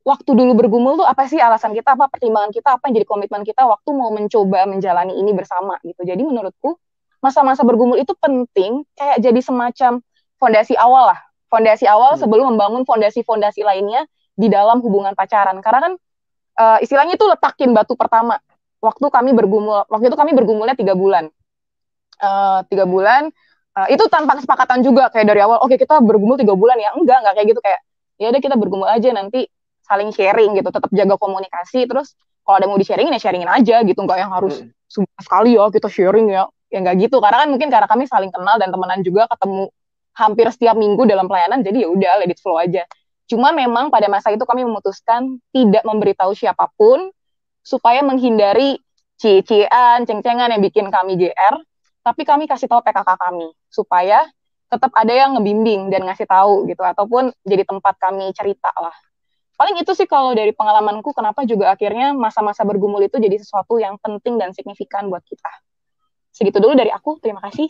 waktu 0.00 0.30
dulu 0.32 0.52
bergumul 0.56 0.96
tuh 1.00 1.06
apa 1.06 1.28
sih 1.28 1.36
alasan 1.36 1.76
kita, 1.76 1.92
apa 1.96 2.08
pertimbangan 2.08 2.50
kita, 2.50 2.80
apa 2.80 2.88
yang 2.88 3.02
jadi 3.02 3.06
komitmen 3.08 3.42
kita 3.44 3.68
waktu 3.68 3.90
mau 3.92 4.08
mencoba 4.12 4.64
menjalani 4.64 5.16
ini 5.16 5.30
bersama 5.36 5.76
gitu. 5.84 6.00
Jadi 6.02 6.24
menurutku 6.24 6.80
masa-masa 7.20 7.60
bergumul 7.62 8.00
itu 8.00 8.16
penting 8.16 8.84
kayak 8.96 9.20
jadi 9.20 9.40
semacam 9.44 10.00
fondasi 10.40 10.74
awal 10.80 11.12
lah. 11.12 11.20
Fondasi 11.52 11.84
awal 11.84 12.16
hmm. 12.16 12.20
sebelum 12.24 12.56
membangun 12.56 12.82
fondasi-fondasi 12.88 13.60
lainnya 13.60 14.08
di 14.32 14.48
dalam 14.48 14.80
hubungan 14.80 15.12
pacaran. 15.12 15.60
Karena 15.60 15.80
kan 15.90 15.92
uh, 16.56 16.78
istilahnya 16.80 17.20
itu 17.20 17.26
letakin 17.28 17.76
batu 17.76 17.92
pertama. 17.98 18.40
Waktu 18.80 19.12
kami 19.12 19.36
bergumul, 19.36 19.84
waktu 19.92 20.08
itu 20.08 20.16
kami 20.16 20.32
bergumulnya 20.32 20.72
tiga 20.72 20.96
bulan. 20.96 21.28
Uh, 22.20 22.64
tiga 22.72 22.88
bulan, 22.88 23.28
uh, 23.76 23.88
itu 23.92 24.04
tanpa 24.08 24.40
kesepakatan 24.40 24.80
juga 24.80 25.12
kayak 25.12 25.26
dari 25.28 25.40
awal 25.44 25.60
oke 25.60 25.72
okay, 25.72 25.78
kita 25.80 26.00
bergumul 26.00 26.36
tiga 26.40 26.52
bulan 26.56 26.76
ya 26.80 26.92
enggak 26.96 27.24
enggak 27.24 27.34
kayak 27.36 27.48
gitu 27.52 27.60
kayak 27.60 27.80
ya 28.20 28.26
udah 28.28 28.40
kita 28.42 28.56
bergumul 28.60 28.88
aja 28.88 29.08
nanti 29.16 29.48
saling 29.90 30.14
sharing 30.14 30.54
gitu 30.54 30.70
tetap 30.70 30.86
jaga 30.94 31.18
komunikasi 31.18 31.90
terus 31.90 32.14
kalau 32.46 32.62
ada 32.62 32.66
mau 32.70 32.78
di 32.78 32.86
sharingin 32.86 33.10
ya 33.10 33.20
sharingin 33.20 33.50
aja 33.50 33.82
gitu 33.82 33.98
enggak 34.06 34.22
yang 34.22 34.30
harus 34.30 34.62
hmm. 34.62 35.06
sekali 35.18 35.58
ya 35.58 35.66
kita 35.74 35.90
sharing 35.90 36.30
ya 36.30 36.46
ya 36.70 36.78
enggak 36.78 36.96
gitu. 37.02 37.18
Karena 37.18 37.44
kan 37.44 37.48
mungkin 37.50 37.68
karena 37.68 37.86
kami 37.90 38.06
saling 38.06 38.30
kenal 38.30 38.56
dan 38.56 38.70
temenan 38.70 39.02
juga 39.02 39.26
ketemu 39.26 39.68
hampir 40.14 40.46
setiap 40.50 40.74
minggu 40.78 41.02
dalam 41.06 41.26
pelayanan 41.26 41.62
jadi 41.62 41.86
ya 41.86 41.88
udah 41.90 42.12
let 42.22 42.30
it 42.30 42.38
flow 42.38 42.56
aja. 42.56 42.86
Cuma 43.26 43.54
memang 43.54 43.94
pada 43.94 44.10
masa 44.10 44.34
itu 44.34 44.42
kami 44.42 44.66
memutuskan 44.66 45.38
tidak 45.54 45.86
memberitahu 45.86 46.34
siapa 46.34 46.70
pun 46.74 47.10
supaya 47.62 48.02
menghindari 48.02 48.80
cie-ciean, 49.20 50.08
ceng-cengan 50.08 50.48
yang 50.50 50.62
bikin 50.64 50.88
kami 50.88 51.14
GR 51.20 51.54
tapi 52.00 52.24
kami 52.24 52.48
kasih 52.48 52.66
tahu 52.66 52.80
PKK 52.80 53.10
kami 53.20 53.52
supaya 53.68 54.24
tetap 54.72 54.88
ada 54.96 55.12
yang 55.12 55.36
ngebimbing 55.36 55.92
dan 55.92 56.08
ngasih 56.08 56.24
tahu 56.24 56.64
gitu 56.64 56.80
ataupun 56.80 57.28
jadi 57.44 57.68
tempat 57.68 58.00
kami 58.00 58.32
cerita 58.32 58.72
lah 58.80 58.96
paling 59.60 59.76
itu 59.76 59.92
sih 59.92 60.08
kalau 60.08 60.32
dari 60.32 60.56
pengalamanku 60.56 61.12
kenapa 61.12 61.44
juga 61.44 61.76
akhirnya 61.76 62.16
masa-masa 62.16 62.64
bergumul 62.64 63.04
itu 63.04 63.20
jadi 63.20 63.36
sesuatu 63.36 63.76
yang 63.76 64.00
penting 64.00 64.40
dan 64.40 64.56
signifikan 64.56 65.12
buat 65.12 65.20
kita. 65.28 65.52
Segitu 66.32 66.64
dulu 66.64 66.72
dari 66.72 66.88
aku 66.88 67.20
terima 67.20 67.44
kasih. 67.44 67.68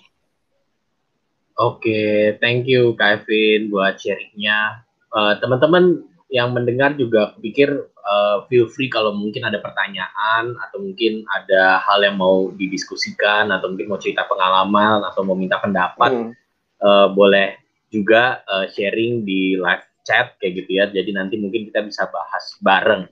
Oke 1.58 1.90
okay, 1.90 2.14
thank 2.38 2.70
you 2.70 2.94
Kevin 2.94 3.74
buat 3.74 3.98
sharingnya. 3.98 4.86
Uh, 5.10 5.34
teman-teman 5.42 6.06
yang 6.30 6.54
mendengar 6.54 6.94
juga 6.94 7.34
pikir 7.42 7.90
uh, 8.06 8.46
feel 8.46 8.70
free 8.70 8.86
kalau 8.86 9.10
mungkin 9.10 9.42
ada 9.42 9.58
pertanyaan 9.58 10.54
atau 10.62 10.78
mungkin 10.78 11.26
ada 11.26 11.82
hal 11.82 12.06
yang 12.06 12.14
mau 12.14 12.54
didiskusikan 12.54 13.50
atau 13.50 13.74
mungkin 13.74 13.90
mau 13.90 13.98
cerita 13.98 14.30
pengalaman 14.30 15.02
atau 15.10 15.26
mau 15.26 15.34
minta 15.34 15.58
pendapat 15.58 16.14
hmm. 16.14 16.30
uh, 16.86 17.10
boleh 17.10 17.58
juga 17.90 18.46
uh, 18.46 18.70
sharing 18.70 19.26
di 19.26 19.58
live 19.58 19.89
chat 20.10 20.34
kayak 20.42 20.66
gitu 20.66 20.70
ya 20.82 20.90
jadi 20.90 21.10
nanti 21.14 21.38
mungkin 21.38 21.70
kita 21.70 21.86
bisa 21.86 22.10
bahas 22.10 22.58
bareng 22.58 23.06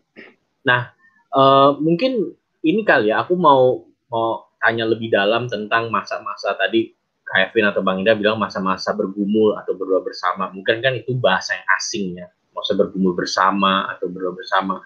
nah 0.67 0.91
uh, 1.31 1.79
mungkin 1.79 2.35
ini 2.67 2.83
kali 2.83 3.15
ya 3.15 3.23
aku 3.23 3.39
mau 3.39 3.87
mau 4.11 4.51
tanya 4.59 4.91
lebih 4.91 5.15
dalam 5.15 5.47
tentang 5.47 5.95
masa-masa 5.95 6.59
tadi 6.59 6.91
Kevin 7.23 7.71
atau 7.71 7.87
Bang 7.87 8.03
Ida 8.03 8.19
bilang 8.19 8.43
masa-masa 8.43 8.91
bergumul 8.99 9.55
atau 9.55 9.79
berdua 9.79 10.03
bersama 10.03 10.51
mungkin 10.51 10.83
kan 10.83 10.99
itu 10.99 11.15
bahasa 11.15 11.55
yang 11.55 11.69
asing 11.79 12.05
ya 12.19 12.27
masa 12.59 12.75
bergumul 12.75 13.15
bersama 13.15 13.87
atau 13.95 14.11
berdoa 14.11 14.35
bersama. 14.35 14.83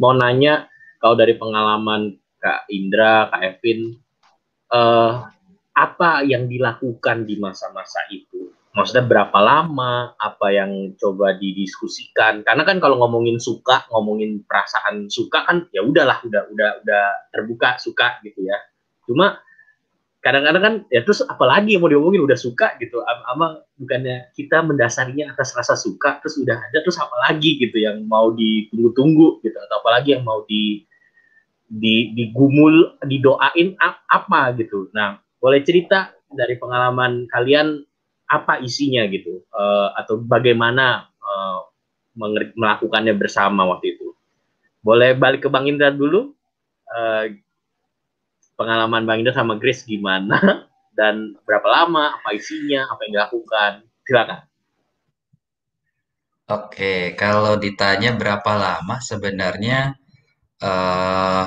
Mau 0.00 0.16
nanya 0.16 0.72
kalau 0.96 1.12
dari 1.12 1.36
pengalaman 1.36 2.16
Kak 2.40 2.72
Indra, 2.72 3.28
Kak 3.28 3.40
Evin, 3.44 4.00
uh, 4.72 5.28
apa 5.76 6.24
yang 6.24 6.48
dilakukan 6.48 7.28
di 7.28 7.36
masa-masa 7.36 8.00
itu? 8.08 8.48
Maksudnya 8.70 9.02
berapa 9.02 9.38
lama? 9.42 10.14
Apa 10.14 10.54
yang 10.54 10.94
coba 10.94 11.34
didiskusikan? 11.34 12.46
Karena 12.46 12.62
kan 12.62 12.78
kalau 12.78 13.02
ngomongin 13.02 13.42
suka, 13.42 13.90
ngomongin 13.90 14.46
perasaan 14.46 15.10
suka 15.10 15.42
kan 15.42 15.66
ya 15.74 15.82
udahlah, 15.82 16.22
udah 16.22 16.42
udah 16.54 16.70
udah 16.86 17.04
terbuka 17.34 17.82
suka 17.82 18.22
gitu 18.22 18.46
ya. 18.46 18.58
Cuma 19.10 19.42
kadang-kadang 20.20 20.62
kan 20.62 20.74
ya 20.92 21.00
terus 21.00 21.24
apalagi 21.24 21.74
yang 21.74 21.82
mau 21.82 21.88
diomongin 21.88 22.20
udah 22.28 22.36
suka 22.36 22.76
gitu 22.76 23.00
ama 23.08 23.64
bukannya 23.80 24.28
kita 24.36 24.60
mendasarinya 24.60 25.32
atas 25.32 25.56
rasa 25.56 25.72
suka 25.80 26.20
terus 26.20 26.36
udah 26.36 26.60
ada 26.60 26.78
terus 26.84 27.00
apalagi 27.00 27.56
gitu 27.56 27.80
yang 27.80 28.04
mau 28.04 28.28
ditunggu-tunggu 28.36 29.40
gitu 29.40 29.56
atau 29.56 29.80
apalagi 29.80 30.20
yang 30.20 30.24
mau 30.28 30.44
di 30.44 30.84
di 31.72 32.12
digumul 32.12 33.00
didoain 33.00 33.80
apa 34.12 34.52
gitu 34.60 34.92
nah 34.92 35.16
boleh 35.40 35.64
cerita 35.64 36.12
dari 36.28 36.60
pengalaman 36.60 37.24
kalian 37.32 37.80
apa 38.30 38.62
isinya 38.62 39.02
gitu 39.10 39.42
uh, 39.50 39.90
atau 39.98 40.22
bagaimana 40.22 41.10
uh, 41.18 41.66
melakukannya 42.54 43.18
bersama 43.18 43.66
waktu 43.66 43.98
itu 43.98 44.14
boleh 44.86 45.18
balik 45.18 45.44
ke 45.44 45.48
Bang 45.50 45.66
Indra 45.66 45.90
dulu 45.90 46.30
uh, 46.94 47.24
pengalaman 48.54 49.02
Bang 49.02 49.26
Indra 49.26 49.34
sama 49.34 49.58
Grace 49.58 49.82
gimana 49.82 50.38
dan 51.00 51.32
berapa 51.48 51.64
lama, 51.64 52.20
apa 52.20 52.36
isinya, 52.36 52.84
apa 52.92 53.08
yang 53.08 53.12
dilakukan. 53.16 53.72
Silakan. 54.04 54.40
Oke, 56.50 57.14
kalau 57.16 57.56
ditanya 57.56 58.12
berapa 58.12 58.52
lama 58.58 59.00
sebenarnya 59.00 59.96
uh, 60.60 61.46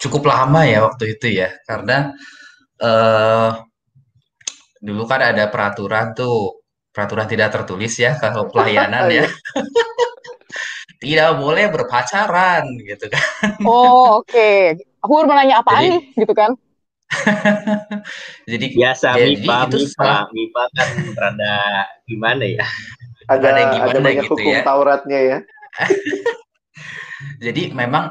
cukup 0.00 0.26
lama 0.26 0.66
ya 0.66 0.82
waktu 0.82 1.14
itu 1.14 1.38
ya, 1.38 1.52
karena 1.68 2.16
uh, 2.82 3.60
dulu 4.84 5.08
kan 5.08 5.24
ada 5.24 5.48
peraturan 5.48 6.12
tuh, 6.12 6.60
peraturan 6.92 7.24
tidak 7.24 7.48
tertulis 7.56 7.96
ya 7.96 8.20
kalau 8.20 8.44
pelayanan 8.52 9.08
ya. 9.08 9.24
tidak 11.04 11.36
boleh 11.40 11.72
berpacaran 11.72 12.64
gitu 12.84 13.08
kan. 13.08 13.24
Oh, 13.64 14.20
oke. 14.20 14.28
Okay 14.28 14.76
aku 15.04 15.12
baru 15.20 15.26
menanya 15.28 15.60
apa 15.60 15.84
nih 15.84 16.00
gitu 16.16 16.32
kan 16.32 16.56
jadi 18.50 18.66
biasa 18.72 19.08
jadi, 19.20 19.36
MIPA 19.44 19.56
itu 19.68 19.78
MIPA 19.84 20.14
MIPA 20.32 20.62
kan 20.72 20.88
rada 21.12 21.56
gimana 22.08 22.44
ya 22.48 22.66
ada 23.28 23.46
ada, 23.52 23.62
gimana 23.76 23.92
ada 23.92 24.00
banyak 24.00 24.24
gitu 24.24 24.34
hukum 24.40 24.52
ya. 24.56 24.60
Tauratnya 24.64 25.20
ya 25.20 25.38
jadi 27.44 27.62
memang 27.76 28.08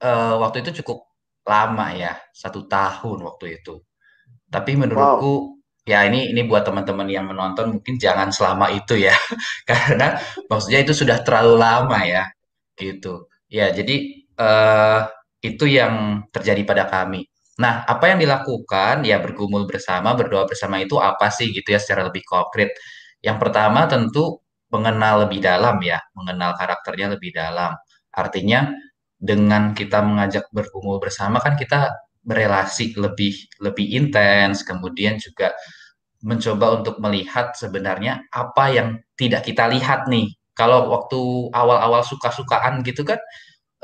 uh, 0.00 0.34
waktu 0.38 0.62
itu 0.62 0.80
cukup 0.80 1.10
lama 1.42 1.90
ya 1.98 2.14
satu 2.30 2.70
tahun 2.70 3.26
waktu 3.26 3.58
itu 3.60 3.82
tapi 4.46 4.78
menurutku 4.78 5.34
wow. 5.34 5.55
Ya 5.86 6.02
ini 6.04 6.34
ini 6.34 6.42
buat 6.50 6.66
teman-teman 6.66 7.06
yang 7.06 7.30
menonton 7.30 7.78
mungkin 7.78 7.94
jangan 7.96 8.28
selama 8.34 8.74
itu 8.74 8.98
ya. 8.98 9.14
Karena 9.70 10.18
maksudnya 10.50 10.80
itu 10.82 10.92
sudah 10.92 11.22
terlalu 11.22 11.54
lama 11.56 11.98
ya 12.04 12.24
gitu. 12.76 13.30
Ya 13.48 13.70
jadi 13.70 14.26
uh, 14.36 15.06
itu 15.40 15.64
yang 15.70 16.26
terjadi 16.34 16.62
pada 16.66 16.84
kami. 16.90 17.24
Nah 17.62 17.86
apa 17.86 18.12
yang 18.12 18.18
dilakukan 18.20 19.06
ya 19.06 19.22
bergumul 19.22 19.64
bersama 19.70 20.12
berdoa 20.18 20.44
bersama 20.50 20.82
itu 20.82 20.98
apa 21.00 21.30
sih 21.32 21.54
gitu 21.54 21.72
ya 21.72 21.78
secara 21.80 22.10
lebih 22.10 22.26
konkret? 22.26 22.74
Yang 23.22 23.38
pertama 23.48 23.86
tentu 23.88 24.42
mengenal 24.68 25.24
lebih 25.28 25.40
dalam 25.40 25.78
ya 25.80 26.02
mengenal 26.18 26.58
karakternya 26.58 27.14
lebih 27.16 27.30
dalam. 27.32 27.72
Artinya 28.12 28.74
dengan 29.16 29.72
kita 29.72 30.04
mengajak 30.04 30.50
bergumul 30.52 31.00
bersama 31.00 31.40
kan 31.40 31.56
kita 31.56 31.94
berelasi 32.26 32.98
lebih 32.98 33.32
lebih 33.62 33.86
intens 33.94 34.66
kemudian 34.66 35.16
juga 35.22 35.54
mencoba 36.26 36.82
untuk 36.82 36.98
melihat 36.98 37.54
sebenarnya 37.54 38.26
apa 38.34 38.74
yang 38.74 38.88
tidak 39.14 39.46
kita 39.46 39.70
lihat 39.70 40.10
nih. 40.10 40.34
Kalau 40.56 40.90
waktu 40.90 41.20
awal-awal 41.54 42.02
suka-sukaan 42.02 42.82
gitu 42.82 43.04
kan 43.06 43.20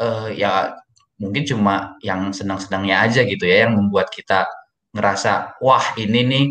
uh, 0.00 0.32
ya 0.32 0.74
mungkin 1.20 1.44
cuma 1.46 1.94
yang 2.02 2.32
senang-senangnya 2.34 3.06
aja 3.06 3.20
gitu 3.22 3.44
ya 3.46 3.68
yang 3.68 3.78
membuat 3.78 4.10
kita 4.10 4.48
ngerasa 4.96 5.60
wah 5.62 5.84
ini 6.00 6.20
nih 6.26 6.46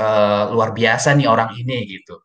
uh, 0.00 0.50
luar 0.50 0.74
biasa 0.74 1.14
nih 1.14 1.28
orang 1.30 1.54
ini 1.54 1.86
gitu. 1.86 2.18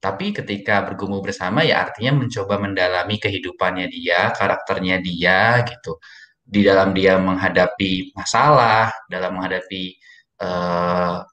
Tapi 0.00 0.32
ketika 0.34 0.82
bergumul 0.88 1.20
bersama 1.22 1.62
ya 1.62 1.86
artinya 1.86 2.24
mencoba 2.24 2.58
mendalami 2.58 3.16
kehidupannya 3.20 3.86
dia 3.92 4.32
karakternya 4.34 4.96
dia 5.04 5.62
gitu 5.68 6.00
di 6.46 6.62
dalam 6.62 6.94
dia 6.94 7.18
menghadapi 7.18 8.14
masalah, 8.14 8.94
dalam 9.10 9.34
menghadapi 9.34 9.98
uh, 10.38 11.26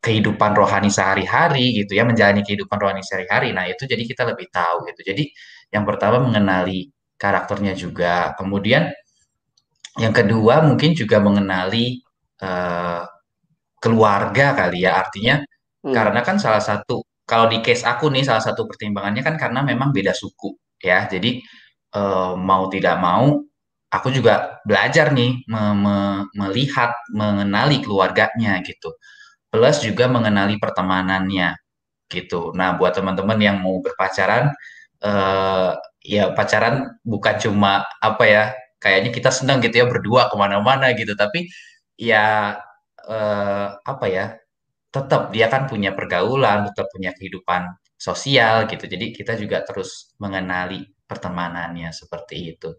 kehidupan 0.00 0.56
rohani 0.56 0.88
sehari-hari 0.88 1.84
gitu 1.84 1.92
ya, 2.00 2.08
menjalani 2.08 2.40
kehidupan 2.40 2.80
rohani 2.80 3.04
sehari-hari. 3.04 3.52
Nah, 3.52 3.68
itu 3.68 3.84
jadi 3.84 4.02
kita 4.02 4.24
lebih 4.24 4.48
tahu 4.48 4.88
gitu. 4.88 5.00
Jadi 5.04 5.28
yang 5.68 5.84
pertama 5.84 6.18
mengenali 6.24 6.88
karakternya 7.20 7.76
juga. 7.76 8.32
Kemudian 8.40 8.88
yang 10.00 10.16
kedua 10.16 10.64
mungkin 10.64 10.96
juga 10.96 11.20
mengenali 11.20 12.00
uh, 12.40 13.04
keluarga 13.78 14.56
kali 14.56 14.88
ya. 14.88 14.96
Artinya 14.96 15.44
hmm. 15.84 15.92
karena 15.92 16.20
kan 16.24 16.40
salah 16.40 16.64
satu 16.64 17.04
kalau 17.28 17.46
di 17.52 17.60
case 17.60 17.84
aku 17.84 18.08
nih 18.08 18.24
salah 18.24 18.42
satu 18.42 18.64
pertimbangannya 18.66 19.22
kan 19.22 19.36
karena 19.36 19.60
memang 19.60 19.92
beda 19.92 20.16
suku 20.16 20.56
ya. 20.80 21.04
Jadi 21.04 21.38
uh, 21.94 22.34
mau 22.34 22.66
tidak 22.72 22.96
mau 22.96 23.51
aku 23.92 24.08
juga 24.16 24.58
belajar 24.64 25.12
nih 25.12 25.44
me 25.52 25.62
me 25.76 25.96
melihat 26.40 26.90
mengenali 27.12 27.84
keluarganya 27.84 28.58
gitu. 28.64 28.96
Plus 29.52 29.84
juga 29.84 30.08
mengenali 30.08 30.56
pertemanannya 30.56 31.56
gitu. 32.08 32.52
Nah 32.56 32.76
buat 32.80 32.96
teman-teman 32.96 33.38
yang 33.40 33.56
mau 33.64 33.78
berpacaran 33.84 34.52
uh, 35.04 35.76
ya 36.02 36.32
pacaran 36.36 36.96
bukan 37.04 37.36
cuma 37.44 37.84
apa 38.00 38.24
ya 38.26 38.42
kayaknya 38.82 39.10
kita 39.14 39.30
senang 39.34 39.60
gitu 39.64 39.84
ya 39.84 39.86
berdua 39.92 40.32
ke 40.32 40.36
mana-mana 40.40 40.92
gitu. 40.96 41.12
Tapi 41.16 41.48
ya 42.00 42.56
uh, 43.08 43.66
apa 43.84 44.06
ya 44.08 44.26
tetap 44.92 45.32
dia 45.34 45.46
kan 45.52 45.68
punya 45.70 45.92
pergaulan 45.96 46.68
tetap 46.72 46.88
punya 46.94 47.12
kehidupan 47.16 47.76
sosial 48.00 48.64
gitu. 48.72 48.84
Jadi 48.88 49.12
kita 49.16 49.36
juga 49.36 49.60
terus 49.68 50.16
mengenali 50.20 50.84
pertemanannya 51.08 51.92
seperti 51.92 52.56
itu 52.56 52.72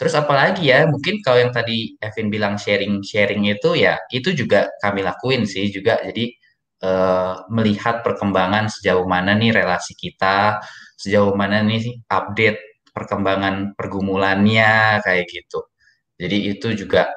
Terus 0.00 0.16
apalagi 0.16 0.72
ya, 0.72 0.88
mungkin 0.88 1.20
kalau 1.20 1.44
yang 1.44 1.52
tadi 1.52 1.92
Evin 2.00 2.32
bilang 2.32 2.56
sharing-sharing 2.56 3.44
itu 3.52 3.76
ya, 3.76 4.00
itu 4.08 4.32
juga 4.32 4.72
kami 4.80 5.04
lakuin 5.04 5.44
sih 5.44 5.68
juga. 5.68 6.00
Jadi 6.00 6.32
uh, 6.80 7.44
melihat 7.52 8.00
perkembangan 8.00 8.72
sejauh 8.72 9.04
mana 9.04 9.36
nih 9.36 9.52
relasi 9.52 9.92
kita, 9.92 10.56
sejauh 10.96 11.36
mana 11.36 11.60
nih 11.60 12.00
update 12.08 12.80
perkembangan 12.96 13.76
pergumulannya 13.76 15.04
kayak 15.04 15.28
gitu. 15.28 15.68
Jadi 16.16 16.36
itu 16.56 16.68
juga 16.80 17.12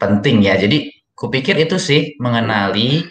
penting 0.00 0.48
ya. 0.48 0.56
Jadi 0.56 0.88
kupikir 1.12 1.60
itu 1.60 1.76
sih 1.76 2.16
mengenali 2.24 3.04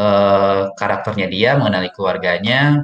uh, 0.00 0.72
karakternya 0.72 1.28
dia, 1.28 1.50
mengenali 1.60 1.92
keluarganya, 1.92 2.80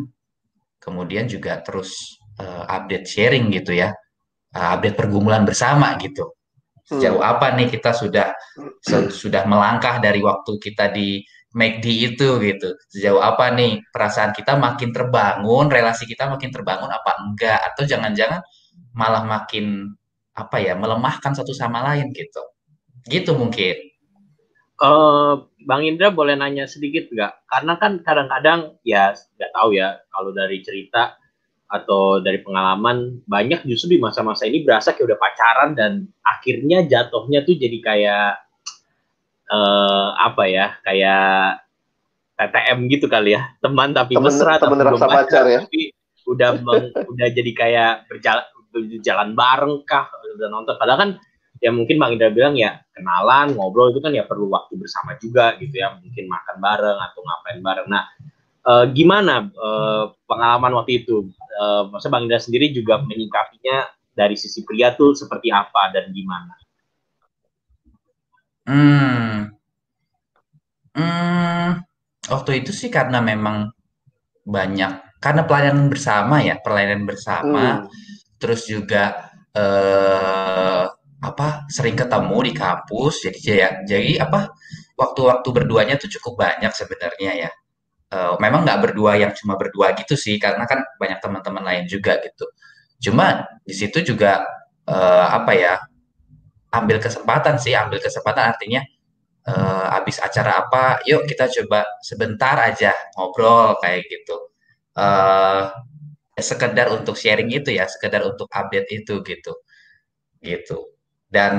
kemudian 0.84 1.32
juga 1.32 1.64
terus 1.64 2.20
uh, 2.36 2.68
update 2.68 3.08
sharing 3.08 3.48
gitu 3.48 3.72
ya 3.72 3.96
update 4.52 4.96
pergumulan 5.00 5.48
bersama 5.48 5.96
gitu. 5.98 6.36
Sejauh 6.82 7.24
hmm. 7.24 7.32
apa 7.32 7.56
nih 7.56 7.72
kita 7.72 7.96
sudah 7.96 8.36
sudah 9.08 9.48
melangkah 9.48 9.96
dari 10.02 10.20
waktu 10.20 10.60
kita 10.60 10.92
di 10.92 11.24
McD 11.56 11.86
itu 12.12 12.28
gitu. 12.40 12.68
Sejauh 12.92 13.20
apa 13.20 13.52
nih 13.52 13.80
perasaan 13.92 14.36
kita 14.36 14.56
makin 14.60 14.92
terbangun, 14.92 15.72
relasi 15.72 16.04
kita 16.04 16.28
makin 16.28 16.52
terbangun 16.52 16.92
apa 16.92 17.22
enggak 17.24 17.60
atau 17.72 17.82
jangan-jangan 17.88 18.40
malah 18.92 19.24
makin 19.24 19.96
apa 20.32 20.56
ya 20.60 20.76
melemahkan 20.76 21.32
satu 21.32 21.52
sama 21.56 21.80
lain 21.92 22.12
gitu. 22.12 22.42
Gitu 23.08 23.32
mungkin. 23.36 23.76
Uh, 24.82 25.46
Bang 25.62 25.86
Indra 25.86 26.10
boleh 26.10 26.34
nanya 26.34 26.66
sedikit 26.66 27.06
nggak? 27.08 27.46
Karena 27.46 27.78
kan 27.78 28.02
kadang-kadang 28.02 28.82
ya 28.82 29.14
nggak 29.14 29.52
tahu 29.54 29.78
ya 29.78 30.02
kalau 30.10 30.34
dari 30.34 30.58
cerita 30.66 31.21
atau 31.72 32.20
dari 32.20 32.44
pengalaman 32.44 33.24
banyak 33.24 33.64
justru 33.64 33.96
di 33.96 33.98
masa-masa 33.98 34.44
ini 34.44 34.60
berasa 34.60 34.92
kayak 34.92 35.08
udah 35.08 35.18
pacaran 35.18 35.70
dan 35.72 36.04
akhirnya 36.20 36.84
jatuhnya 36.84 37.48
tuh 37.48 37.56
jadi 37.56 37.78
kayak 37.80 38.28
uh, 39.48 40.12
apa 40.20 40.44
ya 40.52 40.76
kayak 40.84 41.64
TTM 42.36 42.78
gitu 42.92 43.06
kali 43.08 43.40
ya. 43.40 43.56
Teman 43.64 43.96
tapi 43.96 44.20
temen, 44.20 44.28
mesra 44.28 44.60
temen 44.60 44.76
tapi 44.80 44.88
belum 44.92 45.00
pacar, 45.00 45.44
ya? 45.48 45.60
tapi 45.64 45.96
udah 46.28 46.50
meng, 46.60 46.92
udah 47.16 47.28
jadi 47.32 47.50
kayak 47.56 47.92
berjalan 48.12 48.44
berjalan 48.72 49.28
bareng 49.32 49.74
kah 49.88 50.12
udah 50.36 50.48
nonton. 50.52 50.76
Padahal 50.76 50.98
kan 51.00 51.10
ya 51.62 51.70
mungkin 51.70 51.96
Bang 51.96 52.16
Indra 52.16 52.28
bilang 52.28 52.58
ya 52.58 52.84
kenalan 52.92 53.54
ngobrol 53.54 53.94
itu 53.94 54.04
kan 54.04 54.12
ya 54.12 54.28
perlu 54.28 54.52
waktu 54.52 54.76
bersama 54.76 55.16
juga 55.16 55.56
gitu 55.56 55.72
ya. 55.72 55.96
Mungkin 55.96 56.24
makan 56.28 56.56
bareng 56.60 56.98
atau 57.00 57.20
ngapain 57.24 57.58
bareng. 57.64 57.88
Nah 57.88 58.04
uh, 58.66 58.84
gimana 58.90 59.50
uh, 59.54 60.14
pengalaman 60.26 60.72
waktu 60.82 61.04
itu? 61.04 61.30
Uh, 61.58 61.90
maksudnya 61.92 62.12
Bang 62.16 62.24
Indra 62.26 62.40
sendiri 62.40 62.72
juga 62.72 63.02
menyikapinya 63.02 63.86
dari 64.12 64.36
sisi 64.36 64.62
pria 64.64 64.92
tuh 64.94 65.16
seperti 65.16 65.48
apa 65.52 65.92
dan 65.92 66.12
gimana? 66.12 66.54
Hmm, 68.62 69.50
hmm, 70.94 71.68
waktu 72.30 72.62
itu 72.62 72.70
sih 72.70 72.86
karena 72.86 73.18
memang 73.18 73.74
banyak 74.46 75.18
karena 75.18 75.42
pelayanan 75.46 75.90
bersama 75.90 76.42
ya, 76.42 76.58
pelayanan 76.62 77.02
bersama, 77.06 77.82
hmm. 77.82 77.86
terus 78.38 78.66
juga 78.66 79.34
eh, 79.54 80.84
apa 81.22 81.66
sering 81.70 81.94
ketemu 81.94 82.38
di 82.50 82.52
kampus, 82.54 83.26
jadi 83.26 83.38
jadi, 83.38 83.62
jadi 83.86 84.10
apa 84.26 84.50
waktu-waktu 84.98 85.48
berduanya 85.50 85.94
tuh 85.98 86.10
cukup 86.18 86.42
banyak 86.46 86.70
sebenarnya 86.74 87.46
ya 87.46 87.50
uh, 88.12 88.36
memang 88.38 88.62
nggak 88.68 88.80
berdua 88.84 89.16
yang 89.16 89.32
cuma 89.32 89.56
berdua 89.56 89.96
gitu 89.96 90.14
sih 90.14 90.36
karena 90.36 90.68
kan 90.68 90.84
banyak 91.00 91.18
teman-teman 91.24 91.64
lain 91.64 91.84
juga 91.88 92.20
gitu. 92.20 92.46
Cuma 93.02 93.48
di 93.64 93.74
situ 93.74 94.04
juga 94.14 94.44
uh, 94.86 95.26
apa 95.32 95.52
ya 95.56 95.74
ambil 96.72 97.00
kesempatan 97.00 97.56
sih 97.60 97.72
ambil 97.76 97.98
kesempatan 98.00 98.52
artinya 98.52 98.80
uh, 99.48 99.86
habis 99.98 100.20
acara 100.20 100.64
apa 100.68 101.02
yuk 101.08 101.24
kita 101.28 101.48
coba 101.62 101.84
sebentar 102.04 102.56
aja 102.60 102.92
ngobrol 103.16 103.80
kayak 103.80 104.04
gitu. 104.06 104.36
Uh, 104.92 105.72
sekedar 106.36 106.88
untuk 106.92 107.16
sharing 107.16 107.48
itu 107.52 107.72
ya 107.72 107.88
sekedar 107.88 108.24
untuk 108.24 108.48
update 108.52 108.88
itu 108.92 109.24
gitu 109.24 109.52
gitu. 110.42 110.78
Dan 111.32 111.54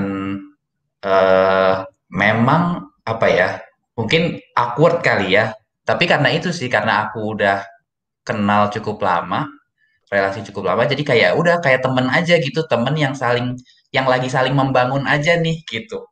uh, 1.02 1.76
memang 2.14 2.94
apa 3.04 3.28
ya 3.28 3.50
mungkin 3.98 4.38
awkward 4.56 5.02
kali 5.02 5.36
ya 5.38 5.54
tapi 5.84 6.08
karena 6.08 6.32
itu 6.32 6.50
sih 6.50 6.72
karena 6.72 7.08
aku 7.08 7.38
udah 7.38 7.64
kenal 8.24 8.72
cukup 8.72 9.04
lama 9.04 9.48
relasi 10.08 10.44
cukup 10.48 10.72
lama 10.72 10.88
jadi 10.88 11.04
kayak 11.04 11.32
udah 11.36 11.56
kayak 11.60 11.84
temen 11.84 12.08
aja 12.08 12.40
gitu 12.40 12.64
temen 12.68 12.96
yang 12.96 13.12
saling 13.14 13.60
yang 13.94 14.10
lagi 14.10 14.28
saling 14.28 14.58
membangun 14.58 15.06
aja 15.06 15.38
nih 15.38 15.62
gitu 15.70 16.08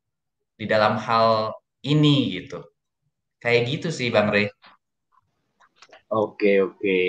di 0.61 0.69
dalam 0.69 1.01
hal 1.01 1.57
ini 1.81 2.37
gitu. 2.37 2.61
Kayak 3.41 3.61
gitu 3.73 3.87
sih 3.89 4.13
bang 4.13 4.29
Rey. 4.29 4.47
Oke 6.13 6.61
oke. 6.61 6.99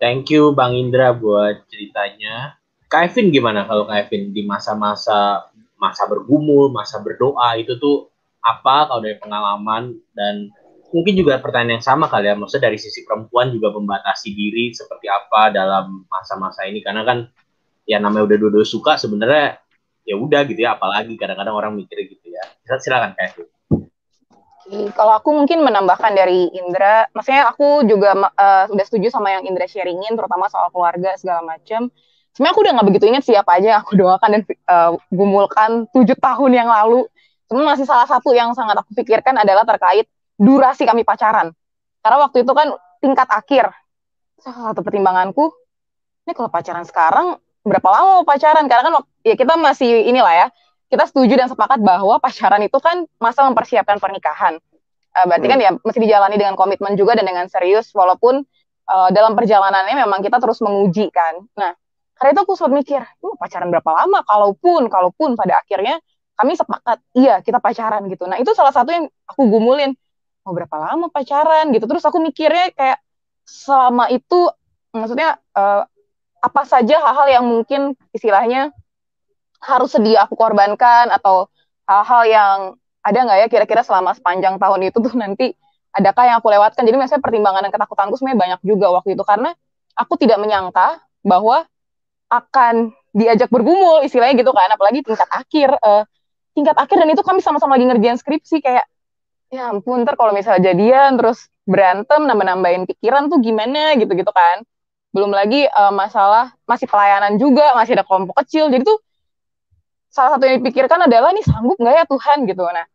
Thank 0.00 0.32
you 0.32 0.56
bang 0.56 0.72
Indra 0.72 1.12
buat 1.12 1.68
ceritanya. 1.68 2.56
Kevin 2.88 3.28
gimana 3.28 3.68
kalau 3.68 3.84
Kevin 3.84 4.32
di 4.32 4.42
masa-masa 4.48 5.46
masa 5.76 6.08
bergumul 6.08 6.72
masa 6.72 6.98
berdoa 7.04 7.60
itu 7.60 7.76
tuh 7.76 8.08
apa 8.40 8.88
kalau 8.88 9.04
dari 9.04 9.20
pengalaman 9.20 10.00
dan 10.16 10.48
mungkin 10.90 11.14
juga 11.14 11.38
pertanyaan 11.38 11.78
yang 11.78 11.86
sama 11.86 12.10
kali 12.10 12.30
ya, 12.30 12.34
maksudnya 12.34 12.70
dari 12.70 12.78
sisi 12.78 13.06
perempuan 13.06 13.54
juga 13.54 13.70
membatasi 13.74 14.34
diri 14.34 14.74
seperti 14.74 15.06
apa 15.06 15.54
dalam 15.54 16.06
masa-masa 16.10 16.66
ini 16.66 16.82
karena 16.82 17.06
kan 17.06 17.18
ya 17.86 17.98
namanya 17.98 18.26
udah 18.26 18.36
dua-dua 18.38 18.66
suka 18.66 18.98
sebenarnya 18.98 19.58
ya 20.06 20.14
udah 20.18 20.40
gitu 20.46 20.60
ya 20.62 20.74
apalagi 20.74 21.14
kadang-kadang 21.14 21.54
orang 21.54 21.72
mikir 21.78 22.02
gitu 22.06 22.26
ya 22.30 22.42
silakan 22.78 23.14
kayak 23.18 23.38
Kalau 24.70 25.18
aku 25.18 25.34
mungkin 25.34 25.66
menambahkan 25.66 26.14
dari 26.14 26.46
Indra, 26.54 27.10
maksudnya 27.10 27.50
aku 27.50 27.82
juga 27.90 28.14
uh, 28.14 28.70
udah 28.70 28.84
setuju 28.86 29.10
sama 29.10 29.34
yang 29.34 29.42
Indra 29.42 29.66
sharingin, 29.66 30.14
terutama 30.14 30.46
soal 30.46 30.70
keluarga 30.70 31.18
segala 31.18 31.42
macam. 31.42 31.90
Sebenarnya 32.30 32.52
aku 32.54 32.62
udah 32.62 32.72
nggak 32.78 32.86
begitu 32.86 33.04
ingat 33.10 33.24
siapa 33.26 33.50
aja 33.58 33.66
yang 33.74 33.80
aku 33.82 33.98
doakan 33.98 34.30
dan 34.30 34.42
uh, 34.70 34.94
gumulkan 35.10 35.90
tujuh 35.90 36.14
tahun 36.22 36.52
yang 36.54 36.70
lalu. 36.70 37.02
Cuma 37.50 37.74
masih 37.74 37.82
salah 37.82 38.06
satu 38.06 38.30
yang 38.30 38.54
sangat 38.54 38.78
aku 38.78 38.94
pikirkan 38.94 39.42
adalah 39.42 39.66
terkait 39.66 40.06
durasi 40.40 40.88
kami 40.88 41.04
pacaran. 41.04 41.52
Karena 42.00 42.16
waktu 42.24 42.48
itu 42.48 42.52
kan 42.56 42.72
tingkat 43.04 43.28
akhir. 43.28 43.68
Salah 44.40 44.72
satu 44.72 44.80
pertimbanganku, 44.80 45.52
ini 46.24 46.32
kalau 46.32 46.48
pacaran 46.48 46.88
sekarang 46.88 47.36
berapa 47.60 47.84
lama 47.92 48.24
pacaran? 48.24 48.64
Karena 48.64 48.88
kan 48.88 49.04
ya 49.20 49.36
kita 49.36 49.60
masih 49.60 50.08
inilah 50.08 50.32
ya, 50.32 50.46
kita 50.88 51.04
setuju 51.04 51.36
dan 51.36 51.52
sepakat 51.52 51.84
bahwa 51.84 52.16
pacaran 52.16 52.64
itu 52.64 52.80
kan 52.80 53.04
masa 53.20 53.44
mempersiapkan 53.44 54.00
pernikahan. 54.00 54.56
Uh, 55.12 55.24
berarti 55.28 55.46
kan 55.50 55.58
hmm. 55.60 55.66
kan 55.66 55.76
ya 55.76 55.84
mesti 55.84 55.98
dijalani 56.00 56.36
dengan 56.40 56.56
komitmen 56.56 56.96
juga 56.96 57.18
dan 57.18 57.28
dengan 57.28 57.44
serius 57.52 57.92
walaupun 57.92 58.40
uh, 58.88 59.08
dalam 59.12 59.36
perjalanannya 59.36 60.08
memang 60.08 60.24
kita 60.24 60.40
terus 60.40 60.64
menguji 60.64 61.12
kan. 61.12 61.36
Nah, 61.52 61.76
karena 62.16 62.30
itu 62.32 62.40
aku 62.44 62.52
sempat 62.56 62.72
mikir, 62.80 63.02
pacaran 63.36 63.68
berapa 63.68 63.90
lama? 63.92 64.24
Kalaupun, 64.24 64.88
kalaupun 64.88 65.36
pada 65.36 65.60
akhirnya 65.60 66.00
kami 66.36 66.56
sepakat, 66.56 67.00
iya 67.12 67.44
kita 67.44 67.60
pacaran 67.60 68.08
gitu. 68.08 68.24
Nah 68.24 68.40
itu 68.40 68.52
salah 68.56 68.72
satu 68.72 68.92
yang 68.92 69.04
aku 69.28 69.44
gumulin, 69.48 69.92
mau 70.50 70.58
berapa 70.58 70.76
lama 70.82 71.06
pacaran? 71.14 71.70
Gitu. 71.70 71.86
Terus 71.86 72.02
aku 72.02 72.18
mikirnya 72.18 72.74
kayak 72.74 72.98
selama 73.46 74.10
itu, 74.10 74.50
maksudnya 74.90 75.38
uh, 75.54 75.86
apa 76.42 76.62
saja 76.66 76.98
hal-hal 76.98 77.28
yang 77.30 77.44
mungkin 77.46 77.94
istilahnya 78.10 78.74
harus 79.62 79.94
sedia 79.94 80.26
aku 80.26 80.34
korbankan 80.34 81.14
atau 81.14 81.46
hal-hal 81.86 82.22
yang 82.26 82.58
ada 83.06 83.18
nggak 83.22 83.38
ya 83.38 83.46
kira-kira 83.46 83.86
selama 83.86 84.16
sepanjang 84.18 84.58
tahun 84.58 84.90
itu 84.90 84.98
tuh 84.98 85.14
nanti 85.14 85.54
adakah 85.94 86.26
yang 86.26 86.36
aku 86.42 86.50
lewatkan? 86.50 86.82
Jadi 86.82 86.96
misalnya 86.98 87.22
pertimbangan 87.22 87.62
dan 87.62 87.70
ketakutanku 87.70 88.18
sebenarnya 88.18 88.40
banyak 88.42 88.60
juga 88.66 88.86
waktu 88.90 89.14
itu. 89.14 89.22
Karena 89.22 89.54
aku 89.94 90.18
tidak 90.18 90.42
menyangka 90.42 90.98
bahwa 91.22 91.62
akan 92.30 92.90
diajak 93.14 93.46
bergumul 93.54 94.02
istilahnya 94.02 94.42
gitu 94.42 94.50
kan. 94.50 94.74
Apalagi 94.74 95.06
tingkat 95.06 95.30
akhir 95.30 95.70
uh, 95.78 96.02
tingkat 96.54 96.76
akhir 96.76 96.96
dan 96.98 97.08
itu 97.14 97.22
kami 97.22 97.40
sama-sama 97.42 97.78
lagi 97.78 97.86
ngerjain 97.86 98.18
skripsi 98.18 98.58
kayak 98.62 98.84
ya 99.50 99.70
ampun 99.70 100.06
ntar 100.06 100.14
kalau 100.14 100.30
misalnya 100.30 100.72
jadian 100.72 101.18
terus 101.18 101.50
berantem 101.66 102.22
nambah-nambahin 102.26 102.86
pikiran 102.86 103.26
tuh 103.26 103.42
gimana 103.42 103.98
gitu-gitu 103.98 104.30
kan 104.30 104.62
belum 105.10 105.34
lagi 105.34 105.66
uh, 105.66 105.90
masalah 105.90 106.54
masih 106.70 106.86
pelayanan 106.86 107.34
juga 107.34 107.74
masih 107.74 107.98
ada 107.98 108.06
kelompok 108.06 108.46
kecil 108.46 108.70
jadi 108.70 108.86
tuh 108.86 108.98
salah 110.10 110.36
satu 110.36 110.44
yang 110.44 110.60
dipikirkan 110.60 111.06
adalah 111.06 111.30
nih 111.30 111.46
sanggup 111.46 111.78
nggak 111.78 111.94
ya 111.94 112.04
Tuhan 112.04 112.38
gitu. 112.50 112.62
Nah, 112.66 112.86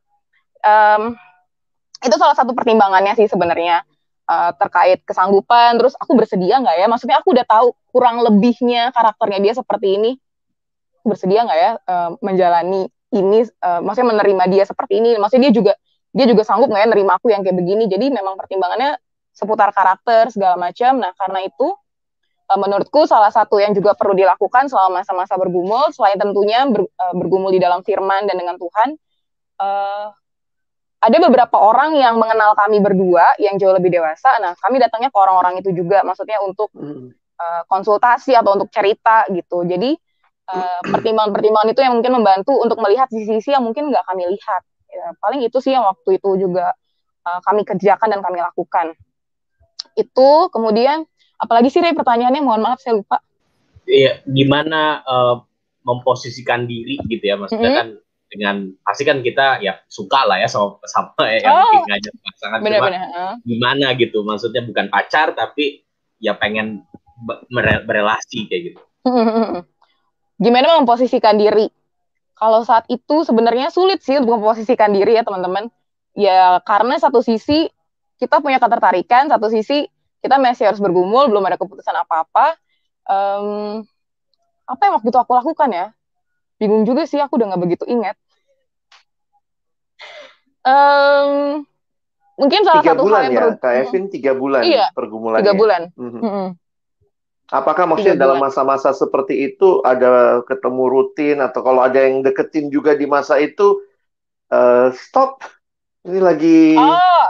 um, 0.67 1.03
itu 2.03 2.15
salah 2.19 2.35
satu 2.35 2.51
pertimbangannya 2.51 3.15
sih 3.15 3.31
sebenarnya 3.31 3.87
uh, 4.27 4.51
terkait 4.59 5.01
kesanggupan. 5.07 5.79
Terus 5.79 5.95
aku 5.95 6.11
bersedia 6.19 6.59
nggak 6.59 6.75
ya? 6.75 6.85
Maksudnya 6.91 7.17
aku 7.23 7.31
udah 7.33 7.47
tahu 7.47 7.67
kurang 7.89 8.21
lebihnya 8.21 8.91
karakternya 8.91 9.39
dia 9.41 9.53
seperti 9.55 9.95
ini. 9.95 10.11
Bersedia 11.07 11.47
nggak 11.47 11.59
ya 11.59 11.71
uh, 11.87 12.09
menjalani 12.19 12.91
ini? 13.15 13.47
Uh, 13.63 13.79
maksudnya 13.81 14.11
menerima 14.11 14.43
dia 14.51 14.63
seperti 14.67 14.99
ini. 14.99 15.15
Maksudnya 15.15 15.49
dia 15.49 15.53
juga 15.55 15.73
dia 16.15 16.25
juga 16.31 16.47
sanggup 16.47 16.71
nggak 16.71 16.81
ya 16.81 16.87
nerima 16.87 17.19
aku 17.19 17.27
yang 17.27 17.43
kayak 17.43 17.59
begini. 17.59 17.91
Jadi 17.91 18.07
memang 18.07 18.39
pertimbangannya 18.39 18.95
seputar 19.35 19.75
karakter 19.75 20.31
segala 20.31 20.55
macam. 20.55 21.03
Nah 21.03 21.11
karena 21.19 21.43
itu 21.43 21.75
uh, 22.49 22.59
menurutku 22.59 23.09
salah 23.09 23.33
satu 23.33 23.57
yang 23.57 23.73
juga 23.73 23.97
perlu 23.97 24.13
dilakukan 24.13 24.69
selama 24.69 25.01
masa-masa 25.01 25.35
bergumul 25.37 25.89
selain 25.91 26.17
tentunya 26.17 26.65
ber, 26.69 26.85
uh, 26.85 27.13
bergumul 27.17 27.49
di 27.49 27.59
dalam 27.61 27.81
firman 27.81 28.29
dan 28.29 28.35
dengan 28.37 28.55
Tuhan 28.59 28.89
uh, 29.61 30.07
ada 31.05 31.17
beberapa 31.21 31.57
orang 31.61 31.93
yang 32.01 32.17
mengenal 32.17 32.57
kami 32.57 32.81
berdua 32.81 33.37
yang 33.37 33.57
jauh 33.61 33.73
lebih 33.73 33.93
dewasa 33.93 34.37
nah 34.41 34.53
kami 34.57 34.81
datangnya 34.81 35.09
ke 35.09 35.17
orang-orang 35.17 35.61
itu 35.61 35.73
juga 35.73 36.01
maksudnya 36.05 36.41
untuk 36.41 36.69
uh, 36.77 37.61
konsultasi 37.69 38.37
atau 38.37 38.57
untuk 38.57 38.69
cerita 38.69 39.25
gitu 39.33 39.65
jadi 39.65 39.97
pertimbangan-pertimbangan 40.93 41.69
uh, 41.69 41.73
itu 41.73 41.81
yang 41.81 41.97
mungkin 41.97 42.13
membantu 42.21 42.53
untuk 42.61 42.77
melihat 42.77 43.09
sisi-sisi 43.09 43.57
yang 43.57 43.65
mungkin 43.65 43.89
nggak 43.89 44.05
kami 44.05 44.29
lihat 44.29 44.61
ya, 44.95 45.11
paling 45.19 45.43
itu 45.43 45.59
sih 45.59 45.75
yang 45.75 45.83
waktu 45.83 46.23
itu 46.23 46.29
juga 46.39 46.71
uh, 47.27 47.39
kami 47.43 47.67
kerjakan 47.67 48.15
dan 48.15 48.21
kami 48.23 48.39
lakukan 48.39 48.95
itu 49.99 50.29
kemudian 50.51 51.03
Apalagi 51.35 51.67
sih 51.67 51.83
Ray 51.83 51.95
pertanyaannya, 51.95 52.41
mohon 52.41 52.63
maaf 52.63 52.79
saya 52.79 52.99
lupa. 52.99 53.19
Iya, 53.85 54.23
gimana 54.25 55.03
uh, 55.05 55.43
memposisikan 55.85 56.65
diri 56.65 56.97
gitu 57.05 57.21
ya, 57.21 57.35
maksudnya 57.37 57.69
mm 57.69 57.75
-hmm. 57.75 57.81
kan 57.81 57.87
dengan 58.25 58.55
pasti 58.81 59.03
kan 59.05 59.21
kita 59.21 59.61
ya 59.61 59.77
suka 59.85 60.25
lah 60.25 60.41
ya 60.41 60.49
sama 60.49 60.81
sama 60.89 61.13
ya 61.29 61.45
oh, 61.45 61.71
yang 61.71 61.85
ngajak 61.87 62.13
pasangan 62.25 62.59
bener, 62.65 62.81
cuma 62.81 62.87
bener. 62.89 63.01
Uh. 63.13 63.35
gimana 63.45 63.87
gitu, 63.93 64.17
maksudnya 64.25 64.65
bukan 64.65 64.89
pacar 64.89 65.37
tapi 65.37 65.85
ya 66.17 66.33
pengen 66.33 66.81
berelasi 67.85 68.49
kayak 68.49 68.61
gitu. 68.73 68.81
Gimana 70.43 70.83
memposisikan 70.83 71.39
diri? 71.39 71.71
Kalau 72.35 72.61
saat 72.67 72.83
itu 72.91 73.23
sebenarnya 73.23 73.71
sulit 73.71 74.03
sih 74.03 74.19
untuk 74.19 74.39
memposisikan 74.39 74.91
diri 74.91 75.15
ya 75.15 75.23
teman-teman. 75.23 75.71
Ya 76.15 76.59
karena 76.63 76.99
satu 76.99 77.23
sisi 77.23 77.71
kita 78.19 78.39
punya 78.39 78.59
ketertarikan, 78.59 79.27
satu 79.27 79.51
sisi 79.51 79.87
kita 80.25 80.41
masih 80.41 80.73
harus 80.73 80.81
bergumul 80.81 81.29
belum 81.29 81.45
ada 81.45 81.53
keputusan 81.53 81.93
apa-apa 81.93 82.57
um, 83.05 83.85
apa 84.65 84.81
yang 84.89 84.93
waktu 84.97 85.13
itu 85.13 85.19
aku 85.21 85.31
lakukan 85.37 85.69
ya 85.69 85.87
bingung 86.57 86.81
juga 86.89 87.05
sih 87.05 87.21
aku 87.21 87.37
udah 87.37 87.53
nggak 87.53 87.61
begitu 87.61 87.85
ingat 87.85 88.17
um, 90.65 91.61
mungkin 92.41 92.59
salah 92.65 92.81
tiga 92.81 92.97
satu 92.97 93.05
bulan 93.05 93.21
hal 93.21 93.29
yang 93.29 93.53
ya 93.53 93.61
Kak 93.61 93.73
Evin 93.85 94.03
tiga 94.09 94.31
bulan 94.33 94.61
iya, 94.65 94.85
pergumulannya 94.97 95.45
tiga 95.45 95.53
bulan 95.53 95.81
mm 95.93 96.09
-hmm. 96.09 96.21
Mm 96.25 96.31
-hmm. 96.33 96.47
Apakah 97.53 97.85
maksudnya 97.85 98.17
dalam 98.17 98.41
masa-masa 98.41 98.89
seperti 98.89 99.53
itu 99.53 99.81
ada 99.85 100.41
ketemu 100.49 100.83
rutin 100.89 101.37
atau 101.37 101.61
kalau 101.61 101.85
ada 101.85 102.01
yang 102.01 102.25
deketin 102.25 102.73
juga 102.73 102.97
di 102.97 103.05
masa 103.05 103.37
itu 103.37 103.85
uh, 104.49 104.89
stop 104.89 105.45
ini 106.09 106.19
lagi 106.21 106.73
oh 106.73 107.25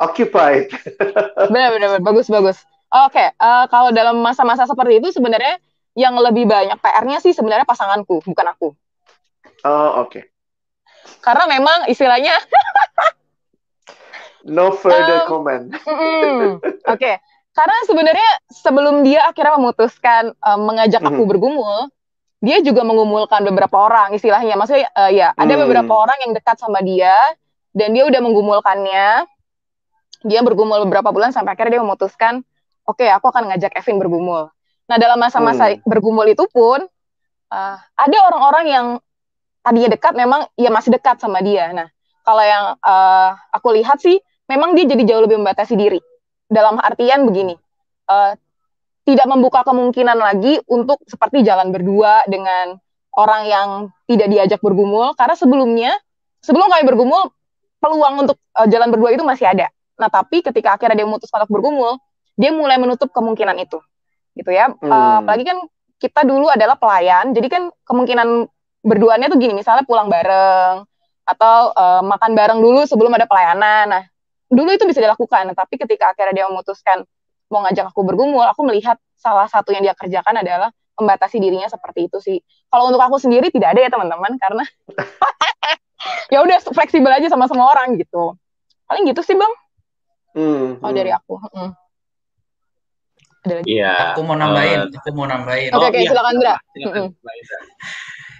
occupied. 0.00 0.68
benar, 1.50 1.72
benar, 1.76 1.88
benar, 1.98 2.02
bagus, 2.04 2.28
bagus. 2.28 2.58
Oke, 2.92 3.18
okay. 3.18 3.28
uh, 3.42 3.64
eh, 3.64 3.64
kalau 3.68 3.90
dalam 3.90 4.22
masa-masa 4.22 4.64
seperti 4.64 5.02
itu 5.02 5.08
sebenarnya 5.10 5.58
yang 5.96 6.14
lebih 6.20 6.46
banyak 6.46 6.76
PR-nya 6.78 7.18
sih 7.18 7.32
sebenarnya 7.34 7.66
pasanganku, 7.66 8.22
bukan 8.22 8.46
aku. 8.46 8.68
Oh, 9.66 10.06
oke. 10.06 10.12
Okay. 10.12 10.24
Karena 11.24 11.50
memang 11.50 11.90
istilahnya 11.90 12.34
no 14.46 14.70
further 14.78 15.26
um, 15.26 15.28
comment. 15.30 15.66
Oke, 15.74 16.62
okay. 16.86 17.14
Karena 17.56 17.78
sebenarnya 17.88 18.30
sebelum 18.52 19.00
dia 19.00 19.24
akhirnya 19.24 19.56
memutuskan 19.56 20.36
um, 20.44 20.60
mengajak 20.68 21.00
aku 21.00 21.24
mm. 21.24 21.30
bergumul, 21.32 21.88
dia 22.44 22.60
juga 22.60 22.84
mengumulkan 22.84 23.40
beberapa 23.48 23.80
orang 23.80 24.12
istilahnya. 24.12 24.60
Maksudnya 24.60 24.92
uh, 24.92 25.08
ya 25.08 25.32
ada 25.32 25.56
mm. 25.56 25.60
beberapa 25.64 25.92
orang 25.96 26.18
yang 26.28 26.32
dekat 26.36 26.60
sama 26.60 26.84
dia 26.84 27.16
dan 27.76 27.92
dia 27.92 28.04
udah 28.08 28.20
menggumulkannya 28.24 29.28
dia 30.24 30.40
bergumul 30.40 30.82
beberapa 30.88 31.12
bulan 31.12 31.30
sampai 31.30 31.52
akhirnya 31.52 31.78
dia 31.78 31.82
memutuskan 31.84 32.34
oke 32.82 33.04
okay, 33.04 33.12
aku 33.12 33.28
akan 33.28 33.52
ngajak 33.52 33.76
Evin 33.76 34.00
bergumul 34.00 34.48
nah 34.88 34.96
dalam 34.96 35.20
masa-masa 35.20 35.70
hmm. 35.70 35.84
bergumul 35.84 36.24
itu 36.24 36.48
pun 36.48 36.80
uh, 37.52 37.76
ada 37.78 38.18
orang-orang 38.32 38.64
yang 38.66 38.86
tadinya 39.60 39.92
dekat 39.92 40.14
memang 40.14 40.46
ya 40.58 40.70
masih 40.72 40.94
dekat 40.94 41.20
sama 41.20 41.44
dia 41.44 41.70
nah 41.70 41.88
kalau 42.24 42.42
yang 42.42 42.64
uh, 42.80 43.30
aku 43.52 43.76
lihat 43.76 44.02
sih 44.02 44.18
memang 44.48 44.72
dia 44.72 44.88
jadi 44.88 45.14
jauh 45.14 45.22
lebih 45.26 45.38
membatasi 45.42 45.74
diri 45.76 46.00
dalam 46.46 46.78
artian 46.78 47.26
begini 47.26 47.54
uh, 48.10 48.32
tidak 49.06 49.26
membuka 49.30 49.62
kemungkinan 49.62 50.18
lagi 50.18 50.58
untuk 50.66 50.98
seperti 51.06 51.46
jalan 51.46 51.70
berdua 51.70 52.26
dengan 52.26 52.78
orang 53.14 53.42
yang 53.46 53.68
tidak 54.10 54.28
diajak 54.30 54.60
bergumul 54.62 55.14
karena 55.14 55.34
sebelumnya 55.38 55.92
sebelum 56.42 56.66
kami 56.70 56.84
bergumul 56.86 57.30
peluang 57.78 58.26
untuk 58.26 58.36
uh, 58.58 58.66
jalan 58.66 58.90
berdua 58.90 59.14
itu 59.14 59.22
masih 59.22 59.46
ada 59.50 59.70
Nah, 59.96 60.08
tapi 60.12 60.44
ketika 60.44 60.76
akhirnya 60.76 61.02
dia 61.02 61.08
memutuskan 61.08 61.44
untuk 61.44 61.60
bergumul, 61.60 61.96
dia 62.36 62.52
mulai 62.52 62.76
menutup 62.76 63.08
kemungkinan 63.10 63.56
itu. 63.60 63.80
Gitu 64.36 64.52
ya. 64.52 64.68
Hmm. 64.68 64.92
Uh, 64.92 65.16
apalagi 65.24 65.44
kan 65.48 65.58
kita 65.96 66.28
dulu 66.28 66.52
adalah 66.52 66.76
pelayan, 66.76 67.32
jadi 67.32 67.48
kan 67.48 67.62
kemungkinan 67.88 68.44
berduanya 68.84 69.32
tuh 69.32 69.40
gini, 69.40 69.56
misalnya 69.56 69.88
pulang 69.88 70.12
bareng 70.12 70.84
atau 71.26 71.74
uh, 71.74 72.02
makan 72.04 72.36
bareng 72.36 72.60
dulu 72.60 72.84
sebelum 72.84 73.16
ada 73.16 73.24
pelayanan. 73.24 73.84
Nah, 73.88 74.04
dulu 74.46 74.70
itu 74.70 74.84
bisa 74.86 75.02
dilakukan, 75.02 75.50
nah, 75.50 75.56
tapi 75.56 75.78
ketika 75.78 76.14
akhirnya 76.14 76.42
dia 76.42 76.46
memutuskan 76.46 77.02
mau 77.50 77.62
ngajak 77.66 77.90
aku 77.90 78.02
bergumul, 78.02 78.42
aku 78.42 78.66
melihat 78.66 78.98
salah 79.18 79.46
satu 79.46 79.70
yang 79.74 79.82
dia 79.82 79.94
kerjakan 79.94 80.42
adalah 80.42 80.70
membatasi 80.96 81.38
dirinya 81.38 81.68
seperti 81.68 82.08
itu 82.10 82.18
sih. 82.22 82.38
Kalau 82.72 82.90
untuk 82.90 83.02
aku 83.02 83.20
sendiri 83.20 83.52
tidak 83.52 83.76
ada 83.76 83.80
ya 83.86 83.90
teman-teman, 83.92 84.32
karena 84.40 84.64
ya 86.32 86.42
udah 86.42 86.58
fleksibel 86.72 87.10
aja 87.10 87.28
sama 87.30 87.46
semua 87.46 87.70
orang 87.70 87.98
gitu. 88.00 88.34
Paling 88.86 89.04
gitu 89.10 89.22
sih 89.22 89.34
bang. 89.34 89.52
Hmm, 90.36 90.66
oh 90.80 90.92
dari 90.92 91.10
hmm. 91.10 91.18
aku. 91.22 91.34
Hmm. 91.52 91.70
Ada 93.46 93.54
lagi? 93.62 93.66
Iya. 93.70 93.92
Aku 94.12 94.20
mau 94.26 94.36
nambahin. 94.36 94.80
Uh, 94.90 94.98
aku 94.98 95.10
mau 95.14 95.26
nambahin. 95.26 95.70
Oke 95.70 95.78
okay, 95.78 95.86
oke 95.86 95.90
okay, 95.90 95.98
oh, 95.98 96.02
iya. 96.02 96.10
silakan 96.10 96.32
Indra. 96.34 96.54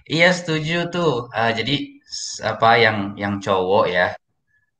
Iya 0.06 0.28
setuju 0.30 0.78
tuh. 0.90 1.12
Uh, 1.34 1.50
jadi 1.50 1.76
apa 2.46 2.70
yang 2.78 2.98
yang 3.18 3.34
cowok 3.42 3.90
ya 3.90 4.14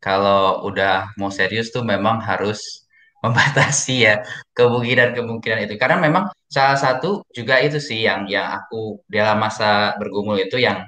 kalau 0.07 0.63
udah 0.71 1.11
mau 1.19 1.35
serius 1.35 1.75
tuh 1.75 1.83
memang 1.83 2.23
harus 2.23 2.87
membatasi 3.25 4.07
ya 4.07 4.15
kemungkinan-kemungkinan 4.55 5.67
itu. 5.67 5.75
Karena 5.83 5.99
memang 5.99 6.31
salah 6.47 6.79
satu 6.79 7.27
juga 7.35 7.59
itu 7.59 7.83
sih 7.83 8.07
yang 8.07 8.31
yang 8.31 8.47
aku 8.55 9.03
dalam 9.11 9.43
masa 9.43 9.99
bergumul 9.99 10.39
itu 10.39 10.63
yang 10.63 10.87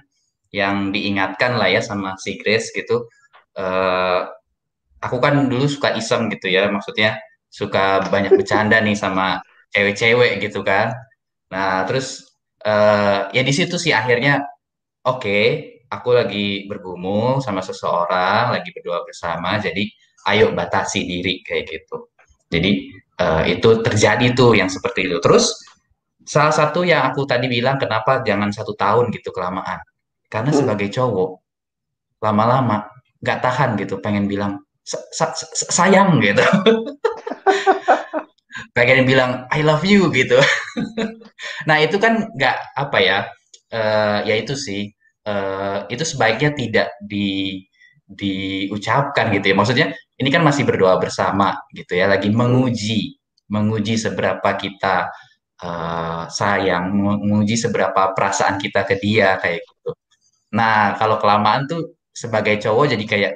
yang 0.55 0.95
diingatkan 0.95 1.59
lah 1.59 1.67
ya 1.67 1.83
sama 1.83 2.15
si 2.23 2.39
Grace 2.39 2.71
gitu. 2.71 3.11
Uh, 3.59 4.31
aku 5.03 5.19
kan 5.19 5.51
dulu 5.51 5.67
suka 5.67 5.99
iseng 5.99 6.31
gitu 6.31 6.47
ya 6.47 6.71
maksudnya 6.71 7.19
suka 7.51 8.07
banyak 8.07 8.31
bercanda 8.39 8.79
nih 8.79 8.95
sama 8.95 9.43
cewek-cewek 9.75 10.39
gitu 10.39 10.63
kan. 10.63 10.95
Nah 11.51 11.83
terus 11.91 12.29
uh, 12.63 13.27
ya 13.35 13.43
di 13.43 13.51
situ 13.51 13.77
sih 13.83 13.91
akhirnya 13.91 14.47
oke 15.03 15.27
okay, 15.27 15.78
aku 15.89 16.09
lagi 16.17 16.69
bergumul 16.69 17.41
sama 17.41 17.65
seseorang 17.65 18.53
lagi 18.53 18.71
berdoa 18.73 19.03
bersama 19.05 19.57
jadi 19.57 19.89
ayo 20.29 20.53
batasi 20.53 21.05
diri 21.09 21.41
kayak 21.41 21.65
gitu. 21.69 22.13
Jadi 22.49 22.93
uh, 23.21 23.45
itu 23.49 23.81
terjadi 23.81 24.33
tuh 24.37 24.57
yang 24.57 24.69
seperti 24.69 25.09
itu. 25.09 25.17
Terus 25.21 25.53
salah 26.25 26.53
satu 26.53 26.85
yang 26.85 27.09
aku 27.09 27.25
tadi 27.25 27.49
bilang 27.49 27.81
kenapa 27.81 28.21
jangan 28.21 28.53
satu 28.53 28.77
tahun 28.77 29.09
gitu 29.13 29.33
kelamaan? 29.33 29.81
Karena 30.29 30.53
hmm. 30.53 30.59
sebagai 30.61 30.89
cowok 30.93 31.31
lama-lama 32.21 32.89
nggak 33.25 33.39
tahan 33.41 33.71
gitu 33.81 33.99
pengen 34.05 34.29
bilang 34.29 34.61
sayang 35.69 36.21
gitu. 36.21 36.45
Pengen 38.75 39.07
bilang 39.07 39.47
I 39.51 39.63
love 39.63 39.85
you 39.85 40.09
gitu. 40.13 40.39
Nah 41.69 41.79
itu 41.79 42.03
kan 42.03 42.27
nggak 42.35 42.57
apa 42.75 42.99
ya 42.99 43.19
uh, 43.71 44.19
ya 44.27 44.35
itu 44.39 44.59
sih 44.59 44.91
uh, 45.29 45.79
itu 45.93 46.05
sebaiknya 46.09 46.57
tidak 46.57 46.89
di 47.05 47.61
diucapkan 48.09 49.29
gitu 49.37 49.53
ya 49.53 49.57
maksudnya 49.57 49.87
ini 50.17 50.29
kan 50.33 50.41
masih 50.41 50.65
berdoa 50.65 50.97
bersama 50.97 51.53
gitu 51.77 51.93
ya 51.93 52.09
lagi 52.09 52.33
menguji 52.33 53.21
menguji 53.53 54.01
seberapa 54.01 54.57
kita 54.57 55.13
uh, 55.61 56.25
sayang 56.33 56.89
menguji 56.97 57.61
seberapa 57.61 58.17
perasaan 58.17 58.57
kita 58.57 58.89
ke 58.89 58.97
dia 58.97 59.37
kayak 59.37 59.61
gitu 59.61 59.93
nah 60.57 60.97
kalau 60.97 61.21
kelamaan 61.21 61.69
tuh 61.69 62.01
sebagai 62.17 62.57
cowok 62.65 62.97
jadi 62.97 63.05
kayak 63.05 63.33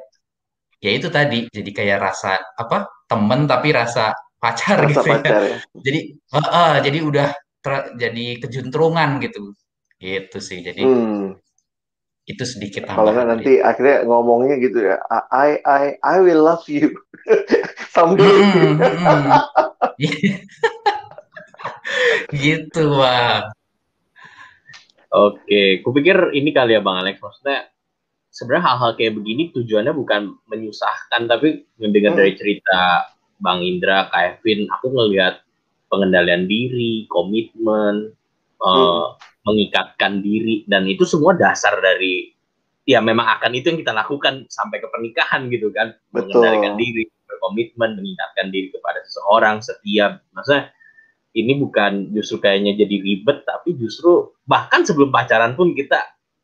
ya 0.81 0.91
itu 0.97 1.13
tadi 1.13 1.47
jadi 1.53 1.71
kayak 1.71 1.99
rasa 2.01 2.41
apa 2.57 2.89
temen 3.07 3.45
tapi 3.45 3.77
rasa 3.77 4.17
pacar 4.43 4.83
rasa 4.83 4.91
gitu 4.91 5.07
ya. 5.07 5.13
pacar, 5.23 5.41
ya. 5.47 5.59
Jadi 5.87 6.01
uh, 6.35 6.39
uh, 6.43 6.73
jadi 6.83 6.99
udah 7.07 7.29
ter, 7.63 7.73
jadi 7.95 8.25
kejuntrungan 8.43 9.23
gitu. 9.23 9.55
Gitu 10.03 10.39
sih. 10.43 10.59
Jadi 10.67 10.83
hmm. 10.83 11.39
Itu 12.23 12.45
sedikit 12.47 12.87
Kalau 12.87 13.11
nggak 13.11 13.29
nanti 13.29 13.59
akhirnya 13.59 14.07
ngomongnya 14.07 14.57
gitu 14.63 14.79
ya. 14.79 14.97
I 15.31 15.59
I 15.67 15.83
I 15.99 16.17
will 16.23 16.47
love 16.47 16.63
you. 16.71 16.95
Someday. 17.95 18.25
Hmm, 18.25 18.79
hmm. 18.79 18.99
hmm. 19.03 20.37
gitu, 22.47 22.83
Bang. 22.95 23.53
Oke, 25.13 25.85
kupikir 25.85 26.33
ini 26.33 26.57
kali 26.57 26.73
ya 26.73 26.81
Bang 26.81 27.05
Alex. 27.05 27.21
Maksudnya 27.21 27.69
sebenarnya 28.33 28.65
hal-hal 28.65 28.91
kayak 28.97 29.13
begini 29.13 29.53
tujuannya 29.53 29.93
bukan 29.93 30.41
menyusahkan 30.49 31.29
tapi 31.29 31.69
mendengar 31.77 32.17
hmm. 32.17 32.21
dari 32.25 32.33
cerita 32.39 33.13
Bang 33.43 33.61
Indra, 33.61 34.09
Kevin, 34.09 34.71
aku 34.71 34.95
ngelihat 34.95 35.43
pengendalian 35.93 36.49
diri, 36.49 37.05
komitmen, 37.11 38.15
hmm. 38.57 38.65
uh, 38.65 39.19
mengikatkan 39.43 40.23
diri 40.23 40.63
dan 40.71 40.87
itu 40.87 41.03
semua 41.03 41.35
dasar 41.35 41.79
dari 41.83 42.31
ya 42.87 42.99
memang 42.99 43.27
akan 43.39 43.55
itu 43.55 43.71
yang 43.75 43.79
kita 43.83 43.95
lakukan 43.95 44.47
sampai 44.51 44.83
ke 44.83 44.89
pernikahan 44.91 45.51
gitu 45.51 45.71
kan 45.71 45.95
Betul. 46.11 46.43
mengendalikan 46.43 46.75
diri 46.79 47.05
berkomitmen 47.27 47.99
mengikatkan 47.99 48.51
diri 48.51 48.69
kepada 48.71 49.03
seseorang 49.07 49.63
setiap 49.63 50.23
maksudnya 50.35 50.71
ini 51.33 51.57
bukan 51.59 52.13
justru 52.13 52.45
kayaknya 52.45 52.77
jadi 52.77 52.97
ribet 53.03 53.43
tapi 53.49 53.75
justru 53.79 54.31
bahkan 54.45 54.85
sebelum 54.85 55.11
pacaran 55.11 55.57
pun 55.57 55.73
kita 55.73 55.99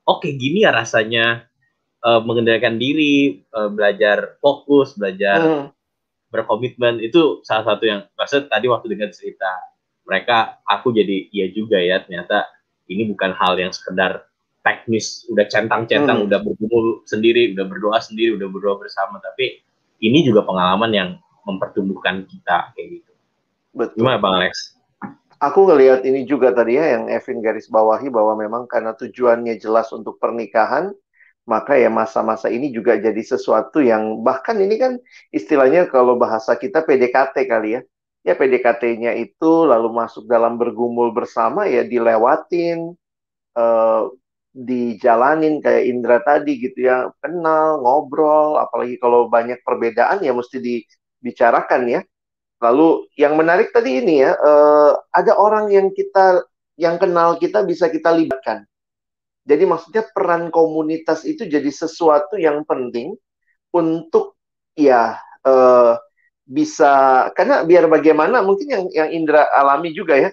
oke 0.09 0.25
okay, 0.25 0.35
gini 0.39 0.65
ya 0.65 0.73
rasanya 0.73 1.49
uh, 2.03 2.21
mengendalikan 2.23 2.79
diri, 2.79 3.45
uh, 3.53 3.69
belajar 3.69 4.39
fokus, 4.41 4.95
belajar 4.95 5.39
hmm. 5.39 5.67
berkomitmen 6.31 7.03
itu 7.03 7.43
salah 7.43 7.75
satu 7.75 7.85
yang 7.89 8.01
maksud 8.15 8.49
tadi 8.49 8.67
waktu 8.69 8.87
dengar 8.93 9.11
cerita 9.13 9.49
mereka 10.09 10.61
aku 10.65 10.93
jadi 10.93 11.29
iya 11.33 11.53
juga 11.53 11.77
ya 11.77 12.01
ternyata 12.01 12.49
ini 12.89 13.09
bukan 13.13 13.37
hal 13.37 13.61
yang 13.61 13.71
sekedar 13.71 14.27
teknis 14.65 15.25
udah 15.31 15.47
centang-centang 15.49 16.25
hmm. 16.25 16.27
udah 16.29 16.39
bergumul 16.43 17.07
sendiri 17.09 17.55
udah 17.57 17.65
berdoa 17.65 17.99
sendiri 18.03 18.37
udah 18.37 18.49
berdoa 18.51 18.77
bersama 18.81 19.23
tapi 19.23 19.63
ini 19.99 20.23
juga 20.27 20.47
pengalaman 20.47 20.91
yang 20.95 21.11
mempertumbuhkan 21.49 22.29
kita 22.29 22.77
kayak 22.77 23.01
gitu. 23.01 23.13
Betul. 23.73 24.05
Gimana 24.05 24.21
Bang 24.21 24.37
Alex? 24.37 24.77
Aku 25.39 25.71
ngelihat 25.71 26.03
ini 26.03 26.27
juga 26.27 26.51
tadi 26.51 26.77
ya 26.77 26.99
yang 26.99 27.07
Evin 27.09 27.39
garis 27.39 27.71
bawahi 27.71 28.11
bahwa 28.11 28.35
memang 28.35 28.67
karena 28.67 28.93
tujuannya 28.99 29.55
jelas 29.63 29.87
untuk 29.95 30.19
pernikahan, 30.19 30.91
maka 31.47 31.79
ya 31.79 31.87
masa-masa 31.87 32.51
ini 32.51 32.75
juga 32.75 32.99
jadi 32.99 33.23
sesuatu 33.23 33.79
yang 33.79 34.27
bahkan 34.27 34.59
ini 34.59 34.77
kan 34.77 34.93
istilahnya 35.31 35.87
kalau 35.87 36.19
bahasa 36.19 36.59
kita 36.59 36.83
PDKT 36.83 37.47
kali 37.47 37.79
ya. 37.79 37.81
Ya 38.29 38.37
PDKT-nya 38.37 39.17
itu 39.17 39.65
lalu 39.65 39.89
masuk 39.89 40.29
dalam 40.29 40.61
bergumul 40.61 41.17
bersama 41.17 41.65
ya 41.65 41.81
dilewatin, 41.81 42.93
uh, 43.57 44.03
dijalanin 44.53 45.65
kayak 45.65 45.85
Indra 45.89 46.21
tadi 46.21 46.61
gitu 46.61 46.85
ya, 46.85 47.09
kenal, 47.25 47.81
ngobrol, 47.81 48.61
apalagi 48.61 49.01
kalau 49.01 49.33
banyak 49.33 49.65
perbedaan 49.65 50.21
ya 50.21 50.37
mesti 50.37 50.61
dibicarakan 50.61 51.83
ya. 51.89 52.01
Lalu 52.61 53.09
yang 53.17 53.39
menarik 53.41 53.73
tadi 53.73 54.03
ini 54.03 54.21
ya, 54.21 54.37
uh, 54.37 54.93
ada 55.15 55.33
orang 55.41 55.73
yang 55.73 55.89
kita 55.97 56.45
yang 56.77 57.01
kenal 57.01 57.41
kita 57.41 57.65
bisa 57.65 57.89
kita 57.89 58.13
libatkan 58.13 58.69
jadi 59.49 59.65
maksudnya 59.65 60.05
peran 60.13 60.53
komunitas 60.53 61.25
itu 61.25 61.49
jadi 61.49 61.73
sesuatu 61.73 62.37
yang 62.37 62.69
penting 62.69 63.17
untuk 63.73 64.37
ya 64.77 65.17
uh, 65.49 65.97
bisa 66.49 67.29
karena 67.37 67.61
biar 67.61 67.85
bagaimana 67.93 68.41
mungkin 68.41 68.67
yang 68.73 68.85
yang 68.89 69.09
Indra 69.13 69.45
alami 69.53 69.93
juga 69.93 70.17
ya. 70.17 70.33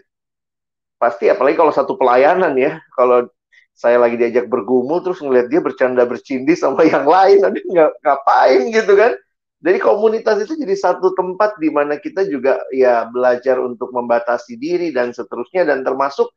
Pasti 0.95 1.27
apalagi 1.27 1.59
kalau 1.59 1.75
satu 1.75 1.99
pelayanan 1.99 2.55
ya. 2.55 2.79
Kalau 2.95 3.27
saya 3.75 3.99
lagi 3.99 4.15
diajak 4.15 4.47
bergumul 4.47 5.03
terus 5.03 5.19
ngeliat 5.19 5.51
dia 5.51 5.59
bercanda 5.59 6.07
bercindi 6.07 6.55
sama 6.55 6.87
yang 6.91 7.03
lain 7.03 7.43
nanti 7.43 7.59
nggak 7.67 7.91
ngapain 7.99 8.61
gitu 8.71 8.95
kan. 8.95 9.11
Jadi 9.59 9.77
komunitas 9.81 10.39
itu 10.45 10.55
jadi 10.55 10.75
satu 10.77 11.11
tempat 11.17 11.59
di 11.59 11.67
mana 11.73 11.99
kita 11.99 12.23
juga 12.29 12.63
ya 12.71 13.11
belajar 13.11 13.59
untuk 13.59 13.91
membatasi 13.91 14.55
diri 14.55 14.95
dan 14.95 15.11
seterusnya. 15.11 15.67
Dan 15.67 15.83
termasuk 15.83 16.31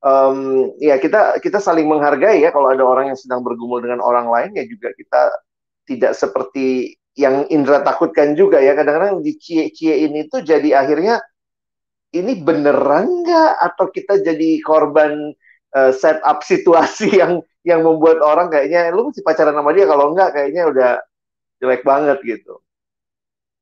um, 0.00 0.72
ya 0.80 0.96
kita 0.96 1.36
kita 1.44 1.60
saling 1.60 1.84
menghargai 1.84 2.40
ya. 2.40 2.48
Kalau 2.48 2.72
ada 2.72 2.80
orang 2.80 3.12
yang 3.12 3.18
sedang 3.20 3.44
bergumul 3.44 3.84
dengan 3.84 4.00
orang 4.00 4.32
lain 4.32 4.56
ya 4.56 4.64
juga 4.64 4.88
kita 4.96 5.22
tidak 5.84 6.12
seperti 6.16 6.96
yang 7.14 7.48
Indra 7.48 7.80
takutkan 7.82 8.34
juga 8.36 8.60
ya 8.60 8.76
kadang-kadang 8.76 9.24
di 9.24 9.38
cie 9.38 9.70
ini 9.74 10.26
tuh 10.28 10.44
jadi 10.44 10.82
akhirnya 10.82 11.22
ini 12.14 12.40
beneran 12.40 13.24
nggak 13.24 13.52
atau 13.60 13.86
kita 13.92 14.20
jadi 14.24 14.60
korban 14.64 15.32
uh, 15.76 15.92
setup 15.92 16.40
situasi 16.44 17.12
yang 17.20 17.42
yang 17.66 17.84
membuat 17.84 18.22
orang 18.24 18.48
kayaknya 18.48 18.88
lu 18.94 19.12
mesti 19.12 19.20
pacaran 19.20 19.52
sama 19.52 19.76
dia 19.76 19.84
kalau 19.84 20.14
enggak 20.14 20.32
kayaknya 20.32 20.62
udah 20.70 20.92
jelek 21.60 21.82
banget 21.84 22.18
gitu. 22.24 22.62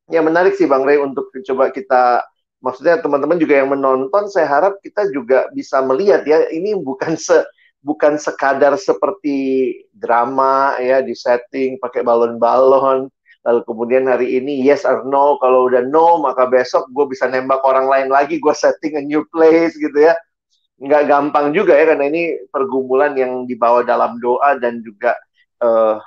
Ya 0.06 0.22
menarik 0.22 0.54
sih 0.54 0.70
Bang 0.70 0.86
Ray 0.86 1.02
untuk 1.02 1.34
coba 1.34 1.74
kita 1.74 2.22
maksudnya 2.62 3.02
teman-teman 3.02 3.42
juga 3.42 3.58
yang 3.58 3.74
menonton 3.74 4.30
saya 4.30 4.46
harap 4.46 4.78
kita 4.78 5.10
juga 5.10 5.50
bisa 5.50 5.82
melihat 5.82 6.22
ya 6.22 6.46
ini 6.54 6.78
bukan 6.78 7.18
se 7.18 7.42
bukan 7.82 8.18
sekadar 8.18 8.74
seperti 8.78 9.70
drama 9.94 10.78
ya 10.78 11.02
di 11.02 11.14
setting 11.14 11.78
pakai 11.78 12.02
balon-balon 12.02 13.10
lalu 13.46 13.62
kemudian 13.62 14.10
hari 14.10 14.42
ini 14.42 14.58
yes 14.66 14.82
or 14.82 15.06
no 15.06 15.38
kalau 15.38 15.70
udah 15.70 15.86
no 15.86 16.18
maka 16.18 16.50
besok 16.50 16.90
gue 16.90 17.06
bisa 17.14 17.30
nembak 17.30 17.62
orang 17.62 17.86
lain 17.86 18.10
lagi 18.10 18.42
gue 18.42 18.54
setting 18.54 18.98
a 18.98 19.02
new 19.06 19.22
place 19.30 19.78
gitu 19.78 19.94
ya. 19.94 20.18
Nggak 20.82 21.06
gampang 21.06 21.54
juga 21.54 21.78
ya 21.78 21.94
karena 21.94 22.10
ini 22.10 22.50
pergumulan 22.50 23.14
yang 23.14 23.46
dibawa 23.46 23.86
dalam 23.86 24.18
doa 24.18 24.58
dan 24.58 24.82
juga 24.82 25.14
uh, 25.62 26.02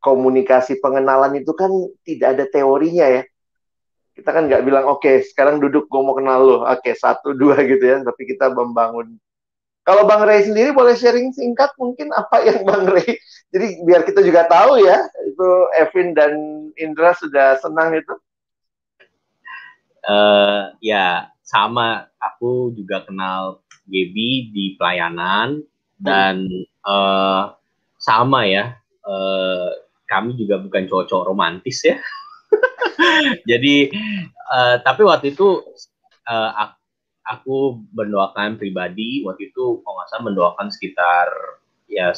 komunikasi 0.00 0.80
pengenalan 0.80 1.36
itu 1.36 1.52
kan 1.52 1.68
tidak 2.08 2.28
ada 2.40 2.44
teorinya 2.48 3.06
ya. 3.20 3.22
Kita 4.16 4.32
kan 4.32 4.48
nggak 4.48 4.64
bilang 4.64 4.88
oke 4.88 5.04
okay, 5.04 5.20
sekarang 5.22 5.60
duduk 5.60 5.86
gue 5.92 6.00
mau 6.00 6.16
kenal 6.16 6.40
lo 6.40 6.56
oke 6.64 6.80
okay, 6.80 6.96
satu 6.96 7.36
dua 7.36 7.60
gitu 7.68 7.84
ya 7.84 8.00
tapi 8.00 8.24
kita 8.24 8.48
membangun 8.50 9.20
kalau 9.88 10.04
Bang 10.04 10.28
Ray 10.28 10.44
sendiri 10.44 10.76
boleh 10.76 10.92
sharing 10.92 11.32
singkat 11.32 11.72
mungkin 11.80 12.12
apa 12.12 12.42
yang 12.48 12.60
Bang 12.68 12.84
Ray 12.84 13.16
jadi 13.48 13.80
biar 13.80 14.04
kita 14.04 14.20
juga 14.20 14.44
tahu 14.44 14.84
ya 14.84 15.08
itu 15.24 15.48
Evin 15.80 16.12
dan 16.12 16.32
Indra 16.76 17.16
sudah 17.16 17.56
senang 17.64 17.96
itu. 17.96 18.14
Uh, 20.04 20.72
ya 20.84 21.32
sama. 21.40 22.12
Aku 22.18 22.74
juga 22.76 23.06
kenal 23.06 23.64
Gaby 23.88 24.52
di 24.52 24.76
pelayanan 24.76 25.64
dan 25.96 26.44
uh, 26.84 27.56
sama 27.96 28.44
ya. 28.44 28.76
Uh, 29.00 29.72
kami 30.08 30.36
juga 30.36 30.60
bukan 30.60 30.84
cowok-cowok 30.84 31.24
romantis 31.32 31.80
ya. 31.88 31.96
Jadi 33.50 33.88
uh, 34.52 34.76
tapi 34.84 35.08
waktu 35.08 35.32
itu 35.32 35.64
uh, 36.28 36.50
aku 36.52 36.77
mendoakan 37.92 38.56
pribadi 38.56 39.20
waktu 39.24 39.52
itu 39.52 39.84
kalau 39.84 39.94
nggak 40.00 40.08
salah 40.08 40.24
mendoakan 40.32 40.68
sekitar 40.72 41.28
ya 41.88 42.12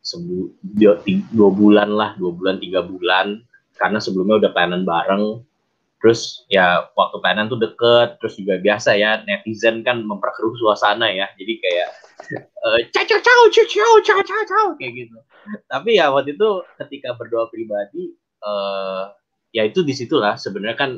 sebu, 0.00 0.50
dua, 0.80 0.98
dua 1.30 1.50
bulan 1.52 1.88
lah 1.92 2.10
dua 2.16 2.32
bulan 2.32 2.56
tiga 2.58 2.82
bulan. 2.82 3.44
Karena 3.76 3.96
sebelumnya 3.96 4.44
udah 4.44 4.50
planan 4.52 4.84
bareng. 4.84 5.40
Terus 6.00 6.44
ya 6.48 6.88
waktu 6.96 7.16
planan 7.20 7.48
tuh 7.48 7.60
deket. 7.60 8.20
Terus 8.20 8.34
juga 8.36 8.60
biasa 8.60 8.96
ya 8.96 9.24
netizen 9.24 9.84
kan 9.84 10.04
memperkeruh 10.04 10.56
suasana 10.60 11.08
ya. 11.08 11.28
Jadi 11.36 11.52
kayak 11.60 11.88
ciao 12.92 13.04
ciao 13.06 13.18
ciao 13.48 13.66
ciao 14.04 14.20
ciao 14.20 14.42
ciao 14.44 14.66
kayak 14.76 14.92
gitu. 15.06 15.16
Tapi 15.68 15.96
ya 15.96 16.12
waktu 16.12 16.36
itu 16.36 16.50
ketika 16.76 17.16
berdoa 17.16 17.48
pribadi 17.48 18.12
uh, 18.44 19.12
ya 19.56 19.64
itu 19.64 19.80
di 19.80 19.96
situlah 19.96 20.36
sebenarnya 20.36 20.76
kan 20.76 20.90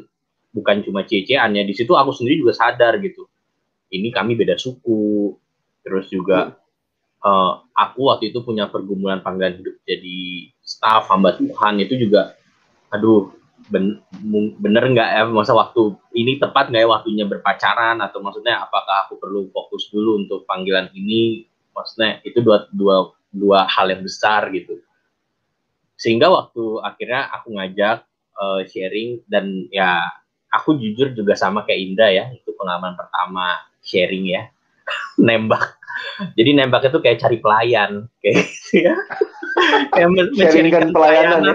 bukan 0.51 0.83
cuma 0.83 1.07
cecean 1.07 1.55
ya. 1.55 1.63
Di 1.63 1.75
situ 1.75 1.95
aku 1.95 2.11
sendiri 2.11 2.43
juga 2.43 2.55
sadar 2.55 2.99
gitu 2.99 3.32
ini 3.93 4.09
kami 4.09 4.35
beda 4.35 4.57
suku. 4.57 5.37
Terus 5.85 6.09
juga 6.09 6.57
uh, 7.23 7.53
aku 7.77 8.09
waktu 8.09 8.33
itu 8.33 8.41
punya 8.43 8.67
pergumulan 8.73 9.21
panggilan 9.21 9.61
hidup 9.61 9.77
jadi 9.85 10.51
staff 10.65 11.13
hamba 11.13 11.37
Tuhan. 11.37 11.79
Itu 11.85 12.01
juga 12.01 12.35
aduh 12.89 13.33
ben, 13.69 14.01
bener 14.59 14.85
nggak 14.91 15.11
ya? 15.13 15.23
Masa 15.29 15.53
waktu 15.55 15.95
ini 16.17 16.41
tepat 16.41 16.73
nggak 16.73 16.83
ya 16.83 16.89
waktunya 16.89 17.25
berpacaran? 17.29 18.01
Atau 18.01 18.25
maksudnya 18.25 18.65
apakah 18.65 19.07
aku 19.07 19.21
perlu 19.21 19.53
fokus 19.53 19.93
dulu 19.93 20.25
untuk 20.25 20.49
panggilan 20.49 20.91
ini? 20.97 21.47
Maksudnya 21.77 22.21
itu 22.25 22.41
dua 22.41 22.69
dua 22.73 23.13
dua 23.33 23.65
hal 23.69 23.93
yang 23.93 24.03
besar 24.05 24.49
gitu. 24.53 24.81
Sehingga 25.97 26.29
waktu 26.29 26.83
akhirnya 26.83 27.31
aku 27.31 27.55
ngajak 27.57 28.05
uh, 28.37 28.61
sharing 28.67 29.23
dan 29.31 29.71
ya 29.71 30.03
aku 30.53 30.77
jujur 30.77 31.11
juga 31.17 31.35
sama 31.35 31.65
kayak 31.65 31.81
Indah 31.81 32.11
ya 32.13 32.25
itu 32.31 32.53
pengalaman 32.55 32.95
pertama 32.95 33.59
sharing 33.83 34.29
ya. 34.29 34.49
Nembak. 35.27 35.81
Jadi 36.35 36.57
nembak 36.57 36.89
itu 36.89 36.99
kayak 36.99 37.21
cari 37.21 37.39
pelayan 37.39 38.09
kayak 38.25 38.49
gitu 38.49 38.91
ya. 38.91 38.95
Kayak 39.93 40.09
men 40.09 40.91
pelayanan 40.97 41.41
ya. 41.45 41.55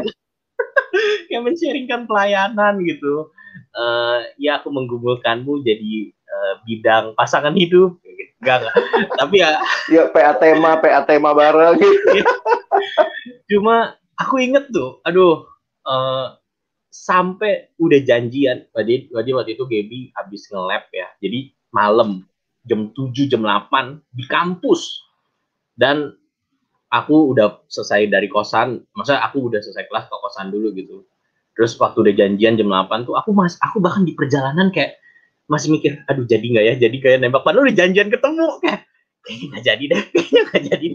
kayak 1.25 1.41
men 1.41 2.05
pelayanan 2.05 2.73
gitu. 2.89 3.33
Uh, 3.73 4.21
ya 4.37 4.61
aku 4.61 4.69
menggumulkanmu 4.69 5.65
jadi 5.65 6.13
uh, 6.29 6.53
bidang 6.69 7.17
pasangan 7.17 7.57
hidup 7.57 7.97
enggak 8.37 8.61
enggak. 8.61 8.75
Tapi 9.17 9.35
ya 9.41 9.49
ya 9.89 10.03
PA 10.13 10.37
tema 10.37 10.77
PA 10.77 11.01
tema 11.09 11.33
bareng. 11.33 11.81
Gitu 11.81 12.21
cuma 13.47 13.95
aku 14.19 14.43
inget 14.43 14.67
tuh 14.69 14.99
aduh 15.07 15.47
uh, 15.87 16.35
sampai 16.97 17.69
udah 17.77 17.99
janjian. 18.01 18.65
Tadi 18.73 19.11
waktu 19.13 19.53
itu 19.53 19.63
Gaby 19.69 19.99
habis 20.17 20.49
nge-lab 20.49 20.89
ya. 20.89 21.07
Jadi 21.21 21.53
malam 21.69 22.25
jam 22.65 22.89
7 22.91 23.29
jam 23.29 23.45
8 23.45 24.01
di 24.17 24.23
kampus. 24.25 25.05
Dan 25.77 26.17
aku 26.89 27.37
udah 27.37 27.61
selesai 27.69 28.09
dari 28.09 28.25
kosan. 28.27 28.81
Masa 28.97 29.21
aku 29.21 29.45
udah 29.47 29.61
selesai 29.61 29.85
kelas 29.85 30.09
ke 30.09 30.15
kosan 30.17 30.49
dulu 30.49 30.73
gitu. 30.73 31.05
Terus 31.53 31.77
waktu 31.77 32.01
udah 32.01 32.13
janjian 32.17 32.57
jam 32.57 32.69
8 32.69 33.05
tuh 33.05 33.13
aku 33.17 33.33
mas 33.33 33.57
aku 33.61 33.77
bahkan 33.77 34.05
di 34.05 34.17
perjalanan 34.17 34.73
kayak 34.73 34.97
masih 35.47 35.71
mikir 35.71 36.01
aduh 36.09 36.25
jadi 36.25 36.43
nggak 36.43 36.65
ya? 36.65 36.73
Jadi 36.89 36.97
kayak 36.97 37.17
nembak. 37.21 37.45
Padahal 37.45 37.69
udah 37.69 37.77
janjian 37.77 38.09
ketemu 38.09 38.45
kayak 38.65 38.87
kayaknya 39.27 39.45
nggak 39.51 39.63
jadi 39.67 39.83
deh 39.91 40.01
kayaknya 40.15 40.41
nggak 40.47 40.63
jadi 40.71 40.87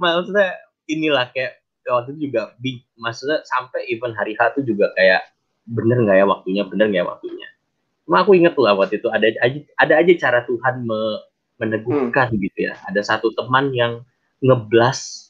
maksudnya 0.00 0.48
inilah 0.88 1.26
kayak 1.36 1.52
waktu 1.86 2.08
itu 2.16 2.20
juga 2.32 2.42
big 2.58 2.82
maksudnya 2.98 3.44
sampai 3.46 3.84
event 3.92 4.16
hari 4.16 4.32
H 4.34 4.56
tuh 4.56 4.64
juga 4.64 4.90
kayak 4.96 5.22
bener 5.66 5.98
nggak 6.06 6.16
ya 6.22 6.26
waktunya 6.26 6.62
bener 6.64 6.86
nggak 6.88 7.02
ya 7.02 7.08
waktunya 7.10 7.48
Cuma 8.06 8.22
aku 8.22 8.38
inget 8.38 8.54
lah 8.54 8.78
waktu 8.78 9.02
itu 9.02 9.10
ada 9.10 9.26
aja 9.42 9.60
ada 9.82 9.94
aja 9.98 10.12
cara 10.14 10.38
Tuhan 10.46 10.86
me, 10.86 11.26
meneguhkan 11.58 12.30
hmm. 12.30 12.38
gitu 12.38 12.58
ya. 12.70 12.78
Ada 12.86 13.02
satu 13.02 13.34
teman 13.34 13.74
yang 13.74 14.06
ngeblas 14.38 15.28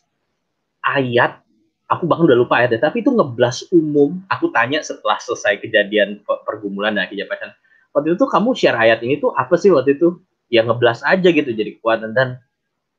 ayat, 0.84 1.40
aku 1.88 2.04
bahkan 2.04 2.28
udah 2.28 2.36
lupa 2.36 2.60
ayatnya, 2.60 2.92
tapi 2.92 3.00
itu 3.00 3.08
ngeblas 3.08 3.72
umum. 3.72 4.20
Aku 4.28 4.52
tanya 4.52 4.84
setelah 4.84 5.16
selesai 5.16 5.56
kejadian 5.64 6.20
pergumulan 6.44 6.92
dan 6.92 7.08
kejadian 7.08 7.56
Waktu 7.96 8.12
itu 8.12 8.16
tuh 8.20 8.28
kamu 8.28 8.52
share 8.52 8.76
ayat 8.76 9.00
ini 9.00 9.16
tuh 9.16 9.32
apa 9.32 9.56
sih 9.56 9.72
waktu 9.72 9.96
itu? 9.96 10.20
Ya 10.52 10.62
ngeblas 10.62 11.00
aja 11.02 11.26
gitu 11.26 11.50
jadi 11.50 11.80
kekuatan 11.80 12.12
dan 12.14 12.38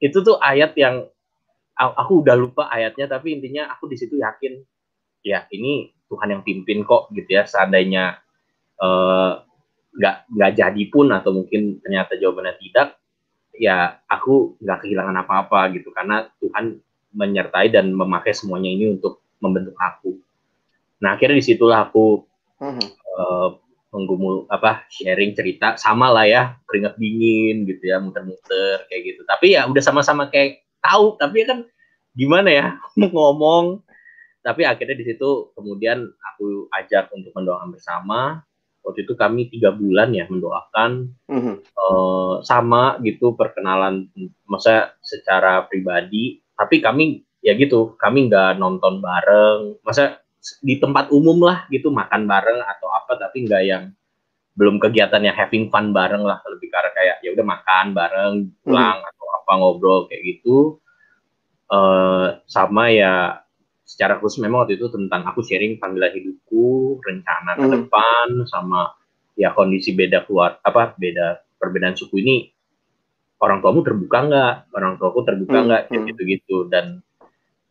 itu 0.04 0.20
tuh 0.20 0.36
ayat 0.42 0.76
yang 0.76 1.08
aku 1.78 2.26
udah 2.26 2.36
lupa 2.36 2.68
ayatnya 2.68 3.08
tapi 3.08 3.40
intinya 3.40 3.72
aku 3.72 3.88
di 3.88 3.96
situ 3.96 4.20
yakin 4.20 4.60
ya 5.24 5.48
ini 5.56 5.96
Tuhan 6.08 6.34
yang 6.34 6.42
pimpin 6.44 6.84
kok 6.88 7.12
gitu 7.14 7.38
ya. 7.38 7.44
Seandainya 7.44 8.20
uh, 8.80 9.44
nggak 9.98 10.16
nggak 10.30 10.52
jadi 10.56 10.84
pun 10.92 11.10
atau 11.10 11.34
mungkin 11.34 11.82
ternyata 11.82 12.16
jawabannya 12.16 12.56
tidak 12.62 13.02
ya 13.58 13.98
aku 14.06 14.56
nggak 14.62 14.86
kehilangan 14.86 15.16
apa-apa 15.26 15.74
gitu. 15.76 15.92
Karena 15.92 16.26
Tuhan 16.40 16.80
menyertai 17.18 17.74
dan 17.74 17.92
memakai 17.92 18.32
semuanya 18.36 18.70
ini 18.70 18.94
untuk 18.94 19.26
membentuk 19.42 19.74
aku. 19.78 20.18
Nah 21.02 21.18
akhirnya 21.18 21.42
di 21.42 21.46
situlah 21.46 21.90
aku 21.90 22.26
uh-huh. 22.62 22.86
uh, 23.18 23.50
menggumul 23.94 24.46
apa 24.50 24.86
sharing 24.94 25.34
cerita. 25.34 25.78
Sama 25.78 26.14
lah 26.14 26.26
ya 26.30 26.42
keringat 26.70 26.98
dingin 27.02 27.66
gitu 27.66 27.84
ya 27.90 27.98
muter-muter 27.98 28.86
kayak 28.90 29.02
gitu. 29.14 29.22
Tapi 29.26 29.58
ya 29.58 29.66
udah 29.66 29.84
sama-sama 29.84 30.30
kayak 30.30 30.66
tahu. 30.82 31.18
Tapi 31.18 31.38
kan 31.48 31.66
gimana 32.18 32.50
ya 32.50 32.68
ngomong 33.14 33.82
tapi 34.48 34.64
akhirnya 34.64 34.96
di 34.96 35.12
situ 35.12 35.52
kemudian 35.60 36.08
aku 36.08 36.72
ajak 36.72 37.12
untuk 37.12 37.36
mendoakan 37.36 37.76
bersama. 37.76 38.40
Waktu 38.80 39.04
itu 39.04 39.20
kami 39.20 39.52
tiga 39.52 39.76
bulan 39.76 40.16
ya 40.16 40.24
mendoakan 40.32 41.12
mm-hmm. 41.28 41.56
uh, 41.76 42.40
sama 42.48 42.96
gitu 43.04 43.36
perkenalan 43.36 44.08
masa 44.48 44.96
secara 45.04 45.68
pribadi. 45.68 46.40
Tapi 46.56 46.80
kami 46.80 47.28
ya 47.44 47.60
gitu 47.60 48.00
kami 48.00 48.32
nggak 48.32 48.56
nonton 48.56 49.04
bareng. 49.04 49.84
Masa 49.84 50.24
di 50.64 50.80
tempat 50.80 51.12
umum 51.12 51.44
lah 51.44 51.68
gitu 51.68 51.92
makan 51.92 52.24
bareng 52.24 52.64
atau 52.64 52.88
apa 52.96 53.20
tapi 53.20 53.44
nggak 53.44 53.64
yang 53.68 53.92
belum 54.56 54.80
kegiatan 54.80 55.28
yang 55.28 55.36
having 55.36 55.68
fun 55.68 55.92
bareng 55.92 56.24
lah. 56.24 56.40
Lebih 56.48 56.72
karena 56.72 56.96
kayak 56.96 57.18
ya 57.20 57.36
udah 57.36 57.44
makan 57.52 57.86
bareng 57.92 58.34
pulang 58.64 59.04
mm-hmm. 59.04 59.10
atau 59.12 59.26
apa 59.44 59.52
ngobrol 59.60 60.08
kayak 60.08 60.24
gitu. 60.24 60.80
Uh, 61.68 62.40
sama 62.48 62.88
ya 62.88 63.44
secara 63.88 64.20
khusus 64.20 64.44
memang 64.44 64.68
waktu 64.68 64.76
itu 64.76 64.92
tentang 64.92 65.24
aku 65.24 65.40
sharing 65.40 65.80
panggilan 65.80 66.12
hidupku, 66.12 67.00
rencana 67.00 67.56
ke 67.56 67.66
hmm. 67.66 67.74
depan 67.80 68.28
sama 68.52 68.92
ya 69.40 69.56
kondisi 69.56 69.96
beda 69.96 70.28
keluar 70.28 70.60
apa 70.60 70.92
beda 71.00 71.40
perbedaan 71.56 71.96
suku 71.96 72.20
ini 72.20 72.52
orang 73.40 73.64
tuamu 73.64 73.80
terbuka 73.88 74.28
nggak? 74.28 74.54
Orang 74.76 75.00
tuaku 75.00 75.24
terbuka 75.24 75.58
hmm, 75.58 75.66
nggak? 75.72 75.84
Hmm. 75.88 76.06
gitu-gitu. 76.12 76.58
Dan 76.68 77.00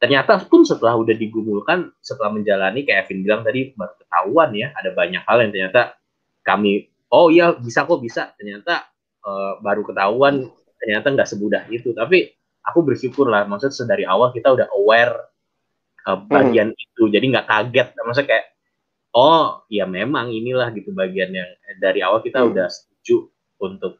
ternyata 0.00 0.40
pun 0.48 0.64
setelah 0.64 0.96
udah 0.96 1.12
digumulkan 1.12 1.92
setelah 2.00 2.32
menjalani 2.32 2.88
kayak 2.88 3.08
Evin 3.08 3.20
bilang 3.20 3.44
tadi 3.44 3.76
baru 3.76 3.94
ketahuan 4.00 4.50
ya 4.56 4.68
ada 4.76 4.90
banyak 4.92 5.22
hal 5.24 5.36
yang 5.40 5.50
ternyata 5.52 5.96
kami 6.44 6.88
oh 7.12 7.28
iya 7.28 7.52
bisa 7.52 7.84
kok 7.84 8.00
bisa. 8.00 8.32
Ternyata 8.40 8.88
uh, 9.20 9.60
baru 9.60 9.84
ketahuan 9.84 10.48
ternyata 10.80 11.12
nggak 11.12 11.28
semudah 11.28 11.62
itu. 11.68 11.92
Tapi 11.92 12.30
aku 12.64 12.78
bersyukur 12.80 13.28
lah 13.28 13.44
maksud 13.44 13.74
sedari 13.74 14.08
awal 14.08 14.32
kita 14.32 14.48
udah 14.54 14.72
aware 14.72 15.35
uh, 16.06 16.18
bagian 16.30 16.70
hmm. 16.72 16.84
itu 16.86 17.02
jadi 17.10 17.24
nggak 17.36 17.46
kaget 17.50 17.88
maksudnya 18.06 18.28
kayak 18.30 18.46
oh 19.12 19.66
ya 19.66 19.84
memang 19.84 20.30
inilah 20.30 20.70
gitu 20.72 20.94
bagian 20.94 21.34
yang 21.34 21.48
dari 21.82 22.00
awal 22.00 22.22
kita 22.22 22.40
hmm. 22.40 22.54
udah 22.54 22.68
setuju 22.70 23.26
untuk 23.60 23.98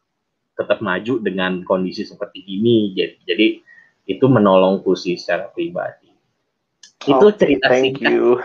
tetap 0.57 0.80
maju 0.80 1.20
dengan 1.20 1.61
kondisi 1.68 2.09
seperti 2.09 2.40
ini 2.46 2.96
jadi, 2.96 3.16
jadi 3.26 3.46
itu 4.07 4.24
menolongku 4.24 4.94
sih 4.96 5.18
secara 5.18 5.50
pribadi 5.52 6.09
itu 7.07 7.26
cerita 7.38 7.70
thank 7.70 8.00
singkat 8.00 8.12
you. 8.14 8.40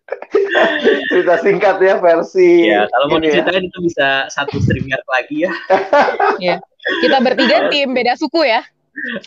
cerita 1.10 1.34
singkat 1.42 1.76
ya 1.82 1.94
versi 1.98 2.70
ya 2.70 2.86
kalau 2.90 3.06
mau 3.10 3.18
ya. 3.22 3.30
diceritain 3.30 3.66
ya. 3.66 3.68
itu 3.70 3.78
bisa 3.82 4.08
satu 4.30 4.56
streamer 4.58 5.00
lagi 5.06 5.46
ya 5.46 5.52
ya 6.52 6.56
kita 7.04 7.18
bertiga 7.22 7.56
tim 7.72 7.92
beda 7.92 8.16
suku 8.16 8.48
ya 8.48 8.62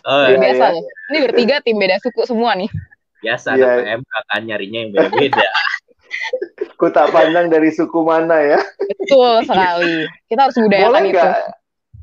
Oh, 0.03 0.27
ya, 0.27 0.37
biasa 0.37 0.75
ya. 0.75 0.81
Ini 1.09 1.17
bertiga 1.23 1.55
tim 1.63 1.79
beda 1.79 1.97
suku 2.03 2.27
semua 2.27 2.51
nih 2.53 2.67
biasa 3.23 3.55
yeah. 3.55 3.79
anak 3.79 4.03
PMK 4.03 4.13
kan 4.27 4.41
nyarinya 4.43 4.79
yang 4.83 4.91
beda-beda. 4.91 5.49
Ku 6.79 6.91
tak 6.91 7.09
pandang 7.15 7.47
dari 7.47 7.71
suku 7.71 8.03
mana 8.03 8.37
ya. 8.43 8.59
Betul 8.85 9.47
sekali. 9.47 10.05
Kita 10.27 10.41
harus 10.45 10.57
budayakan 10.59 10.91
Boleh 10.91 11.03
itu. 11.09 11.29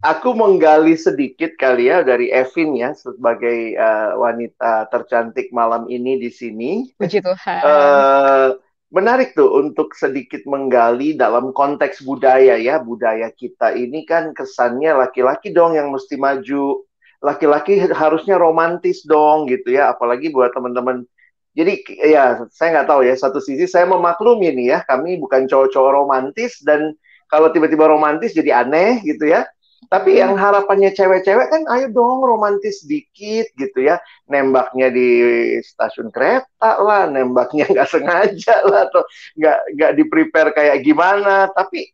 Aku 0.00 0.32
menggali 0.32 0.96
sedikit 0.96 1.60
kali 1.60 1.92
ya 1.92 2.00
dari 2.00 2.32
Evin 2.32 2.72
ya 2.72 2.96
sebagai 2.96 3.76
uh, 3.76 4.16
wanita 4.16 4.88
tercantik 4.88 5.52
malam 5.52 5.84
ini 5.92 6.16
di 6.16 6.32
sini. 6.32 6.88
Puji 6.96 7.20
Tuhan. 7.20 7.60
Uh, 7.60 8.56
menarik 8.88 9.36
tuh 9.36 9.60
untuk 9.60 9.92
sedikit 9.92 10.42
menggali 10.48 11.14
dalam 11.14 11.52
konteks 11.52 12.02
budaya 12.02 12.56
ya 12.56 12.82
budaya 12.82 13.28
kita 13.30 13.76
ini 13.76 14.02
kan 14.08 14.32
kesannya 14.34 14.96
laki-laki 14.96 15.54
dong 15.54 15.76
yang 15.76 15.94
mesti 15.94 16.18
maju 16.18 16.82
laki-laki 17.20 17.84
harusnya 17.92 18.40
romantis 18.40 19.04
dong 19.04 19.46
gitu 19.48 19.76
ya. 19.76 19.92
Apalagi 19.92 20.32
buat 20.32 20.50
teman-teman. 20.56 21.04
Jadi 21.52 21.82
ya 22.08 22.44
saya 22.50 22.80
nggak 22.80 22.88
tahu 22.88 23.00
ya. 23.04 23.14
Satu 23.16 23.38
sisi 23.38 23.68
saya 23.68 23.84
memaklumi 23.86 24.50
nih 24.56 24.66
ya 24.76 24.78
kami 24.88 25.20
bukan 25.20 25.46
cowok-cowok 25.46 25.92
romantis. 25.92 26.60
Dan 26.64 26.96
kalau 27.30 27.52
tiba-tiba 27.54 27.86
romantis 27.86 28.34
jadi 28.34 28.64
aneh 28.64 29.04
gitu 29.04 29.28
ya. 29.28 29.46
Tapi 29.88 30.20
yang 30.20 30.36
harapannya 30.36 30.92
cewek-cewek 30.92 31.48
kan 31.48 31.64
ayo 31.72 31.88
dong 31.88 32.20
romantis 32.20 32.84
dikit 32.84 33.48
gitu 33.56 33.80
ya. 33.80 33.96
Nembaknya 34.28 34.92
di 34.92 35.08
stasiun 35.64 36.12
kereta 36.12 36.78
lah 36.80 37.08
nembaknya 37.08 37.64
nggak 37.72 37.88
sengaja 37.88 38.60
lah 38.68 38.86
atau 38.92 39.02
nggak 39.40 39.58
nggak 39.76 39.92
di 39.96 40.04
prepare 40.08 40.50
kayak 40.52 40.84
gimana. 40.84 41.48
Tapi 41.50 41.88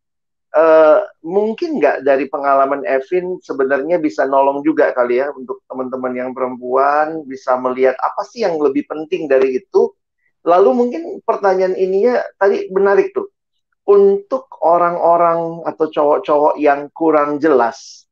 uh, 0.55 1.01
mungkin 1.25 1.81
nggak 1.81 2.07
dari 2.07 2.31
pengalaman 2.31 2.87
Evin 2.87 3.41
sebenarnya 3.43 3.99
bisa 3.99 4.29
nolong 4.29 4.63
juga 4.63 4.93
kali 4.95 5.19
ya 5.19 5.33
untuk 5.35 5.65
teman-teman 5.67 6.13
yang 6.15 6.31
perempuan 6.37 7.27
bisa 7.27 7.59
melihat 7.59 7.97
apa 7.99 8.23
sih 8.29 8.47
yang 8.47 8.61
lebih 8.61 8.87
penting 8.87 9.27
dari 9.27 9.59
itu. 9.59 9.91
Lalu 10.47 10.71
mungkin 10.79 11.03
pertanyaan 11.27 11.75
ininya 11.75 12.23
tadi 12.39 12.71
menarik 12.71 13.11
tuh. 13.11 13.27
Untuk 13.87 14.51
orang-orang 14.67 15.63
atau 15.63 15.87
cowok-cowok 15.87 16.59
yang 16.59 16.91
kurang 16.91 17.39
jelas 17.39 18.07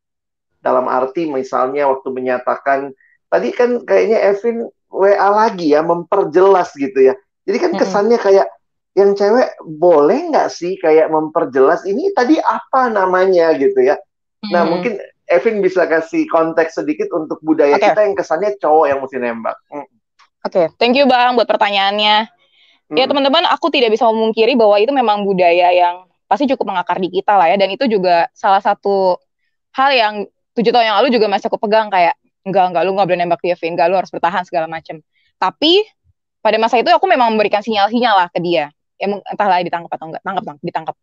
dalam 0.63 0.87
arti 0.87 1.27
misalnya 1.27 1.91
waktu 1.91 2.15
menyatakan 2.15 2.95
tadi 3.27 3.51
kan 3.51 3.83
kayaknya 3.83 4.23
Evin 4.23 4.71
WA 4.87 5.29
lagi 5.35 5.75
ya 5.75 5.83
memperjelas 5.83 6.71
gitu 6.79 7.11
ya. 7.11 7.15
Jadi 7.45 7.59
kan 7.59 7.73
kesannya 7.75 8.17
kayak 8.23 8.47
yang 8.95 9.19
cewek 9.19 9.59
boleh 9.63 10.31
nggak 10.31 10.49
sih 10.55 10.79
kayak 10.79 11.11
memperjelas 11.11 11.83
ini 11.83 12.15
tadi 12.15 12.39
apa 12.39 12.87
namanya 12.91 13.51
gitu 13.59 13.83
ya. 13.83 13.99
Nah 14.55 14.63
hmm. 14.63 14.71
mungkin 14.71 14.93
Evin 15.25 15.65
bisa 15.65 15.89
kasih 15.89 16.29
konteks 16.31 16.79
sedikit 16.79 17.11
untuk 17.11 17.41
budaya 17.43 17.75
okay. 17.75 17.91
kita 17.91 18.01
yang 18.07 18.15
kesannya 18.15 18.51
cowok 18.61 18.87
yang 18.87 18.99
mesti 19.03 19.17
nembak. 19.19 19.57
Hmm. 19.73 19.83
Oke, 19.83 19.91
okay. 20.45 20.67
thank 20.77 20.95
you 20.95 21.09
bang 21.09 21.33
buat 21.35 21.49
pertanyaannya. 21.49 22.29
Ya, 22.29 22.93
hmm. 22.93 22.97
Ya 23.01 23.05
teman-teman, 23.09 23.49
aku 23.49 23.73
tidak 23.73 23.97
bisa 23.97 24.05
memungkiri 24.05 24.53
bahwa 24.55 24.77
itu 24.77 24.93
memang 24.93 25.25
budaya 25.25 25.73
yang 25.73 26.05
pasti 26.29 26.45
cukup 26.45 26.77
mengakar 26.77 27.01
di 27.01 27.09
kita 27.09 27.41
lah 27.41 27.49
ya, 27.49 27.57
dan 27.57 27.73
itu 27.73 27.89
juga 27.89 28.29
salah 28.37 28.61
satu 28.61 29.17
hal 29.73 29.91
yang 29.97 30.15
tujuh 30.53 30.69
tahun 30.69 30.93
yang 30.93 30.97
lalu 31.01 31.09
juga 31.09 31.27
masih 31.33 31.49
aku 31.49 31.57
pegang 31.57 31.89
kayak 31.89 32.15
enggak 32.45 32.69
enggak 32.69 32.83
lu 32.85 32.93
nggak 32.93 33.09
boleh 33.09 33.21
nembak 33.25 33.41
dia, 33.41 33.57
Vin, 33.57 33.73
enggak 33.73 33.89
lu 33.89 33.97
harus 33.97 34.13
bertahan 34.13 34.45
segala 34.45 34.69
macam. 34.69 35.01
Tapi 35.41 35.89
pada 36.45 36.61
masa 36.61 36.77
itu 36.77 36.93
aku 36.93 37.09
memang 37.09 37.33
memberikan 37.33 37.65
sinyal-sinyal 37.65 38.15
lah 38.21 38.29
ke 38.29 38.45
dia 38.45 38.69
ya 39.05 39.07
entahlah 39.13 39.61
ditangkap 39.61 39.93
atau 39.93 40.07
enggak. 40.09 40.23
Tangkap 40.25 40.45
tangkap 40.49 40.65
ditangkap. 40.65 40.95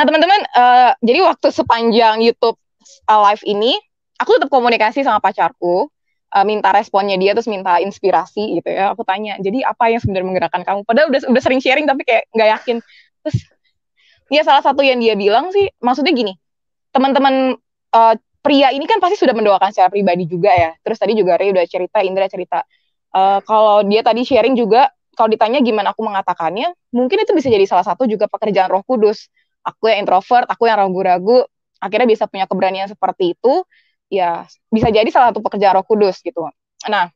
Nah 0.00 0.04
teman-teman 0.08 0.40
uh, 0.56 0.90
jadi 1.04 1.20
waktu 1.28 1.48
sepanjang 1.52 2.16
YouTube 2.24 2.56
uh, 3.04 3.20
live 3.28 3.44
ini 3.44 3.76
aku 4.16 4.40
tetap 4.40 4.48
komunikasi 4.48 5.04
sama 5.04 5.20
pacarku 5.20 5.92
uh, 6.32 6.44
minta 6.48 6.72
responnya 6.72 7.20
dia 7.20 7.36
terus 7.36 7.52
minta 7.52 7.76
inspirasi 7.78 8.56
gitu 8.56 8.68
ya. 8.72 8.96
Aku 8.96 9.04
tanya 9.04 9.36
jadi 9.36 9.68
apa 9.68 9.92
yang 9.92 10.00
sebenarnya 10.00 10.26
menggerakkan 10.26 10.62
kamu? 10.64 10.80
Padahal 10.88 11.12
udah 11.12 11.20
udah 11.28 11.42
sering 11.44 11.60
sharing 11.60 11.84
tapi 11.84 12.08
kayak 12.08 12.24
nggak 12.32 12.48
yakin. 12.56 12.76
Terus 13.20 13.36
ya 14.32 14.42
salah 14.46 14.64
satu 14.64 14.80
yang 14.80 14.96
dia 15.02 15.18
bilang 15.18 15.52
sih 15.52 15.68
maksudnya 15.82 16.14
gini 16.14 16.32
teman-teman 16.90 17.58
uh, 17.94 18.14
pria 18.40 18.72
ini 18.72 18.88
kan 18.88 18.98
pasti 18.98 19.20
sudah 19.20 19.36
mendoakan 19.36 19.70
secara 19.70 19.92
pribadi 19.92 20.24
juga 20.24 20.50
ya. 20.50 20.70
Terus 20.80 20.96
tadi 20.96 21.12
juga 21.12 21.36
Ray 21.36 21.52
udah 21.52 21.66
cerita 21.68 22.00
Indra 22.00 22.26
cerita 22.26 22.64
uh, 23.14 23.38
kalau 23.44 23.84
dia 23.86 24.00
tadi 24.00 24.24
sharing 24.24 24.56
juga 24.56 24.88
kalau 25.20 25.28
ditanya 25.28 25.60
gimana 25.60 25.92
aku 25.92 26.00
mengatakannya, 26.00 26.72
mungkin 26.96 27.20
itu 27.20 27.36
bisa 27.36 27.52
jadi 27.52 27.68
salah 27.68 27.84
satu 27.84 28.08
juga 28.08 28.24
pekerjaan 28.24 28.72
Roh 28.72 28.80
Kudus. 28.80 29.28
Aku 29.60 29.92
yang 29.92 30.08
introvert, 30.08 30.48
aku 30.48 30.64
yang 30.64 30.80
ragu-ragu, 30.80 31.44
akhirnya 31.76 32.08
bisa 32.08 32.24
punya 32.24 32.48
keberanian 32.48 32.88
seperti 32.88 33.36
itu, 33.36 33.68
ya 34.08 34.48
bisa 34.72 34.88
jadi 34.88 35.04
salah 35.12 35.28
satu 35.28 35.44
pekerjaan 35.44 35.76
Roh 35.76 35.84
Kudus 35.84 36.24
gitu. 36.24 36.48
Nah, 36.88 37.12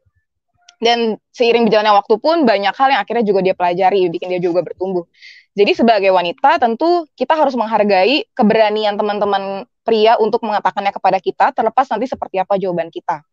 dan 0.84 1.16
seiring 1.32 1.64
berjalannya 1.64 1.96
waktu 1.96 2.14
pun 2.20 2.44
banyak 2.44 2.76
hal 2.76 2.88
yang 2.92 3.00
akhirnya 3.00 3.24
juga 3.24 3.40
dia 3.40 3.56
pelajari, 3.56 4.12
bikin 4.12 4.36
dia 4.36 4.40
juga 4.44 4.60
bertumbuh. 4.60 5.08
Jadi 5.56 5.72
sebagai 5.72 6.12
wanita 6.12 6.60
tentu 6.60 7.08
kita 7.16 7.32
harus 7.32 7.56
menghargai 7.56 8.28
keberanian 8.36 9.00
teman-teman 9.00 9.64
pria 9.80 10.20
untuk 10.20 10.44
mengatakannya 10.44 10.92
kepada 10.92 11.16
kita, 11.24 11.56
terlepas 11.56 11.88
nanti 11.88 12.04
seperti 12.04 12.36
apa 12.36 12.60
jawaban 12.60 12.92
kita. 12.92 13.24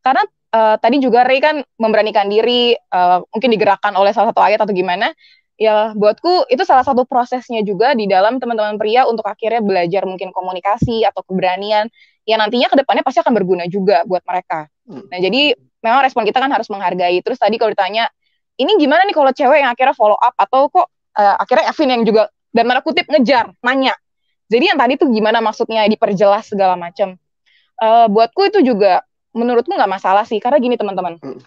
Karena 0.00 0.22
uh, 0.54 0.76
tadi 0.80 1.02
juga 1.02 1.24
Ray 1.24 1.40
kan 1.42 1.60
memberanikan 1.80 2.26
diri, 2.28 2.74
uh, 2.74 3.22
mungkin 3.32 3.50
digerakkan 3.52 3.92
oleh 3.96 4.12
salah 4.14 4.32
satu 4.32 4.40
ayat 4.42 4.62
atau 4.62 4.74
gimana. 4.74 5.12
Ya, 5.58 5.90
buatku 5.90 6.46
itu 6.54 6.62
salah 6.62 6.86
satu 6.86 7.02
prosesnya 7.02 7.66
juga 7.66 7.90
di 7.90 8.06
dalam 8.06 8.38
teman-teman 8.38 8.78
pria 8.78 9.10
untuk 9.10 9.26
akhirnya 9.26 9.58
belajar 9.58 10.06
mungkin 10.06 10.30
komunikasi 10.30 11.02
atau 11.02 11.26
keberanian 11.26 11.90
yang 12.30 12.38
nantinya 12.38 12.70
ke 12.70 12.78
depannya 12.78 13.02
pasti 13.02 13.18
akan 13.18 13.34
berguna 13.34 13.66
juga 13.66 14.06
buat 14.06 14.22
mereka. 14.22 14.70
Hmm. 14.86 15.10
Nah, 15.10 15.18
jadi 15.18 15.58
memang 15.82 16.06
respon 16.06 16.22
kita 16.22 16.38
kan 16.38 16.50
harus 16.54 16.70
menghargai. 16.70 17.18
Terus 17.26 17.42
tadi 17.42 17.58
kalau 17.58 17.74
ditanya, 17.74 18.06
ini 18.54 18.78
gimana 18.78 19.02
nih 19.02 19.16
kalau 19.18 19.34
cewek 19.34 19.58
yang 19.66 19.70
akhirnya 19.74 19.98
follow 19.98 20.14
up 20.14 20.34
atau 20.38 20.70
kok 20.70 20.86
uh, 21.18 21.36
akhirnya 21.42 21.74
Evin 21.74 21.90
yang 21.90 22.02
juga 22.06 22.30
dan 22.54 22.64
mana 22.68 22.78
kutip 22.78 23.10
ngejar, 23.10 23.50
nanya. 23.64 23.98
Jadi 24.46 24.64
yang 24.70 24.78
tadi 24.78 24.94
tuh 24.94 25.10
gimana 25.10 25.42
maksudnya 25.42 25.84
diperjelas 25.90 26.48
segala 26.48 26.78
macam. 26.78 27.18
Uh, 27.78 28.06
buatku 28.10 28.46
itu 28.46 28.62
juga 28.62 29.02
menurutku 29.36 29.72
nggak 29.72 29.90
masalah 29.90 30.24
sih? 30.24 30.40
Karena 30.40 30.58
gini 30.60 30.76
teman-teman. 30.78 31.20
Hmm. 31.20 31.40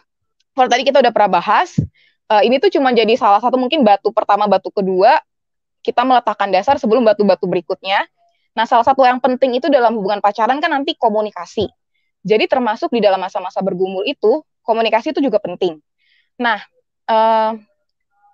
kalau 0.51 0.67
tadi 0.67 0.83
kita 0.83 0.99
udah 0.99 1.15
pernah 1.15 1.39
bahas 1.39 1.79
uh, 2.31 2.43
ini 2.43 2.59
tuh 2.59 2.71
cuma 2.71 2.95
jadi 2.95 3.15
salah 3.19 3.43
satu 3.43 3.55
mungkin 3.59 3.83
batu 3.83 4.11
pertama 4.15 4.47
batu 4.47 4.71
kedua 4.71 5.19
kita 5.83 6.05
meletakkan 6.05 6.53
dasar 6.53 6.77
sebelum 6.77 7.01
batu-batu 7.01 7.49
berikutnya. 7.49 8.05
Nah 8.53 8.65
salah 8.69 8.85
satu 8.85 9.01
yang 9.01 9.17
penting 9.17 9.57
itu 9.57 9.67
dalam 9.67 9.97
hubungan 9.97 10.21
pacaran 10.21 10.61
kan 10.61 10.69
nanti 10.69 10.93
komunikasi. 10.93 11.65
Jadi 12.21 12.45
termasuk 12.45 12.93
di 12.93 13.01
dalam 13.01 13.17
masa-masa 13.17 13.65
bergumul 13.65 14.05
itu 14.05 14.45
komunikasi 14.61 15.09
itu 15.09 15.25
juga 15.25 15.41
penting. 15.41 15.81
Nah 16.37 16.61
uh, 17.09 17.57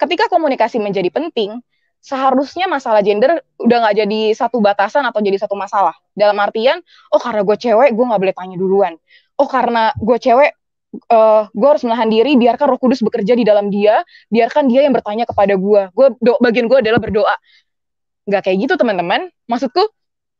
ketika 0.03 0.27
komunikasi 0.27 0.77
menjadi 0.83 1.07
penting 1.07 1.63
seharusnya 2.03 2.67
masalah 2.67 2.99
gender 3.01 3.41
udah 3.57 3.77
nggak 3.87 3.95
jadi 4.05 4.19
satu 4.35 4.59
batasan 4.59 5.07
atau 5.07 5.23
jadi 5.23 5.39
satu 5.39 5.55
masalah. 5.55 5.95
Dalam 6.11 6.35
artian, 6.37 6.83
oh 7.13 7.19
karena 7.21 7.41
gue 7.47 7.57
cewek, 7.57 7.89
gue 7.95 8.05
nggak 8.05 8.21
boleh 8.21 8.35
tanya 8.35 8.55
duluan 8.59 8.93
oh 9.37 9.49
karena 9.49 9.93
gue 9.97 10.17
cewek 10.17 10.51
uh, 11.11 11.43
gue 11.51 11.67
harus 11.67 11.83
menahan 11.85 12.09
diri 12.09 12.33
biarkan 12.35 12.67
Roh 12.73 12.79
Kudus 12.81 13.03
bekerja 13.03 13.33
di 13.37 13.45
dalam 13.45 13.69
dia 13.69 14.01
biarkan 14.33 14.69
dia 14.71 14.85
yang 14.85 14.93
bertanya 14.95 15.27
kepada 15.27 15.53
gue 15.55 15.81
gue 15.93 16.07
bagian 16.41 16.65
gue 16.65 16.77
adalah 16.81 16.99
berdoa. 17.01 17.35
Nggak 18.27 18.41
kayak 18.43 18.57
gitu 18.67 18.73
teman-teman. 18.75 19.31
Maksudku 19.47 19.83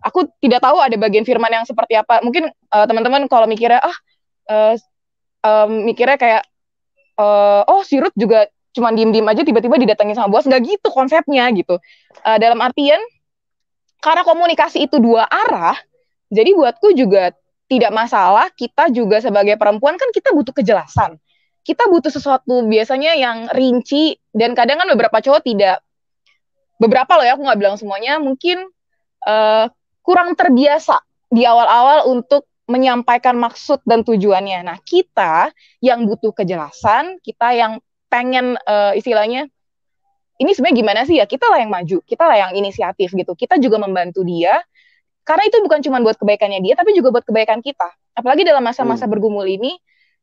aku 0.04 0.28
tidak 0.44 0.60
tahu 0.64 0.78
ada 0.82 0.96
bagian 1.00 1.24
firman 1.24 1.52
yang 1.52 1.66
seperti 1.66 1.96
apa. 1.96 2.20
Mungkin 2.26 2.52
uh, 2.52 2.86
teman-teman 2.86 3.30
kalau 3.32 3.48
mikirnya 3.48 3.80
ah 3.80 3.98
uh, 4.52 4.74
um, 5.46 5.88
mikirnya 5.88 6.18
kayak 6.20 6.44
uh, 7.16 7.64
oh 7.70 7.82
si 7.88 8.02
Ruth 8.02 8.16
juga 8.18 8.50
cuma 8.76 8.94
diem-diem 8.94 9.26
aja 9.26 9.42
tiba-tiba 9.42 9.80
didatangi 9.80 10.14
sama 10.18 10.28
bos. 10.28 10.44
Nggak 10.44 10.62
gitu 10.68 10.88
konsepnya 10.92 11.48
gitu. 11.56 11.80
Uh, 12.26 12.38
dalam 12.42 12.60
artian 12.60 13.00
karena 14.04 14.22
komunikasi 14.22 14.86
itu 14.86 15.02
dua 15.02 15.26
arah 15.26 15.78
jadi 16.30 16.54
buatku 16.54 16.94
juga 16.94 17.34
tidak 17.68 17.92
masalah 17.92 18.48
kita 18.56 18.90
juga 18.92 19.20
sebagai 19.20 19.60
perempuan 19.60 20.00
kan 20.00 20.10
kita 20.16 20.32
butuh 20.32 20.56
kejelasan 20.56 21.20
kita 21.68 21.84
butuh 21.92 22.08
sesuatu 22.08 22.64
biasanya 22.64 23.20
yang 23.20 23.52
rinci 23.52 24.16
dan 24.32 24.56
kadang 24.56 24.80
kan 24.80 24.88
beberapa 24.88 25.20
cowok 25.20 25.44
tidak 25.44 25.84
beberapa 26.80 27.20
loh 27.20 27.26
ya 27.28 27.36
aku 27.36 27.44
nggak 27.44 27.60
bilang 27.60 27.76
semuanya 27.76 28.24
mungkin 28.24 28.64
uh, 29.28 29.68
kurang 30.00 30.40
terbiasa 30.40 31.04
di 31.28 31.44
awal-awal 31.44 32.08
untuk 32.08 32.48
menyampaikan 32.68 33.40
maksud 33.40 33.84
dan 33.88 34.04
tujuannya. 34.04 34.64
Nah 34.64 34.78
kita 34.84 35.52
yang 35.80 36.04
butuh 36.04 36.36
kejelasan, 36.36 37.20
kita 37.24 37.56
yang 37.56 37.80
pengen 38.12 38.60
uh, 38.68 38.96
istilahnya 38.96 39.48
ini 40.38 40.52
sebenarnya 40.54 40.78
gimana 40.80 41.02
sih 41.08 41.18
ya 41.18 41.26
kita 41.26 41.50
lah 41.50 41.60
yang 41.64 41.72
maju, 41.72 41.98
kita 42.04 42.24
lah 42.24 42.38
yang 42.48 42.52
inisiatif 42.54 43.16
gitu. 43.16 43.34
Kita 43.34 43.58
juga 43.58 43.82
membantu 43.82 44.22
dia 44.24 44.60
karena 45.28 45.44
itu 45.44 45.60
bukan 45.60 45.84
cuma 45.84 46.00
buat 46.00 46.16
kebaikannya 46.16 46.64
dia, 46.64 46.80
tapi 46.80 46.96
juga 46.96 47.12
buat 47.12 47.28
kebaikan 47.28 47.60
kita. 47.60 47.92
Apalagi 48.16 48.48
dalam 48.48 48.64
masa-masa 48.64 49.04
hmm. 49.04 49.12
bergumul 49.12 49.44
ini, 49.44 49.76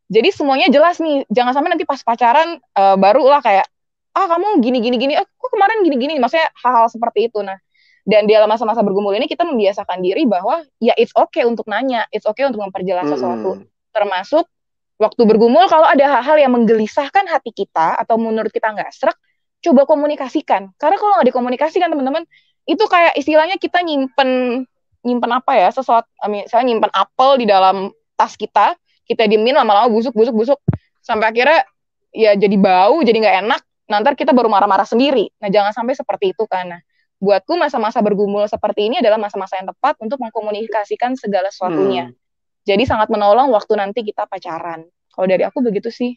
jadi 0.09 0.32
semuanya 0.32 0.72
jelas 0.72 0.96
nih. 0.96 1.28
Jangan 1.28 1.52
sampai 1.52 1.76
nanti 1.76 1.84
pas 1.84 2.00
pacaran 2.00 2.57
uh, 2.72 2.96
baru 2.96 3.28
lah 3.28 3.44
kayak, 3.44 3.68
ah 4.16 4.26
kamu 4.32 4.64
gini 4.64 4.80
gini 4.80 4.96
gini, 4.96 5.12
ah 5.20 5.28
kok 5.28 5.50
kemarin 5.52 5.84
gini 5.84 6.00
gini. 6.00 6.14
Maksudnya 6.16 6.48
hal-hal 6.57 6.88
seperti 6.88 7.28
itu. 7.28 7.44
Nah, 7.44 7.61
dan 8.09 8.24
di 8.24 8.32
dalam 8.32 8.48
masa-masa 8.48 8.80
bergumul 8.80 9.12
ini 9.12 9.28
kita 9.28 9.44
membiasakan 9.44 10.00
diri 10.00 10.24
bahwa 10.24 10.64
ya 10.80 10.96
it's 10.96 11.12
okay 11.12 11.44
untuk 11.44 11.68
nanya, 11.68 12.09
it's 12.09 12.24
okay 12.24 12.48
untuk 12.48 12.64
memperjelas 12.64 13.05
hmm. 13.05 13.12
sesuatu. 13.12 13.50
Termasuk 13.92 14.48
waktu 14.96 15.22
bergumul 15.28 15.68
kalau 15.68 15.84
ada 15.84 16.16
hal-hal 16.16 16.48
yang 16.48 16.52
menggelisahkan 16.57 17.28
hati 17.28 17.52
kita 17.52 18.00
atau 18.00 18.16
menurut 18.16 18.48
kita 18.48 18.72
nggak 18.72 18.88
serak, 18.88 19.20
coba 19.61 19.84
komunikasikan. 19.84 20.72
Karena 20.80 20.96
kalau 20.96 21.20
nggak 21.20 21.28
dikomunikasikan 21.28 21.92
teman-teman, 21.92 22.24
itu 22.64 22.84
kayak 22.88 23.12
istilahnya 23.20 23.61
kita 23.61 23.84
nyimpen 23.84 24.64
nyimpen 25.05 25.30
apa 25.30 25.52
ya 25.55 25.68
sesuatu 25.68 26.09
misalnya 26.26 26.66
nyimpen 26.72 26.92
apel 26.92 27.30
di 27.38 27.46
dalam 27.46 27.92
tas 28.16 28.34
kita 28.34 28.74
kita 29.05 29.28
diemin 29.28 29.52
lama-lama 29.52 29.92
busuk 29.92 30.16
busuk 30.16 30.34
busuk. 30.34 30.59
Sampai 31.05 31.30
akhirnya 31.30 31.64
ya 32.11 32.32
jadi 32.34 32.57
bau 32.57 33.05
jadi 33.05 33.20
nggak 33.20 33.36
enak. 33.44 33.61
Nanti 33.84 34.24
kita 34.24 34.32
baru 34.32 34.48
marah-marah 34.48 34.88
sendiri. 34.88 35.28
Nah 35.44 35.52
jangan 35.52 35.76
sampai 35.76 35.92
seperti 35.92 36.32
itu 36.32 36.48
karena 36.48 36.80
buatku 37.20 37.57
masa-masa 37.57 38.00
bergumul 38.00 38.44
seperti 38.48 38.88
ini 38.88 39.00
adalah 39.00 39.20
masa-masa 39.20 39.61
yang 39.61 39.68
tepat 39.70 39.96
untuk 40.00 40.20
mengkomunikasikan 40.20 41.16
segala 41.16 41.48
sesuatunya. 41.48 42.11
Hmm. 42.12 42.22
jadi 42.64 42.80
sangat 42.88 43.12
menolong 43.12 43.52
waktu 43.52 43.76
nanti 43.76 44.00
kita 44.00 44.24
pacaran. 44.24 44.88
Kalau 45.12 45.26
dari 45.28 45.44
aku 45.44 45.61
begitu 45.61 45.92
sih. 45.92 46.16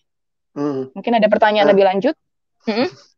Hmm. 0.57 0.89
mungkin 0.89 1.13
ada 1.13 1.29
pertanyaan 1.29 1.69
nah, 1.69 1.71
lebih 1.75 1.85
lanjut? 1.85 2.15
Hmm? 2.65 2.89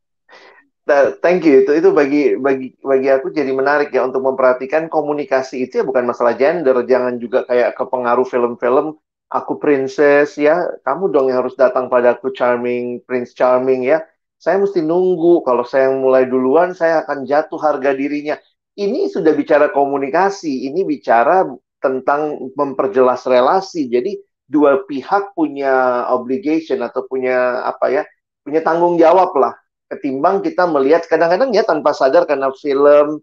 Thank 1.22 1.46
you. 1.46 1.62
Itu 1.62 1.72
itu 1.78 1.90
bagi 1.94 2.34
bagi 2.42 2.74
bagi 2.82 3.08
aku 3.14 3.30
jadi 3.30 3.54
menarik 3.54 3.94
ya 3.94 4.02
untuk 4.10 4.26
memperhatikan 4.26 4.90
komunikasi 4.90 5.70
itu 5.70 5.82
ya 5.82 5.84
bukan 5.86 6.10
masalah 6.10 6.34
gender. 6.34 6.74
Jangan 6.82 7.22
juga 7.22 7.46
kayak 7.46 7.78
kepengaruh 7.78 8.26
film-film 8.26 8.98
aku 9.30 9.62
princess 9.62 10.34
ya. 10.34 10.66
Kamu 10.82 11.14
dong 11.14 11.30
yang 11.30 11.46
harus 11.46 11.54
datang 11.54 11.94
pada 11.94 12.18
aku 12.18 12.34
charming 12.34 13.06
prince 13.06 13.38
charming 13.38 13.86
ya. 13.86 14.02
Saya 14.42 14.58
mesti 14.58 14.82
nunggu. 14.82 15.46
Kalau 15.46 15.62
saya 15.62 15.94
yang 15.94 16.02
mulai 16.02 16.26
duluan 16.26 16.74
saya 16.74 17.06
akan 17.06 17.30
jatuh 17.30 17.62
harga 17.62 17.94
dirinya. 17.94 18.42
Ini 18.74 19.14
sudah 19.14 19.38
bicara 19.38 19.70
komunikasi. 19.70 20.74
Ini 20.74 20.82
bicara 20.90 21.46
tentang 21.78 22.50
memperjelas 22.58 23.30
relasi. 23.30 23.86
Jadi 23.94 24.18
dua 24.50 24.82
pihak 24.90 25.38
punya 25.38 26.02
obligation 26.10 26.82
atau 26.82 27.06
punya 27.06 27.62
apa 27.62 27.94
ya 27.94 28.04
punya 28.42 28.66
tanggung 28.66 28.98
jawab 28.98 29.30
lah 29.38 29.54
ketimbang 29.90 30.46
kita 30.46 30.70
melihat 30.70 31.04
kadang-kadang 31.10 31.50
ya 31.52 31.66
tanpa 31.66 31.92
sadar 31.92 32.30
karena 32.30 32.54
film, 32.56 33.20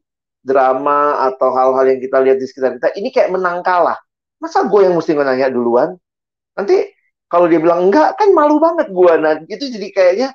drama 0.47 1.27
atau 1.27 1.51
hal-hal 1.51 1.85
yang 1.91 2.01
kita 2.03 2.19
lihat 2.23 2.39
di 2.39 2.47
sekitar 2.47 2.79
kita 2.79 2.95
ini 2.95 3.11
kayak 3.11 3.35
menang 3.35 3.67
kalah. 3.67 3.99
Masa 4.39 4.62
gue 4.67 4.81
yang 4.87 4.95
mesti 4.95 5.14
nanya 5.14 5.51
duluan? 5.51 5.99
Nanti 6.55 6.87
kalau 7.27 7.51
dia 7.51 7.59
bilang 7.59 7.91
enggak 7.91 8.14
kan 8.14 8.31
malu 8.31 8.62
banget 8.62 8.87
gue. 8.95 9.12
Nah 9.19 9.43
itu 9.51 9.64
jadi 9.67 9.89
kayaknya 9.91 10.29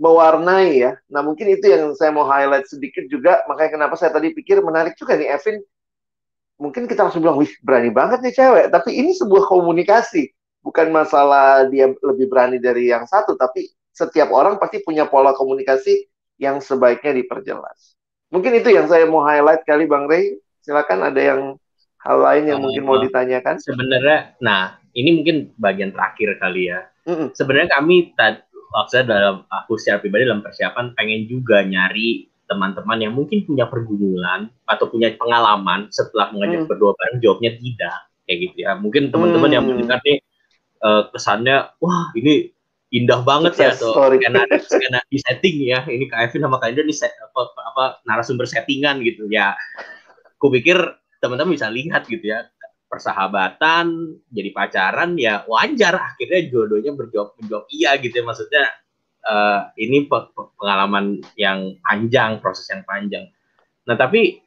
mewarnai 0.00 0.88
ya. 0.88 0.92
Nah 1.12 1.20
mungkin 1.20 1.52
itu 1.52 1.68
yang 1.68 1.92
saya 1.92 2.14
mau 2.14 2.24
highlight 2.24 2.64
sedikit 2.64 3.04
juga. 3.12 3.44
Makanya 3.50 3.76
kenapa 3.76 3.94
saya 4.00 4.14
tadi 4.14 4.32
pikir 4.32 4.64
menarik 4.64 4.96
juga 4.96 5.18
nih 5.18 5.36
Evin. 5.36 5.60
Mungkin 6.58 6.90
kita 6.90 7.06
langsung 7.06 7.22
bilang, 7.22 7.38
wih 7.38 7.50
berani 7.62 7.94
banget 7.94 8.18
nih 8.24 8.34
cewek. 8.34 8.66
Tapi 8.74 8.90
ini 8.90 9.14
sebuah 9.14 9.46
komunikasi. 9.46 10.32
Bukan 10.58 10.90
masalah 10.90 11.70
dia 11.70 11.86
lebih 12.02 12.26
berani 12.26 12.58
dari 12.58 12.90
yang 12.90 13.06
satu, 13.06 13.38
tapi 13.38 13.70
setiap 13.98 14.30
orang 14.30 14.62
pasti 14.62 14.78
punya 14.86 15.10
pola 15.10 15.34
komunikasi 15.34 16.06
yang 16.38 16.62
sebaiknya 16.62 17.18
diperjelas. 17.18 17.98
Mungkin 18.30 18.62
itu 18.62 18.70
yang 18.70 18.86
saya 18.86 19.10
mau 19.10 19.26
highlight 19.26 19.66
kali 19.66 19.90
Bang 19.90 20.06
Rey. 20.06 20.38
Silakan 20.62 21.10
ada 21.10 21.18
yang 21.18 21.40
hal 22.06 22.18
lain 22.22 22.44
yang 22.46 22.62
mungkin 22.62 22.86
mau 22.86 23.02
ditanyakan. 23.02 23.58
Sebenarnya, 23.58 24.38
nah 24.38 24.78
ini 24.94 25.18
mungkin 25.18 25.50
bagian 25.58 25.90
terakhir 25.90 26.38
kali 26.38 26.70
ya. 26.70 26.86
Mm 27.10 27.14
-mm. 27.16 27.28
Sebenarnya 27.34 27.68
kami 27.74 28.14
tadi 28.14 28.38
waktu 28.68 29.08
dalam 29.08 29.48
aku 29.48 29.80
secara 29.80 29.98
pribadi 29.98 30.28
dalam 30.28 30.44
persiapan 30.44 30.92
pengen 30.92 31.24
juga 31.24 31.64
nyari 31.64 32.28
teman-teman 32.44 33.00
yang 33.00 33.12
mungkin 33.16 33.44
punya 33.48 33.64
pergumulan 33.68 34.52
atau 34.68 34.88
punya 34.92 35.12
pengalaman 35.16 35.88
setelah 35.88 36.32
mengajak 36.32 36.64
mm. 36.64 36.68
berdua 36.68 36.92
bareng 36.96 37.18
jawabnya 37.24 37.56
tidak 37.56 37.98
kayak 38.28 38.38
gitu 38.44 38.56
ya. 38.68 38.76
Mungkin 38.76 39.08
teman-teman 39.08 39.50
mm. 39.50 39.56
yang 39.56 39.64
mendengar 39.64 39.98
nih 40.04 40.20
uh, 40.84 41.02
kesannya 41.10 41.72
wah 41.80 42.12
ini 42.12 42.52
indah 42.88 43.20
banget 43.20 43.52
ya 43.60 43.70
tuh. 43.76 43.92
karena 43.92 44.48
karena 44.48 45.00
di 45.12 45.18
setting 45.20 45.56
ya. 45.60 45.84
Ini 45.84 46.08
Kak 46.08 46.32
Evin 46.32 46.44
sama 46.48 46.56
Kak 46.60 46.72
Indra 46.72 46.84
di 46.88 46.96
set, 46.96 47.12
apa, 47.20 47.52
apa 47.52 47.84
narasumber 48.08 48.48
settingan 48.48 49.04
gitu. 49.04 49.28
Ya 49.28 49.52
aku 50.40 50.48
pikir 50.52 50.76
teman-teman 51.20 51.56
bisa 51.56 51.68
lihat 51.68 52.08
gitu 52.08 52.24
ya. 52.24 52.48
Persahabatan 52.88 54.16
jadi 54.32 54.50
pacaran 54.56 55.20
ya 55.20 55.44
wajar. 55.44 56.00
Akhirnya 56.00 56.48
jodohnya 56.48 56.96
berjawab 56.96 57.36
menjawab 57.36 57.68
iya 57.68 57.92
gitu 58.00 58.14
ya. 58.16 58.24
Maksudnya 58.24 58.64
uh, 59.28 59.60
ini 59.76 60.08
pengalaman 60.56 61.20
yang 61.36 61.76
panjang 61.84 62.40
proses 62.40 62.64
yang 62.72 62.80
panjang. 62.88 63.28
Nah 63.84 64.00
tapi 64.00 64.40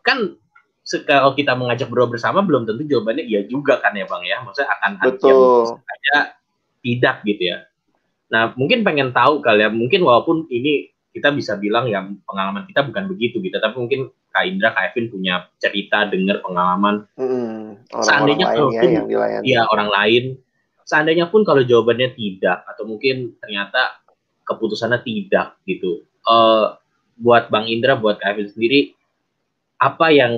kan 0.00 0.40
kalau 1.06 1.36
kita 1.36 1.54
mengajak 1.54 1.86
berdua 1.92 2.10
bersama 2.10 2.42
belum 2.42 2.66
tentu 2.66 2.82
jawabannya 2.88 3.22
iya 3.28 3.44
juga 3.44 3.84
kan 3.84 3.92
ya 3.92 4.08
bang 4.08 4.24
ya. 4.24 4.40
Maksudnya 4.40 4.72
akan 4.80 4.92
Betul. 5.04 5.76
ada 5.76 6.40
tidak 6.80 7.20
gitu 7.28 7.52
ya 7.52 7.68
Nah, 8.32 8.56
mungkin 8.56 8.80
pengen 8.80 9.12
tahu 9.12 9.44
kali 9.44 9.60
ya, 9.60 9.68
mungkin 9.68 10.00
walaupun 10.08 10.48
ini 10.48 10.88
kita 11.12 11.28
bisa 11.36 11.60
bilang 11.60 11.84
ya 11.92 12.00
pengalaman 12.24 12.64
kita 12.64 12.88
bukan 12.88 13.12
begitu 13.12 13.44
gitu, 13.44 13.60
tapi 13.60 13.76
mungkin 13.76 14.08
Kak 14.32 14.48
Indra, 14.48 14.72
Kak 14.72 14.96
Evin 14.96 15.12
punya 15.12 15.44
cerita, 15.60 16.08
dengar 16.08 16.40
pengalaman. 16.40 17.04
Hmm, 17.20 17.76
orang 17.92 18.06
seandainya 18.08 18.46
orang 18.48 18.56
lain 18.56 18.88
ya, 18.88 19.02
yang 19.04 19.44
ya 19.44 19.60
orang 19.68 19.90
lain, 19.92 20.24
seandainya 20.88 21.28
pun 21.28 21.44
kalau 21.44 21.60
jawabannya 21.60 22.16
tidak 22.16 22.64
atau 22.64 22.88
mungkin 22.88 23.36
ternyata 23.44 24.00
keputusannya 24.48 25.04
tidak 25.04 25.60
gitu. 25.68 26.00
Uh, 26.24 26.80
buat 27.20 27.52
Bang 27.52 27.68
Indra, 27.68 28.00
buat 28.00 28.16
Kak 28.16 28.32
Evin 28.32 28.48
sendiri, 28.48 28.96
apa 29.76 30.08
yang 30.08 30.32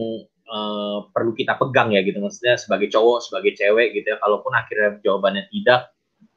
uh, 0.51 1.07
perlu 1.15 1.31
kita 1.39 1.55
pegang 1.55 1.95
ya 1.95 2.03
gitu, 2.03 2.19
maksudnya 2.19 2.59
sebagai 2.59 2.91
cowok, 2.91 3.31
sebagai 3.31 3.55
cewek 3.55 3.95
gitu 3.95 4.11
ya, 4.11 4.19
kalaupun 4.19 4.51
akhirnya 4.51 4.99
jawabannya 5.07 5.47
tidak, 5.55 5.94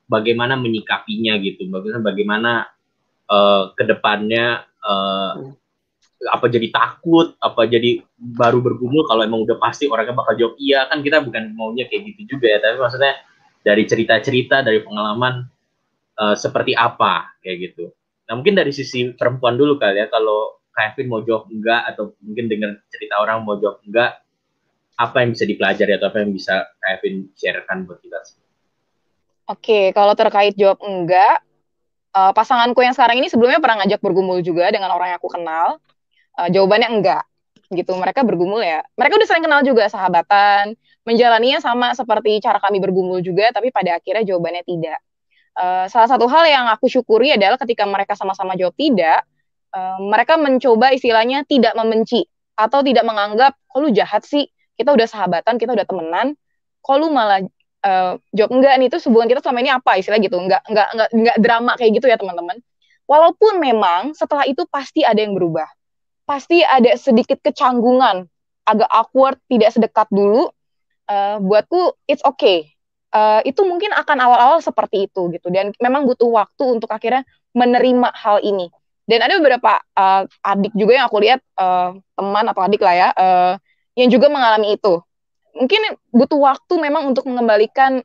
bagaimana 0.07 0.55
menyikapinya 0.55 1.35
gitu, 1.43 1.67
bagaimana 1.67 2.01
bagaimana 2.01 2.51
uh, 3.29 3.71
ke 3.75 3.83
depannya 3.83 4.63
uh, 4.81 5.31
hmm. 5.37 5.53
apa 6.31 6.45
jadi 6.49 6.67
takut, 6.73 7.35
apa 7.37 7.67
jadi 7.67 8.01
baru 8.17 8.63
bergumul 8.63 9.05
kalau 9.05 9.21
emang 9.21 9.45
udah 9.45 9.59
pasti 9.61 9.85
orangnya 9.85 10.17
bakal 10.17 10.33
jawab 10.33 10.55
iya 10.57 10.87
kan 10.89 11.05
kita 11.05 11.21
bukan 11.21 11.53
maunya 11.53 11.85
kayak 11.85 12.15
gitu 12.15 12.39
juga 12.39 12.49
ya, 12.55 12.59
tapi 12.63 12.79
maksudnya 12.79 13.13
dari 13.61 13.83
cerita-cerita 13.83 14.63
dari 14.63 14.79
pengalaman 14.81 15.43
uh, 16.17 16.35
seperti 16.39 16.73
apa 16.73 17.37
kayak 17.43 17.71
gitu. 17.71 17.91
Nah 18.27 18.33
mungkin 18.39 18.55
dari 18.55 18.71
sisi 18.71 19.11
perempuan 19.13 19.59
dulu 19.59 19.75
kali 19.75 20.03
ya 20.03 20.07
kalau 20.07 20.57
Kevin 20.77 21.07
mau 21.09 21.21
jawab 21.25 21.49
enggak 21.49 21.89
atau 21.89 22.13
mungkin 22.21 22.45
dengar 22.47 22.79
cerita 22.93 23.17
orang 23.17 23.41
mau 23.41 23.57
jawab 23.57 23.81
enggak 23.81 24.21
apa 24.97 25.17
yang 25.21 25.29
bisa 25.33 25.45
dipelajari 25.45 25.91
atau 25.97 26.07
apa 26.09 26.17
yang 26.25 26.31
bisa 26.33 26.73
Kevin 26.81 27.29
sharekan 27.37 27.85
buat 27.85 28.01
kita 28.01 28.17
semua? 28.25 28.46
Oke, 29.47 29.95
kalau 29.95 30.11
terkait 30.11 30.59
jawab 30.59 30.83
enggak, 30.83 31.39
uh, 32.11 32.35
pasanganku 32.35 32.83
yang 32.83 32.91
sekarang 32.91 33.23
ini 33.23 33.31
sebelumnya 33.31 33.63
pernah 33.63 33.79
ngajak 33.79 34.03
bergumul 34.03 34.43
juga 34.43 34.67
dengan 34.67 34.91
orang 34.91 35.15
yang 35.15 35.19
aku 35.23 35.31
kenal. 35.31 35.79
Uh, 36.35 36.51
jawabannya 36.51 36.89
enggak, 36.99 37.23
gitu. 37.71 37.95
Mereka 37.95 38.27
bergumul 38.27 38.59
ya. 38.59 38.83
Mereka 38.99 39.15
udah 39.15 39.27
sering 39.27 39.47
kenal 39.47 39.63
juga, 39.63 39.87
sahabatan. 39.87 40.75
Menjalaninya 41.07 41.63
sama 41.63 41.95
seperti 41.95 42.43
cara 42.43 42.59
kami 42.59 42.83
bergumul 42.83 43.23
juga, 43.23 43.47
tapi 43.55 43.71
pada 43.71 43.95
akhirnya 43.95 44.27
jawabannya 44.27 44.67
tidak. 44.67 44.99
Uh, 45.55 45.87
salah 45.87 46.11
satu 46.11 46.27
hal 46.27 46.43
yang 46.43 46.67
aku 46.67 46.91
syukuri 46.91 47.31
adalah 47.31 47.55
ketika 47.55 47.87
mereka 47.87 48.19
sama-sama 48.19 48.59
jawab 48.59 48.75
tidak, 48.75 49.23
uh, 49.71 49.97
mereka 50.03 50.35
mencoba 50.35 50.91
istilahnya 50.91 51.47
tidak 51.47 51.71
membenci 51.71 52.27
atau 52.59 52.83
tidak 52.83 53.07
menganggap, 53.07 53.55
kok 53.63 53.79
lu 53.79 53.95
jahat 53.95 54.27
sih, 54.27 54.51
kita 54.75 54.91
udah 54.91 55.07
sahabatan, 55.07 55.55
kita 55.55 55.71
udah 55.71 55.87
temenan, 55.87 56.35
kok 56.83 56.95
lu 56.99 57.09
malah 57.09 57.41
uh, 57.83 58.17
jawab 58.33 58.51
enggak 58.57 58.73
nih 58.79 58.87
itu 58.89 58.97
hubungan 59.09 59.27
kita 59.29 59.39
selama 59.43 59.59
ini 59.61 59.71
apa 59.73 59.91
istilah 59.99 60.19
gitu? 60.21 60.37
Enggak 60.39 60.61
enggak 60.69 60.87
enggak 60.93 61.09
enggak 61.13 61.37
drama 61.41 61.71
kayak 61.77 61.91
gitu 61.99 62.05
ya 62.09 62.17
teman-teman. 62.17 62.57
Walaupun 63.07 63.63
memang 63.63 64.11
setelah 64.17 64.43
itu 64.47 64.67
pasti 64.67 65.03
ada 65.03 65.19
yang 65.19 65.35
berubah. 65.37 65.67
Pasti 66.27 66.59
ada 66.59 66.91
sedikit 66.99 67.39
kecanggungan 67.39 68.27
agak 68.67 68.89
awkward 68.91 69.39
tidak 69.47 69.71
sedekat 69.71 70.07
dulu. 70.11 70.51
Uh, 71.07 71.39
buatku 71.39 71.95
it's 72.03 72.23
okay. 72.27 72.67
Uh, 73.15 73.39
itu 73.47 73.63
mungkin 73.63 73.95
akan 73.95 74.19
awal-awal 74.19 74.59
seperti 74.59 75.07
itu 75.07 75.31
gitu. 75.31 75.47
Dan 75.47 75.71
memang 75.79 76.03
butuh 76.03 76.27
waktu 76.27 76.63
untuk 76.67 76.91
akhirnya 76.91 77.23
menerima 77.55 78.11
hal 78.11 78.43
ini. 78.43 78.67
Dan 79.07 79.23
ada 79.23 79.39
beberapa 79.39 79.79
uh, 79.95 80.27
adik 80.43 80.75
juga 80.75 80.99
yang 80.99 81.07
aku 81.07 81.17
lihat 81.23 81.39
uh, 81.55 81.95
teman 82.19 82.43
atau 82.51 82.61
adik 82.67 82.83
lah 82.83 82.91
ya 82.91 83.09
uh, 83.15 83.55
yang 83.95 84.11
juga 84.11 84.27
mengalami 84.27 84.75
itu 84.75 84.99
mungkin 85.57 85.81
butuh 86.13 86.39
waktu 86.39 86.73
memang 86.77 87.09
untuk 87.11 87.25
mengembalikan 87.25 87.99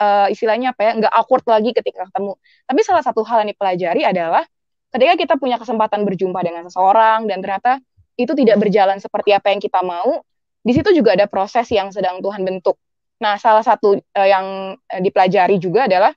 uh, 0.00 0.26
istilahnya 0.28 0.74
apa 0.76 0.80
ya 0.82 0.92
nggak 0.98 1.12
awkward 1.12 1.44
lagi 1.48 1.70
ketika 1.72 2.08
ketemu. 2.10 2.36
Tapi 2.66 2.80
salah 2.84 3.02
satu 3.04 3.22
hal 3.24 3.46
yang 3.46 3.50
dipelajari 3.54 4.02
adalah 4.04 4.44
ketika 4.92 5.14
kita 5.18 5.34
punya 5.40 5.56
kesempatan 5.60 6.04
berjumpa 6.04 6.40
dengan 6.42 6.66
seseorang 6.68 7.28
dan 7.28 7.40
ternyata 7.42 7.80
itu 8.16 8.32
tidak 8.32 8.56
berjalan 8.60 8.96
seperti 8.96 9.36
apa 9.36 9.52
yang 9.52 9.60
kita 9.60 9.84
mau 9.84 10.24
di 10.64 10.72
situ 10.72 10.90
juga 10.96 11.14
ada 11.14 11.28
proses 11.28 11.68
yang 11.70 11.92
sedang 11.92 12.18
Tuhan 12.24 12.42
bentuk. 12.42 12.80
Nah 13.22 13.36
salah 13.40 13.62
satu 13.62 13.96
uh, 13.96 14.28
yang 14.28 14.76
uh, 14.76 15.00
dipelajari 15.00 15.60
juga 15.60 15.86
adalah 15.86 16.12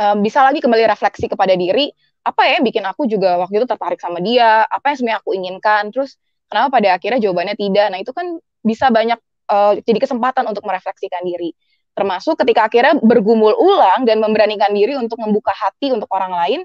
uh, 0.00 0.16
bisa 0.18 0.42
lagi 0.44 0.60
kembali 0.64 0.84
refleksi 0.88 1.28
kepada 1.28 1.54
diri 1.54 1.92
apa 2.24 2.48
ya 2.48 2.58
bikin 2.64 2.80
aku 2.88 3.04
juga 3.04 3.36
waktu 3.36 3.60
itu 3.60 3.68
tertarik 3.68 4.00
sama 4.00 4.16
dia 4.24 4.64
apa 4.64 4.92
yang 4.92 4.96
sebenarnya 4.96 5.20
aku 5.20 5.30
inginkan 5.36 5.92
terus 5.92 6.16
kenapa 6.48 6.80
pada 6.80 6.96
akhirnya 6.96 7.20
jawabannya 7.20 7.56
tidak. 7.56 7.86
Nah 7.92 7.98
itu 8.00 8.12
kan 8.16 8.26
bisa 8.64 8.88
banyak 8.88 9.20
uh, 9.48 9.74
jadi 9.80 9.98
kesempatan 10.00 10.44
untuk 10.48 10.64
merefleksikan 10.64 11.24
diri. 11.24 11.52
Termasuk 11.94 12.40
ketika 12.42 12.66
akhirnya 12.66 12.98
bergumul 12.98 13.54
ulang 13.54 14.02
dan 14.02 14.18
memberanikan 14.18 14.74
diri 14.74 14.98
untuk 14.98 15.18
membuka 15.22 15.54
hati 15.54 15.94
untuk 15.94 16.10
orang 16.12 16.34
lain 16.34 16.60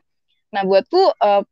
nah 0.50 0.66
buatku 0.66 1.14
uh, 1.22 1.46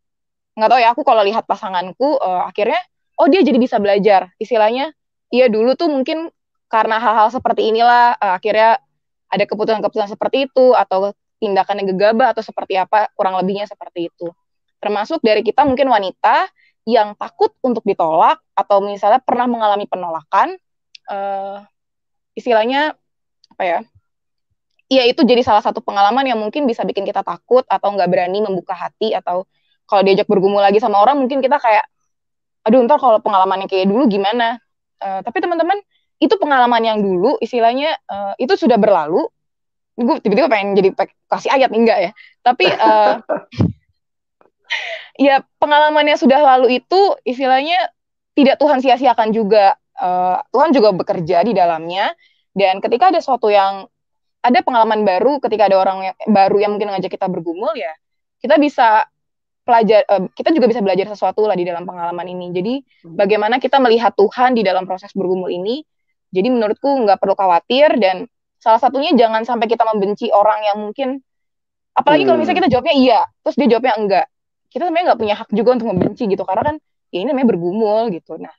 nggak 0.58 0.70
tahu 0.74 0.80
ya 0.82 0.90
aku 0.90 1.06
kalau 1.06 1.22
lihat 1.22 1.46
pasanganku 1.46 2.18
uh, 2.18 2.50
akhirnya 2.50 2.82
oh 3.22 3.30
dia 3.30 3.46
jadi 3.46 3.58
bisa 3.62 3.78
belajar. 3.78 4.34
Istilahnya 4.42 4.90
iya 5.30 5.46
dulu 5.50 5.78
tuh 5.78 5.90
mungkin 5.90 6.34
karena 6.68 6.98
hal-hal 6.98 7.30
seperti 7.30 7.70
inilah 7.70 8.18
uh, 8.18 8.34
akhirnya 8.42 8.82
ada 9.30 9.44
keputusan-keputusan 9.46 10.18
seperti 10.18 10.50
itu 10.50 10.74
atau 10.74 11.14
tindakan 11.38 11.86
yang 11.86 11.88
gegabah 11.94 12.34
atau 12.34 12.42
seperti 12.42 12.80
apa 12.82 13.14
kurang 13.14 13.38
lebihnya 13.38 13.70
seperti 13.70 14.10
itu. 14.10 14.34
Termasuk 14.82 15.22
dari 15.22 15.46
kita 15.46 15.66
mungkin 15.66 15.90
wanita 15.90 16.50
yang 16.88 17.14
takut 17.20 17.52
untuk 17.62 17.84
ditolak 17.84 18.40
atau 18.56 18.80
misalnya 18.80 19.20
pernah 19.20 19.46
mengalami 19.46 19.86
penolakan 19.86 20.56
uh, 21.08 21.64
istilahnya 22.38 22.94
apa 23.52 23.64
ya? 23.64 23.80
Iya 24.88 25.04
itu 25.12 25.28
jadi 25.28 25.44
salah 25.44 25.60
satu 25.60 25.84
pengalaman 25.84 26.24
yang 26.24 26.40
mungkin 26.40 26.64
bisa 26.64 26.88
bikin 26.88 27.04
kita 27.04 27.20
takut 27.20 27.68
atau 27.68 27.92
nggak 27.92 28.08
berani 28.08 28.40
membuka 28.40 28.72
hati 28.72 29.12
atau 29.12 29.44
kalau 29.84 30.02
diajak 30.04 30.28
bergumul 30.32 30.64
lagi 30.64 30.80
sama 30.80 31.04
orang 31.04 31.20
mungkin 31.20 31.44
kita 31.44 31.60
kayak 31.60 31.84
aduh 32.64 32.84
ntar 32.84 33.00
kalau 33.00 33.20
pengalamannya 33.20 33.68
kayak 33.68 33.88
dulu 33.88 34.08
gimana? 34.08 34.60
Uh, 35.00 35.20
tapi 35.24 35.44
teman-teman 35.44 35.80
itu 36.18 36.34
pengalaman 36.40 36.82
yang 36.82 37.00
dulu 37.04 37.38
istilahnya 37.40 37.96
uh, 38.08 38.34
itu 38.40 38.56
sudah 38.56 38.80
berlalu. 38.80 39.28
Gue 39.98 40.22
tiba-tiba 40.22 40.48
pengen 40.48 40.78
jadi 40.78 40.94
kasih 41.28 41.52
ayat 41.52 41.72
enggak 41.74 42.00
ya. 42.00 42.12
Tapi 42.46 42.66
uh, 42.70 43.18
ya 45.28 45.42
pengalamannya 45.58 46.16
sudah 46.16 46.40
lalu 46.44 46.80
itu 46.80 47.02
istilahnya 47.26 47.92
tidak 48.38 48.62
Tuhan 48.62 48.80
sia-siakan 48.80 49.34
juga 49.34 49.76
uh, 50.00 50.40
Tuhan 50.54 50.70
juga 50.74 50.94
bekerja 50.94 51.44
di 51.44 51.54
dalamnya 51.58 52.14
dan 52.58 52.82
ketika 52.82 53.14
ada 53.14 53.20
sesuatu 53.22 53.50
yang 53.50 53.86
ada 54.42 54.60
pengalaman 54.64 55.04
baru 55.04 55.42
ketika 55.44 55.68
ada 55.68 55.78
orang 55.82 56.14
yang, 56.14 56.16
baru 56.30 56.58
yang 56.62 56.72
mungkin 56.78 56.94
ngajak 56.94 57.12
kita 57.14 57.28
bergumul 57.28 57.74
ya 57.74 57.92
kita 58.40 58.62
bisa 58.62 59.10
pelajar 59.68 60.08
uh, 60.08 60.32
kita 60.32 60.56
juga 60.56 60.72
bisa 60.72 60.80
belajar 60.80 61.12
sesuatu 61.12 61.44
lah 61.44 61.60
di 61.60 61.68
dalam 61.68 61.84
pengalaman 61.84 62.24
ini. 62.24 62.56
Jadi 62.56 62.74
hmm. 62.80 63.20
bagaimana 63.20 63.60
kita 63.60 63.84
melihat 63.84 64.16
Tuhan 64.16 64.56
di 64.56 64.64
dalam 64.64 64.88
proses 64.88 65.12
bergumul 65.12 65.52
ini. 65.52 65.84
Jadi 66.32 66.48
menurutku 66.48 66.88
nggak 66.88 67.20
perlu 67.20 67.36
khawatir 67.36 68.00
dan 68.00 68.24
salah 68.60 68.80
satunya 68.80 69.12
jangan 69.16 69.44
sampai 69.44 69.68
kita 69.68 69.84
membenci 69.84 70.32
orang 70.32 70.60
yang 70.64 70.78
mungkin 70.80 71.20
apalagi 71.96 72.24
hmm. 72.24 72.30
kalau 72.32 72.38
misalnya 72.40 72.60
kita 72.64 72.72
jawabnya 72.72 72.96
iya, 72.96 73.20
terus 73.44 73.56
dia 73.60 73.68
jawabnya 73.76 73.94
enggak. 74.00 74.26
Kita 74.72 74.84
sebenarnya 74.88 75.06
nggak 75.12 75.20
punya 75.20 75.36
hak 75.36 75.50
juga 75.52 75.70
untuk 75.76 75.88
membenci 75.92 76.24
gitu 76.32 76.44
karena 76.48 76.64
kan 76.64 76.76
ya 77.12 77.18
ini 77.24 77.28
namanya 77.32 77.48
bergumul 77.52 78.02
gitu. 78.16 78.40
Nah, 78.40 78.56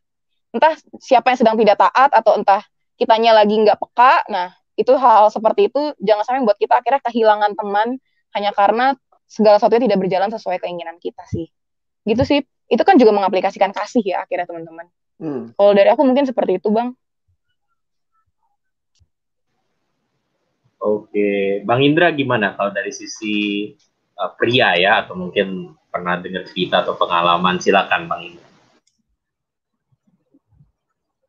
entah 0.53 0.75
siapa 0.99 1.33
yang 1.33 1.39
sedang 1.39 1.57
tidak 1.61 1.77
taat 1.79 2.11
atau 2.13 2.39
entah 2.39 2.65
kitanya 2.99 3.37
lagi 3.37 3.55
nggak 3.55 3.79
peka. 3.79 4.27
Nah, 4.33 4.53
itu 4.79 4.95
hal, 4.95 5.27
hal 5.27 5.29
seperti 5.31 5.71
itu 5.71 5.93
jangan 6.03 6.25
sampai 6.25 6.43
buat 6.47 6.59
kita 6.59 6.79
akhirnya 6.81 7.03
kehilangan 7.03 7.53
teman 7.55 7.89
hanya 8.35 8.51
karena 8.55 8.95
segala 9.29 9.61
sesuatunya 9.61 9.91
tidak 9.91 10.01
berjalan 10.01 10.31
sesuai 10.33 10.59
keinginan 10.63 10.97
kita 10.99 11.23
sih. 11.29 11.47
Gitu 12.07 12.23
sih. 12.25 12.41
Itu 12.69 12.85
kan 12.85 13.01
juga 13.01 13.17
mengaplikasikan 13.17 13.73
kasih 13.73 14.05
ya 14.05 14.25
akhirnya 14.25 14.49
teman-teman. 14.49 14.87
Hmm. 15.19 15.43
Kalau 15.57 15.73
dari 15.75 15.89
aku 15.91 16.03
mungkin 16.05 16.25
seperti 16.29 16.63
itu, 16.63 16.69
Bang. 16.71 16.95
Oke, 20.79 21.61
Bang 21.67 21.83
Indra 21.83 22.15
gimana 22.15 22.55
kalau 22.55 22.71
dari 22.71 22.95
sisi 22.95 23.67
uh, 24.15 24.31
pria 24.39 24.79
ya 24.79 25.03
atau 25.03 25.19
mungkin 25.19 25.75
pernah 25.91 26.23
dengar 26.23 26.47
cerita 26.47 26.87
atau 26.87 26.95
pengalaman 26.95 27.59
silakan 27.59 28.07
Bang 28.07 28.23
Indra. 28.23 28.48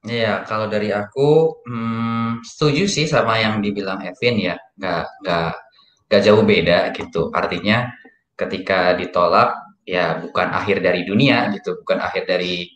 Iya, 0.08 0.48
kalau 0.48 0.72
dari 0.72 0.96
aku 0.96 1.60
hmm, 1.68 2.40
setuju 2.48 2.88
sih 2.88 3.04
sama 3.04 3.36
yang 3.44 3.60
dibilang 3.60 4.00
Evin 4.08 4.40
ya, 4.40 4.56
nggak 4.80 5.04
nggak 5.24 5.52
gak 6.10 6.22
jauh 6.24 6.44
beda 6.48 6.96
gitu. 6.96 7.28
Artinya 7.36 7.92
ketika 8.40 8.96
ditolak 8.96 9.60
ya 9.84 10.24
bukan 10.24 10.48
akhir 10.56 10.80
dari 10.80 11.04
dunia 11.04 11.52
gitu, 11.52 11.84
bukan 11.84 12.00
akhir 12.00 12.24
dari 12.32 12.72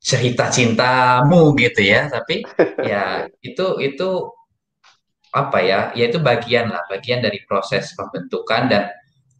cerita 0.00 0.48
cintamu 0.48 1.52
gitu 1.60 1.84
ya, 1.84 2.08
tapi 2.08 2.40
ya 2.90 3.28
itu 3.44 3.66
itu 3.84 4.08
apa 5.32 5.58
ya? 5.60 5.80
Ya 5.92 6.04
itu 6.08 6.18
bagian 6.20 6.72
lah, 6.72 6.82
bagian 6.88 7.20
dari 7.20 7.44
proses 7.44 7.92
pembentukan 7.92 8.72
dan 8.72 8.82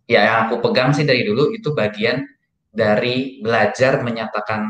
ya 0.09 0.20
yang 0.28 0.38
aku 0.49 0.61
pegang 0.61 0.93
sih 0.93 1.09
dari 1.09 1.24
dulu 1.24 1.57
itu 1.57 1.72
bagian 1.72 2.20
dari 2.72 3.40
belajar 3.40 4.01
menyatakan 4.05 4.64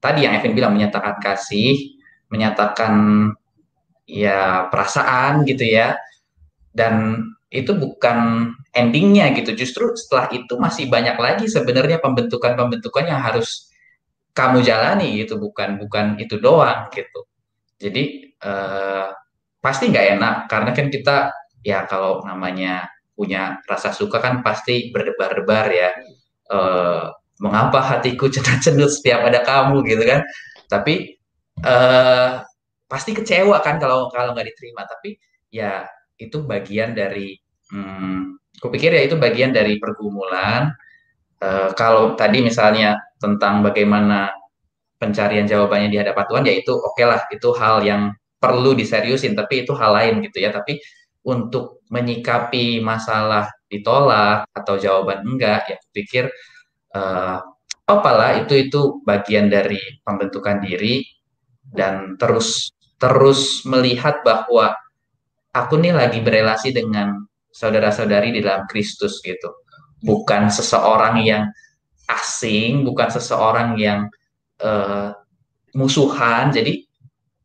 tadi 0.00 0.26
yang 0.26 0.34
Evin 0.34 0.56
bilang 0.56 0.72
menyatakan 0.74 1.20
kasih, 1.20 2.00
menyatakan 2.32 2.94
ya 4.08 4.66
perasaan 4.72 5.44
gitu 5.44 5.62
ya. 5.68 5.94
Dan 6.72 7.24
itu 7.52 7.76
bukan 7.76 8.50
endingnya 8.72 9.34
gitu. 9.36 9.52
Justru 9.54 9.92
setelah 9.94 10.32
itu 10.32 10.56
masih 10.56 10.88
banyak 10.88 11.16
lagi 11.18 11.46
sebenarnya 11.46 12.00
pembentukan-pembentukan 12.00 13.04
yang 13.06 13.20
harus 13.20 13.70
kamu 14.32 14.62
jalani 14.64 15.20
gitu, 15.20 15.36
bukan 15.36 15.76
bukan 15.76 16.16
itu 16.22 16.38
doang 16.40 16.88
gitu. 16.94 17.26
Jadi 17.76 18.34
eh, 18.40 19.08
pasti 19.60 19.84
nggak 19.92 20.06
enak 20.16 20.34
karena 20.48 20.70
kan 20.72 20.86
kita 20.88 21.16
ya 21.60 21.84
kalau 21.84 22.24
namanya 22.24 22.88
punya 23.12 23.60
rasa 23.68 23.92
suka 23.92 24.16
kan 24.22 24.40
pasti 24.40 24.88
berdebar-debar 24.94 25.66
ya. 25.74 25.90
Eh, 26.50 27.04
mengapa 27.40 27.80
hatiku 27.80 28.28
cenut-cenut 28.28 28.92
setiap 28.92 29.24
ada 29.26 29.40
kamu 29.42 29.82
gitu 29.88 30.04
kan? 30.04 30.20
Tapi 30.68 31.16
eh, 31.64 32.30
pasti 32.86 33.10
kecewa 33.16 33.58
kan 33.64 33.80
kalau 33.82 34.12
kalau 34.12 34.36
nggak 34.36 34.48
diterima. 34.52 34.84
Tapi 34.86 35.16
ya 35.50 35.88
itu 36.20 36.44
bagian 36.44 36.92
dari 36.92 37.34
hmm, 37.72 38.40
kupikir 38.60 38.92
ya 38.92 39.02
itu 39.08 39.16
bagian 39.16 39.50
dari 39.56 39.80
pergumulan 39.80 40.68
uh, 41.40 41.70
kalau 41.72 42.14
tadi 42.14 42.44
misalnya 42.44 43.00
tentang 43.16 43.64
bagaimana 43.64 44.30
pencarian 45.00 45.48
jawabannya 45.48 45.88
di 45.88 45.98
hadapan 45.98 46.24
Tuhan 46.28 46.44
ya 46.44 46.54
itu 46.60 46.72
oke 46.76 46.92
okay 46.92 47.06
lah 47.08 47.20
itu 47.32 47.48
hal 47.56 47.80
yang 47.80 48.12
perlu 48.36 48.76
diseriusin 48.76 49.32
tapi 49.32 49.64
itu 49.64 49.72
hal 49.72 49.96
lain 49.96 50.14
gitu 50.24 50.44
ya 50.44 50.52
tapi 50.52 50.80
untuk 51.24 51.84
menyikapi 51.92 52.80
masalah 52.80 53.48
ditolak 53.68 54.48
atau 54.56 54.76
jawaban 54.80 55.24
enggak 55.24 55.68
ya 55.68 55.76
kupikir 55.88 56.24
uh, 56.94 57.38
apalah 57.90 58.38
itu 58.38 58.70
itu 58.70 59.02
bagian 59.02 59.50
dari 59.50 59.80
pembentukan 60.06 60.62
diri 60.62 61.02
dan 61.70 62.14
terus 62.18 62.70
terus 63.00 63.64
melihat 63.66 64.22
bahwa 64.22 64.74
aku 65.50 65.80
nih 65.80 65.94
lagi 65.94 66.20
berelasi 66.22 66.70
dengan 66.70 67.26
saudara-saudari 67.50 68.30
di 68.30 68.40
dalam 68.44 68.66
Kristus 68.70 69.18
gitu. 69.24 69.50
Bukan 70.00 70.48
seseorang 70.48 71.20
yang 71.20 71.50
asing, 72.08 72.86
bukan 72.86 73.10
seseorang 73.10 73.76
yang 73.76 74.06
uh, 74.62 75.12
musuhan. 75.74 76.54
Jadi 76.54 76.86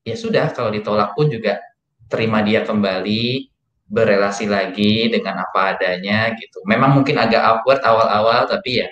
ya 0.06 0.16
sudah 0.16 0.54
kalau 0.54 0.72
ditolak 0.72 1.18
pun 1.18 1.28
juga 1.28 1.60
terima 2.08 2.46
dia 2.46 2.64
kembali, 2.64 3.50
berelasi 3.90 4.46
lagi 4.48 5.10
dengan 5.12 5.42
apa 5.42 5.76
adanya 5.76 6.32
gitu. 6.38 6.64
Memang 6.70 7.02
mungkin 7.02 7.18
agak 7.20 7.42
awkward 7.42 7.82
awal-awal 7.84 8.48
tapi 8.48 8.86
ya 8.86 8.90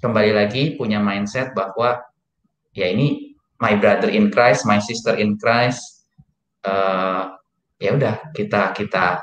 kembali 0.00 0.32
lagi 0.36 0.62
punya 0.76 1.00
mindset 1.00 1.56
bahwa 1.56 2.00
ya 2.76 2.92
ini 2.92 3.36
my 3.62 3.76
brother 3.80 4.12
in 4.12 4.28
Christ, 4.28 4.68
my 4.68 4.80
sister 4.80 5.16
in 5.16 5.40
Christ. 5.40 6.04
Uh, 6.66 7.36
ya 7.78 7.94
udah 7.94 8.32
kita 8.34 8.74
kita 8.74 9.22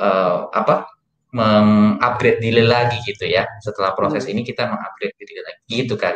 uh, 0.00 0.48
apa 0.50 0.88
mengupgrade 1.32 2.40
diri 2.44 2.62
lagi 2.62 3.00
gitu 3.08 3.24
ya 3.24 3.48
setelah 3.64 3.96
proses 3.96 4.28
hmm. 4.28 4.32
ini 4.36 4.40
kita 4.44 4.68
mengupgrade 4.68 5.16
diri 5.16 5.40
lagi 5.40 5.60
gitu 5.68 5.94
kan 5.96 6.14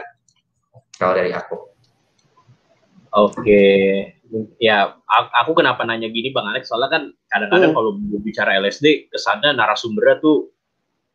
kalau 1.00 1.16
dari 1.16 1.32
aku 1.32 1.56
oke 3.16 3.64
ya 4.60 4.92
aku 5.40 5.52
kenapa 5.56 5.88
nanya 5.88 6.12
gini 6.12 6.30
bang 6.34 6.46
Alex 6.52 6.68
soalnya 6.68 6.90
kan 6.92 7.02
kadang-kadang 7.32 7.70
hmm. 7.72 7.76
kalau 7.76 7.90
bicara 8.20 8.60
LSD 8.60 9.08
kesannya 9.08 9.56
narasumbernya 9.56 10.20
tuh 10.20 10.52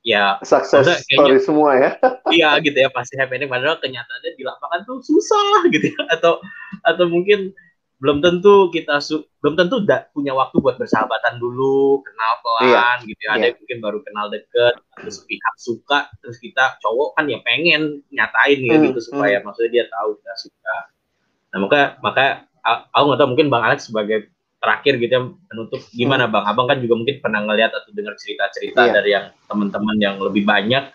ya 0.02 0.42
sukses 0.42 1.06
story 1.06 1.38
semua 1.38 1.78
ya 1.78 1.90
iya 2.36 2.58
gitu 2.58 2.74
ya 2.74 2.90
pasti 2.90 3.18
happening 3.22 3.50
padahal 3.50 3.78
kenyataannya 3.78 4.32
di 4.34 4.44
lapangan 4.44 4.82
tuh 4.90 4.98
susah 5.06 5.70
gitu 5.70 5.94
ya 5.94 6.02
atau 6.18 6.42
atau 6.82 7.06
mungkin 7.06 7.54
belum 8.02 8.18
tentu 8.18 8.74
kita 8.74 8.98
su 8.98 9.22
belum 9.46 9.54
tentu 9.54 9.86
da 9.86 10.10
punya 10.10 10.34
waktu 10.34 10.58
buat 10.58 10.82
bersahabatan 10.82 11.38
dulu 11.38 12.02
kenal 12.02 12.34
pelan 12.42 12.98
iya. 13.06 13.06
gitu 13.06 13.22
ya. 13.22 13.30
ada 13.30 13.38
iya. 13.38 13.48
yang 13.54 13.58
mungkin 13.62 13.78
baru 13.78 14.00
kenal 14.02 14.26
deket 14.34 14.74
terus 14.98 15.22
sepihak 15.22 15.56
suka 15.62 16.10
terus 16.26 16.42
kita 16.42 16.82
cowok 16.82 17.14
kan 17.14 17.30
ya 17.30 17.38
pengen 17.46 18.02
nyatain 18.10 18.60
ya 18.66 18.82
hmm, 18.82 18.86
gitu 18.90 19.00
supaya 19.06 19.38
hmm. 19.38 19.46
maksudnya 19.46 19.70
dia 19.70 19.86
tahu 19.86 20.18
kita 20.18 20.34
suka 20.50 20.78
nah 21.54 21.58
maka 21.62 21.80
maka 22.02 22.26
aku 22.90 23.04
nggak 23.06 23.20
tahu 23.22 23.30
mungkin 23.38 23.48
bang 23.54 23.64
Alex 23.70 23.80
sebagai 23.94 24.34
terakhir 24.62 25.02
gitu 25.02 25.12
ya 25.12 25.22
menutup 25.26 25.82
gimana 25.90 26.30
hmm. 26.30 26.34
bang 26.38 26.46
abang 26.46 26.68
kan 26.70 26.78
juga 26.78 26.94
mungkin 27.02 27.18
pernah 27.18 27.42
ngeliat 27.42 27.74
atau 27.74 27.90
dengar 27.98 28.14
cerita-cerita 28.14 28.82
iya. 28.86 28.94
dari 28.94 29.10
yang 29.18 29.26
teman-teman 29.50 29.98
yang 29.98 30.16
lebih 30.22 30.46
banyak 30.46 30.94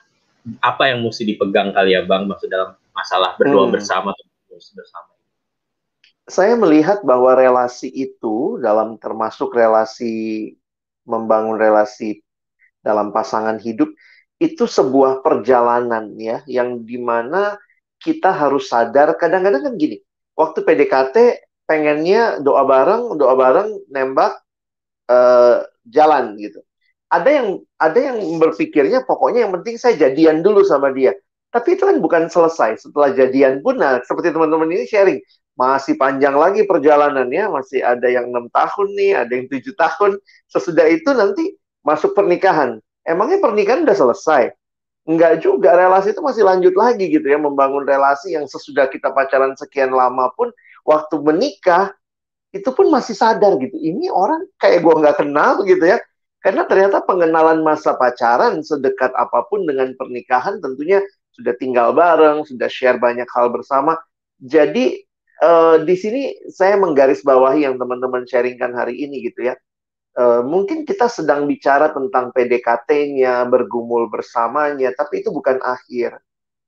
apa 0.62 0.82
yang 0.94 1.02
mesti 1.02 1.26
dipegang 1.26 1.74
kali 1.74 1.98
ya 1.98 2.06
bang 2.06 2.30
maksud 2.30 2.46
dalam 2.46 2.78
masalah 2.94 3.34
berdoa 3.34 3.66
hmm. 3.66 3.74
bersama 3.74 4.14
terus 4.46 4.70
bersama 4.70 5.10
saya 6.26 6.54
melihat 6.58 7.02
bahwa 7.02 7.34
relasi 7.34 7.90
itu 7.90 8.58
dalam 8.62 8.98
termasuk 9.02 9.50
relasi 9.50 10.54
membangun 11.06 11.58
relasi 11.58 12.22
dalam 12.82 13.10
pasangan 13.10 13.58
hidup 13.58 13.90
itu 14.38 14.66
sebuah 14.66 15.26
perjalanan 15.26 16.14
ya 16.18 16.46
yang 16.46 16.86
di 16.86 17.02
mana 17.02 17.58
kita 17.98 18.30
harus 18.30 18.70
sadar 18.70 19.18
kadang-kadang 19.18 19.66
kan 19.66 19.74
gini 19.74 20.02
waktu 20.38 20.62
PDKT 20.62 21.45
pengennya 21.66 22.40
doa 22.40 22.62
bareng 22.62 23.18
doa 23.18 23.34
bareng 23.34 23.68
nembak 23.90 24.38
uh, 25.10 25.66
jalan 25.86 26.38
gitu 26.38 26.62
ada 27.10 27.28
yang 27.30 27.48
ada 27.78 27.98
yang 27.98 28.18
berpikirnya 28.38 29.06
pokoknya 29.06 29.46
yang 29.46 29.52
penting 29.60 29.78
saya 29.78 29.94
jadian 29.98 30.42
dulu 30.42 30.62
sama 30.66 30.90
dia 30.90 31.14
tapi 31.50 31.78
itu 31.78 31.86
kan 31.86 31.98
bukan 32.02 32.26
selesai 32.26 32.86
setelah 32.86 33.14
jadian 33.14 33.62
pun 33.62 33.78
nah 33.78 33.98
seperti 34.02 34.34
teman-teman 34.34 34.70
ini 34.70 34.86
sharing 34.86 35.18
masih 35.56 35.96
panjang 35.96 36.36
lagi 36.36 36.68
perjalanannya, 36.68 37.48
masih 37.48 37.80
ada 37.80 38.04
yang 38.06 38.28
enam 38.28 38.46
tahun 38.52 38.88
nih, 38.92 39.12
ada 39.24 39.32
yang 39.32 39.48
tujuh 39.48 39.72
tahun. 39.72 40.20
Sesudah 40.52 40.84
itu 40.92 41.08
nanti 41.16 41.56
masuk 41.80 42.12
pernikahan. 42.12 42.76
Emangnya 43.08 43.40
pernikahan 43.40 43.88
udah 43.88 43.96
selesai? 43.96 44.52
Enggak 45.08 45.40
juga, 45.40 45.72
relasi 45.72 46.12
itu 46.12 46.20
masih 46.20 46.44
lanjut 46.44 46.74
lagi 46.76 47.08
gitu 47.08 47.24
ya, 47.24 47.40
membangun 47.40 47.88
relasi 47.88 48.36
yang 48.36 48.44
sesudah 48.44 48.84
kita 48.92 49.08
pacaran 49.16 49.56
sekian 49.56 49.96
lama 49.96 50.28
pun, 50.36 50.52
waktu 50.87 51.18
menikah, 51.18 51.93
itu 52.55 52.70
pun 52.72 52.89
masih 52.89 53.12
sadar 53.12 53.59
gitu, 53.59 53.76
ini 53.76 54.07
orang 54.09 54.47
kayak 54.57 54.80
gue 54.87 54.95
nggak 54.95 55.16
kenal 55.20 55.61
gitu 55.66 55.82
ya, 55.82 55.99
karena 56.41 56.62
ternyata 56.64 57.03
pengenalan 57.03 57.61
masa 57.61 57.99
pacaran 57.99 58.62
sedekat 58.62 59.11
apa 59.18 59.45
pun 59.51 59.66
dengan 59.66 59.93
pernikahan 59.99 60.62
tentunya 60.62 61.03
sudah 61.34 61.53
tinggal 61.59 61.93
bareng, 61.93 62.47
sudah 62.49 62.70
share 62.70 62.97
banyak 62.97 63.28
hal 63.34 63.53
bersama. 63.53 63.99
Jadi 64.41 65.05
uh, 65.45 65.82
di 65.84 65.97
sini 65.99 66.22
saya 66.49 66.80
menggarisbawahi 66.80 67.68
yang 67.68 67.76
teman-teman 67.76 68.24
sharingkan 68.24 68.72
hari 68.72 69.05
ini 69.05 69.26
gitu 69.26 69.53
ya 69.53 69.59
Uh, 70.16 70.41
mungkin 70.41 70.89
kita 70.89 71.12
sedang 71.12 71.45
bicara 71.45 71.93
tentang 71.93 72.32
PDKT-nya, 72.32 73.45
bergumul 73.53 74.09
bersamanya, 74.09 74.89
tapi 74.97 75.20
itu 75.20 75.28
bukan 75.28 75.61
akhir. 75.61 76.16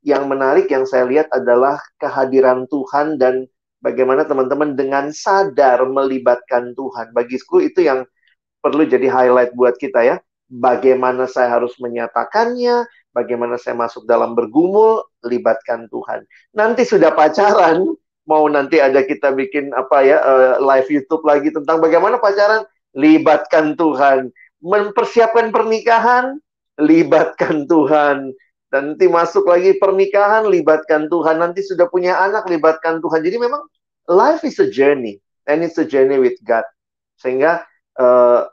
Yang 0.04 0.22
menarik 0.28 0.66
yang 0.68 0.84
saya 0.84 1.08
lihat 1.08 1.32
adalah 1.32 1.80
kehadiran 1.96 2.68
Tuhan 2.68 3.16
dan 3.16 3.48
bagaimana 3.82 4.26
teman-teman 4.26 4.74
dengan 4.74 5.10
sadar 5.10 5.82
melibatkan 5.86 6.74
Tuhan. 6.74 7.14
Bagiku 7.14 7.62
itu 7.62 7.86
yang 7.86 8.04
perlu 8.62 8.84
jadi 8.84 9.06
highlight 9.06 9.54
buat 9.54 9.78
kita 9.78 10.04
ya. 10.04 10.16
Bagaimana 10.48 11.28
saya 11.28 11.60
harus 11.60 11.76
menyatakannya, 11.76 12.88
bagaimana 13.12 13.60
saya 13.60 13.76
masuk 13.76 14.08
dalam 14.08 14.32
bergumul, 14.32 15.04
libatkan 15.20 15.84
Tuhan. 15.92 16.24
Nanti 16.56 16.88
sudah 16.88 17.12
pacaran, 17.12 17.84
mau 18.24 18.48
nanti 18.48 18.80
ada 18.80 19.04
kita 19.04 19.36
bikin 19.36 19.76
apa 19.76 20.04
ya 20.04 20.16
uh, 20.24 20.56
live 20.60 20.88
YouTube 20.88 21.24
lagi 21.28 21.52
tentang 21.52 21.84
bagaimana 21.84 22.16
pacaran 22.16 22.64
libatkan 22.96 23.76
Tuhan. 23.76 24.32
Mempersiapkan 24.64 25.52
pernikahan, 25.52 26.40
libatkan 26.80 27.68
Tuhan. 27.68 28.32
Nanti 28.68 29.08
masuk 29.08 29.48
lagi 29.48 29.80
pernikahan, 29.80 30.44
libatkan 30.44 31.08
Tuhan. 31.08 31.40
Nanti 31.40 31.64
sudah 31.64 31.88
punya 31.88 32.20
anak, 32.20 32.44
libatkan 32.52 33.00
Tuhan. 33.00 33.24
Jadi 33.24 33.40
memang 33.40 33.64
life 34.12 34.44
is 34.44 34.60
a 34.60 34.68
journey. 34.68 35.16
And 35.48 35.64
it's 35.64 35.80
a 35.80 35.88
journey 35.88 36.20
with 36.20 36.36
God. 36.44 36.68
Sehingga 37.16 37.64
uh, 37.96 38.44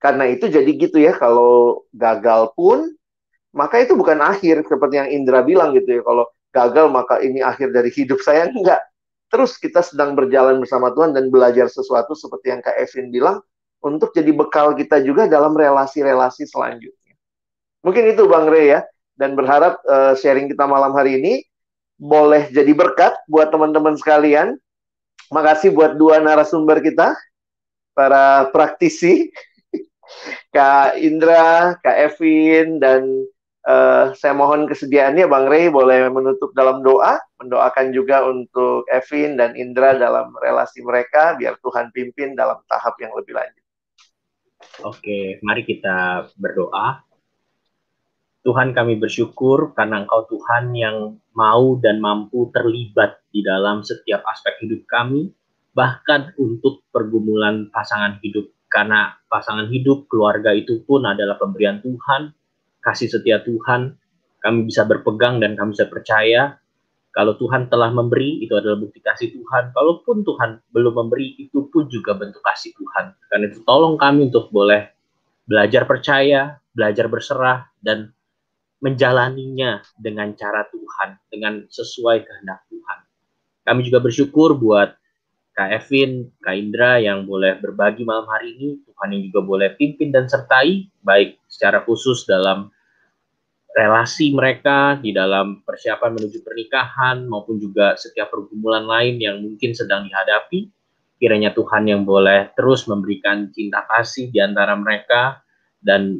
karena 0.00 0.32
itu 0.32 0.48
jadi 0.48 0.70
gitu 0.72 0.96
ya, 0.96 1.12
kalau 1.12 1.84
gagal 1.92 2.56
pun, 2.56 2.88
maka 3.52 3.84
itu 3.84 3.92
bukan 3.92 4.24
akhir. 4.24 4.64
Seperti 4.64 4.96
yang 4.96 5.12
Indra 5.12 5.44
bilang 5.44 5.76
gitu 5.76 6.00
ya, 6.00 6.02
kalau 6.02 6.24
gagal 6.48 6.86
maka 6.88 7.20
ini 7.20 7.44
akhir 7.44 7.76
dari 7.76 7.92
hidup 7.92 8.24
saya. 8.24 8.48
Enggak. 8.48 8.80
Terus 9.28 9.56
kita 9.60 9.84
sedang 9.84 10.16
berjalan 10.16 10.60
bersama 10.60 10.92
Tuhan 10.92 11.12
dan 11.12 11.28
belajar 11.28 11.68
sesuatu 11.68 12.16
seperti 12.16 12.52
yang 12.52 12.60
Kak 12.64 12.76
Evin 12.80 13.08
bilang, 13.12 13.40
untuk 13.80 14.12
jadi 14.12 14.28
bekal 14.32 14.72
kita 14.76 15.00
juga 15.00 15.28
dalam 15.28 15.52
relasi-relasi 15.52 16.48
selanjutnya. 16.48 17.16
Mungkin 17.82 18.12
itu 18.12 18.28
Bang 18.28 18.46
Rey 18.46 18.76
ya, 18.76 18.84
dan 19.22 19.38
berharap 19.38 19.78
uh, 19.86 20.18
sharing 20.18 20.50
kita 20.50 20.66
malam 20.66 20.90
hari 20.98 21.22
ini 21.22 21.46
boleh 21.94 22.50
jadi 22.50 22.74
berkat 22.74 23.14
buat 23.30 23.54
teman-teman 23.54 23.94
sekalian. 23.94 24.58
Makasih 25.30 25.70
buat 25.70 25.94
dua 25.94 26.18
narasumber 26.18 26.82
kita, 26.82 27.14
para 27.94 28.50
praktisi, 28.50 29.30
Kak 30.54 30.98
Indra, 30.98 31.78
Kak 31.78 31.96
Evin, 32.10 32.82
dan 32.82 33.06
uh, 33.64 34.10
saya 34.18 34.34
mohon 34.34 34.66
kesediaannya 34.66 35.24
Bang 35.30 35.46
Rey 35.46 35.70
boleh 35.70 36.10
menutup 36.10 36.50
dalam 36.52 36.82
doa, 36.82 37.16
mendoakan 37.38 37.94
juga 37.94 38.26
untuk 38.26 38.84
Evin 38.90 39.38
dan 39.38 39.54
Indra 39.54 39.94
dalam 39.94 40.34
relasi 40.42 40.82
mereka, 40.82 41.38
biar 41.38 41.56
Tuhan 41.62 41.94
pimpin 41.94 42.34
dalam 42.34 42.58
tahap 42.66 42.98
yang 42.98 43.14
lebih 43.14 43.38
lanjut. 43.38 43.64
Oke, 44.82 45.38
mari 45.46 45.62
kita 45.62 46.28
berdoa. 46.34 47.11
Tuhan 48.42 48.74
kami 48.74 48.98
bersyukur 48.98 49.70
karena 49.78 50.02
Engkau 50.02 50.26
Tuhan 50.26 50.74
yang 50.74 51.14
mau 51.38 51.78
dan 51.78 52.02
mampu 52.02 52.50
terlibat 52.50 53.22
di 53.30 53.46
dalam 53.46 53.86
setiap 53.86 54.26
aspek 54.26 54.58
hidup 54.66 54.82
kami, 54.90 55.30
bahkan 55.72 56.34
untuk 56.36 56.82
pergumulan 56.90 57.70
pasangan 57.70 58.18
hidup. 58.18 58.50
Karena 58.66 59.14
pasangan 59.30 59.70
hidup, 59.70 60.10
keluarga 60.10 60.50
itu 60.50 60.82
pun 60.82 61.06
adalah 61.06 61.38
pemberian 61.38 61.78
Tuhan, 61.84 62.34
kasih 62.82 63.14
setia 63.14 63.38
Tuhan, 63.46 63.94
kami 64.42 64.66
bisa 64.66 64.82
berpegang 64.88 65.38
dan 65.38 65.54
kami 65.54 65.76
bisa 65.76 65.86
percaya 65.86 66.58
kalau 67.12 67.36
Tuhan 67.36 67.68
telah 67.68 67.92
memberi, 67.92 68.40
itu 68.40 68.56
adalah 68.56 68.80
bukti 68.80 69.04
kasih 69.04 69.36
Tuhan. 69.36 69.76
Kalaupun 69.76 70.24
Tuhan 70.24 70.64
belum 70.72 70.96
memberi, 70.96 71.36
itu 71.36 71.68
pun 71.68 71.84
juga 71.92 72.16
bentuk 72.16 72.40
kasih 72.40 72.72
Tuhan. 72.72 73.12
Karena 73.28 73.52
itu 73.52 73.60
tolong 73.68 74.00
kami 74.00 74.32
untuk 74.32 74.48
boleh 74.48 74.88
belajar 75.44 75.84
percaya, 75.84 76.56
belajar 76.72 77.12
berserah, 77.12 77.68
dan 77.84 78.16
menjalaninya 78.82 79.80
dengan 79.94 80.34
cara 80.34 80.66
Tuhan, 80.68 81.14
dengan 81.30 81.62
sesuai 81.70 82.26
kehendak 82.26 82.66
Tuhan. 82.66 82.98
Kami 83.62 83.80
juga 83.86 84.02
bersyukur 84.02 84.58
buat 84.58 84.98
Kak 85.54 85.70
Evin, 85.70 86.34
Kak 86.42 86.56
Indra 86.58 86.98
yang 86.98 87.22
boleh 87.22 87.62
berbagi 87.62 88.02
malam 88.02 88.26
hari 88.26 88.58
ini. 88.58 88.82
Tuhan 88.82 89.08
yang 89.14 89.22
juga 89.30 89.40
boleh 89.46 89.68
pimpin 89.78 90.10
dan 90.10 90.26
sertai, 90.26 90.90
baik 91.06 91.38
secara 91.46 91.86
khusus 91.86 92.26
dalam 92.26 92.74
relasi 93.72 94.34
mereka 94.34 94.98
di 95.00 95.14
dalam 95.14 95.64
persiapan 95.64 96.12
menuju 96.12 96.44
pernikahan 96.44 97.24
maupun 97.24 97.56
juga 97.62 97.96
setiap 97.96 98.34
pergumulan 98.34 98.84
lain 98.84 99.20
yang 99.22 99.40
mungkin 99.40 99.72
sedang 99.72 100.08
dihadapi. 100.08 100.68
Kiranya 101.22 101.54
Tuhan 101.54 101.86
yang 101.86 102.02
boleh 102.02 102.50
terus 102.58 102.90
memberikan 102.90 103.46
cinta 103.54 103.86
kasih 103.86 104.34
di 104.34 104.42
antara 104.42 104.74
mereka 104.74 105.38
dan 105.78 106.18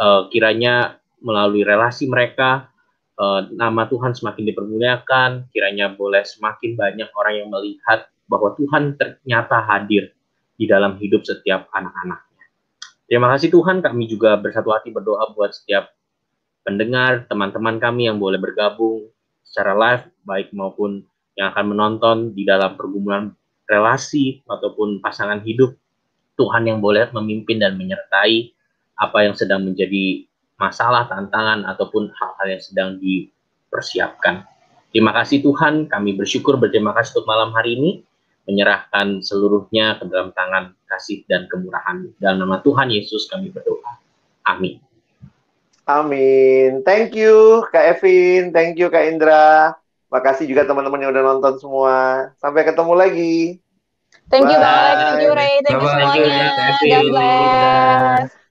uh, 0.00 0.26
kiranya 0.32 1.01
melalui 1.22 1.62
relasi 1.62 2.10
mereka 2.10 2.68
uh, 3.16 3.48
nama 3.54 3.86
Tuhan 3.88 4.12
semakin 4.12 4.44
dipermuliakan. 4.52 5.48
Kiranya 5.54 5.94
boleh 5.94 6.26
semakin 6.26 6.76
banyak 6.76 7.08
orang 7.14 7.34
yang 7.38 7.48
melihat 7.48 8.10
bahwa 8.26 8.54
Tuhan 8.58 8.98
ternyata 8.98 9.62
hadir 9.64 10.12
di 10.58 10.68
dalam 10.68 10.98
hidup 11.00 11.26
setiap 11.26 11.70
anak-anaknya. 11.72 12.44
Terima 13.10 13.28
kasih 13.34 13.52
Tuhan, 13.52 13.84
kami 13.84 14.08
juga 14.08 14.38
bersatu 14.40 14.72
hati 14.72 14.88
berdoa 14.88 15.32
buat 15.36 15.52
setiap 15.52 15.92
pendengar, 16.64 17.26
teman-teman 17.26 17.76
kami 17.76 18.08
yang 18.08 18.16
boleh 18.16 18.38
bergabung 18.38 19.10
secara 19.44 19.76
live, 19.76 20.04
baik 20.24 20.48
maupun 20.56 21.04
yang 21.36 21.52
akan 21.52 21.76
menonton 21.76 22.16
di 22.32 22.46
dalam 22.48 22.78
pergumulan 22.78 23.34
relasi 23.68 24.40
ataupun 24.48 25.04
pasangan 25.04 25.44
hidup, 25.44 25.76
Tuhan 26.40 26.64
yang 26.64 26.80
boleh 26.80 27.12
memimpin 27.12 27.60
dan 27.60 27.76
menyertai 27.76 28.52
apa 28.96 29.18
yang 29.28 29.34
sedang 29.36 29.64
menjadi 29.64 30.24
masalah, 30.62 31.10
tantangan, 31.10 31.66
ataupun 31.66 32.14
hal-hal 32.14 32.46
yang 32.46 32.62
sedang 32.62 33.02
dipersiapkan. 33.02 34.46
Terima 34.94 35.10
kasih 35.10 35.42
Tuhan, 35.42 35.90
kami 35.90 36.14
bersyukur 36.14 36.54
berterima 36.60 36.94
kasih 36.94 37.18
untuk 37.18 37.26
malam 37.26 37.50
hari 37.50 37.74
ini, 37.74 37.90
menyerahkan 38.46 39.18
seluruhnya 39.22 39.98
ke 39.98 40.06
dalam 40.06 40.30
tangan 40.30 40.74
kasih 40.86 41.26
dan 41.26 41.50
kemurahan. 41.50 42.06
Dalam 42.22 42.46
nama 42.46 42.62
Tuhan 42.62 42.90
Yesus 42.92 43.26
kami 43.26 43.50
berdoa. 43.50 43.98
Amin. 44.46 44.78
Amin. 45.86 46.86
Thank 46.86 47.18
you 47.18 47.66
Kak 47.74 47.98
Evin, 47.98 48.54
thank 48.54 48.78
you 48.78 48.86
Kak 48.86 49.02
Indra. 49.08 49.74
Makasih 50.12 50.44
juga 50.44 50.68
teman-teman 50.68 51.00
yang 51.00 51.10
udah 51.16 51.24
nonton 51.24 51.54
semua. 51.58 51.96
Sampai 52.38 52.68
ketemu 52.68 52.92
lagi. 52.94 53.58
Thank 54.28 54.52
you 54.52 54.58
banget, 54.60 54.94
thank 55.00 55.24
you 55.24 55.32
Ray, 55.32 55.54
thank 55.64 55.80
you 55.80 55.88
semuanya. 55.88 56.46
God 56.84 57.06
bless. 57.10 58.41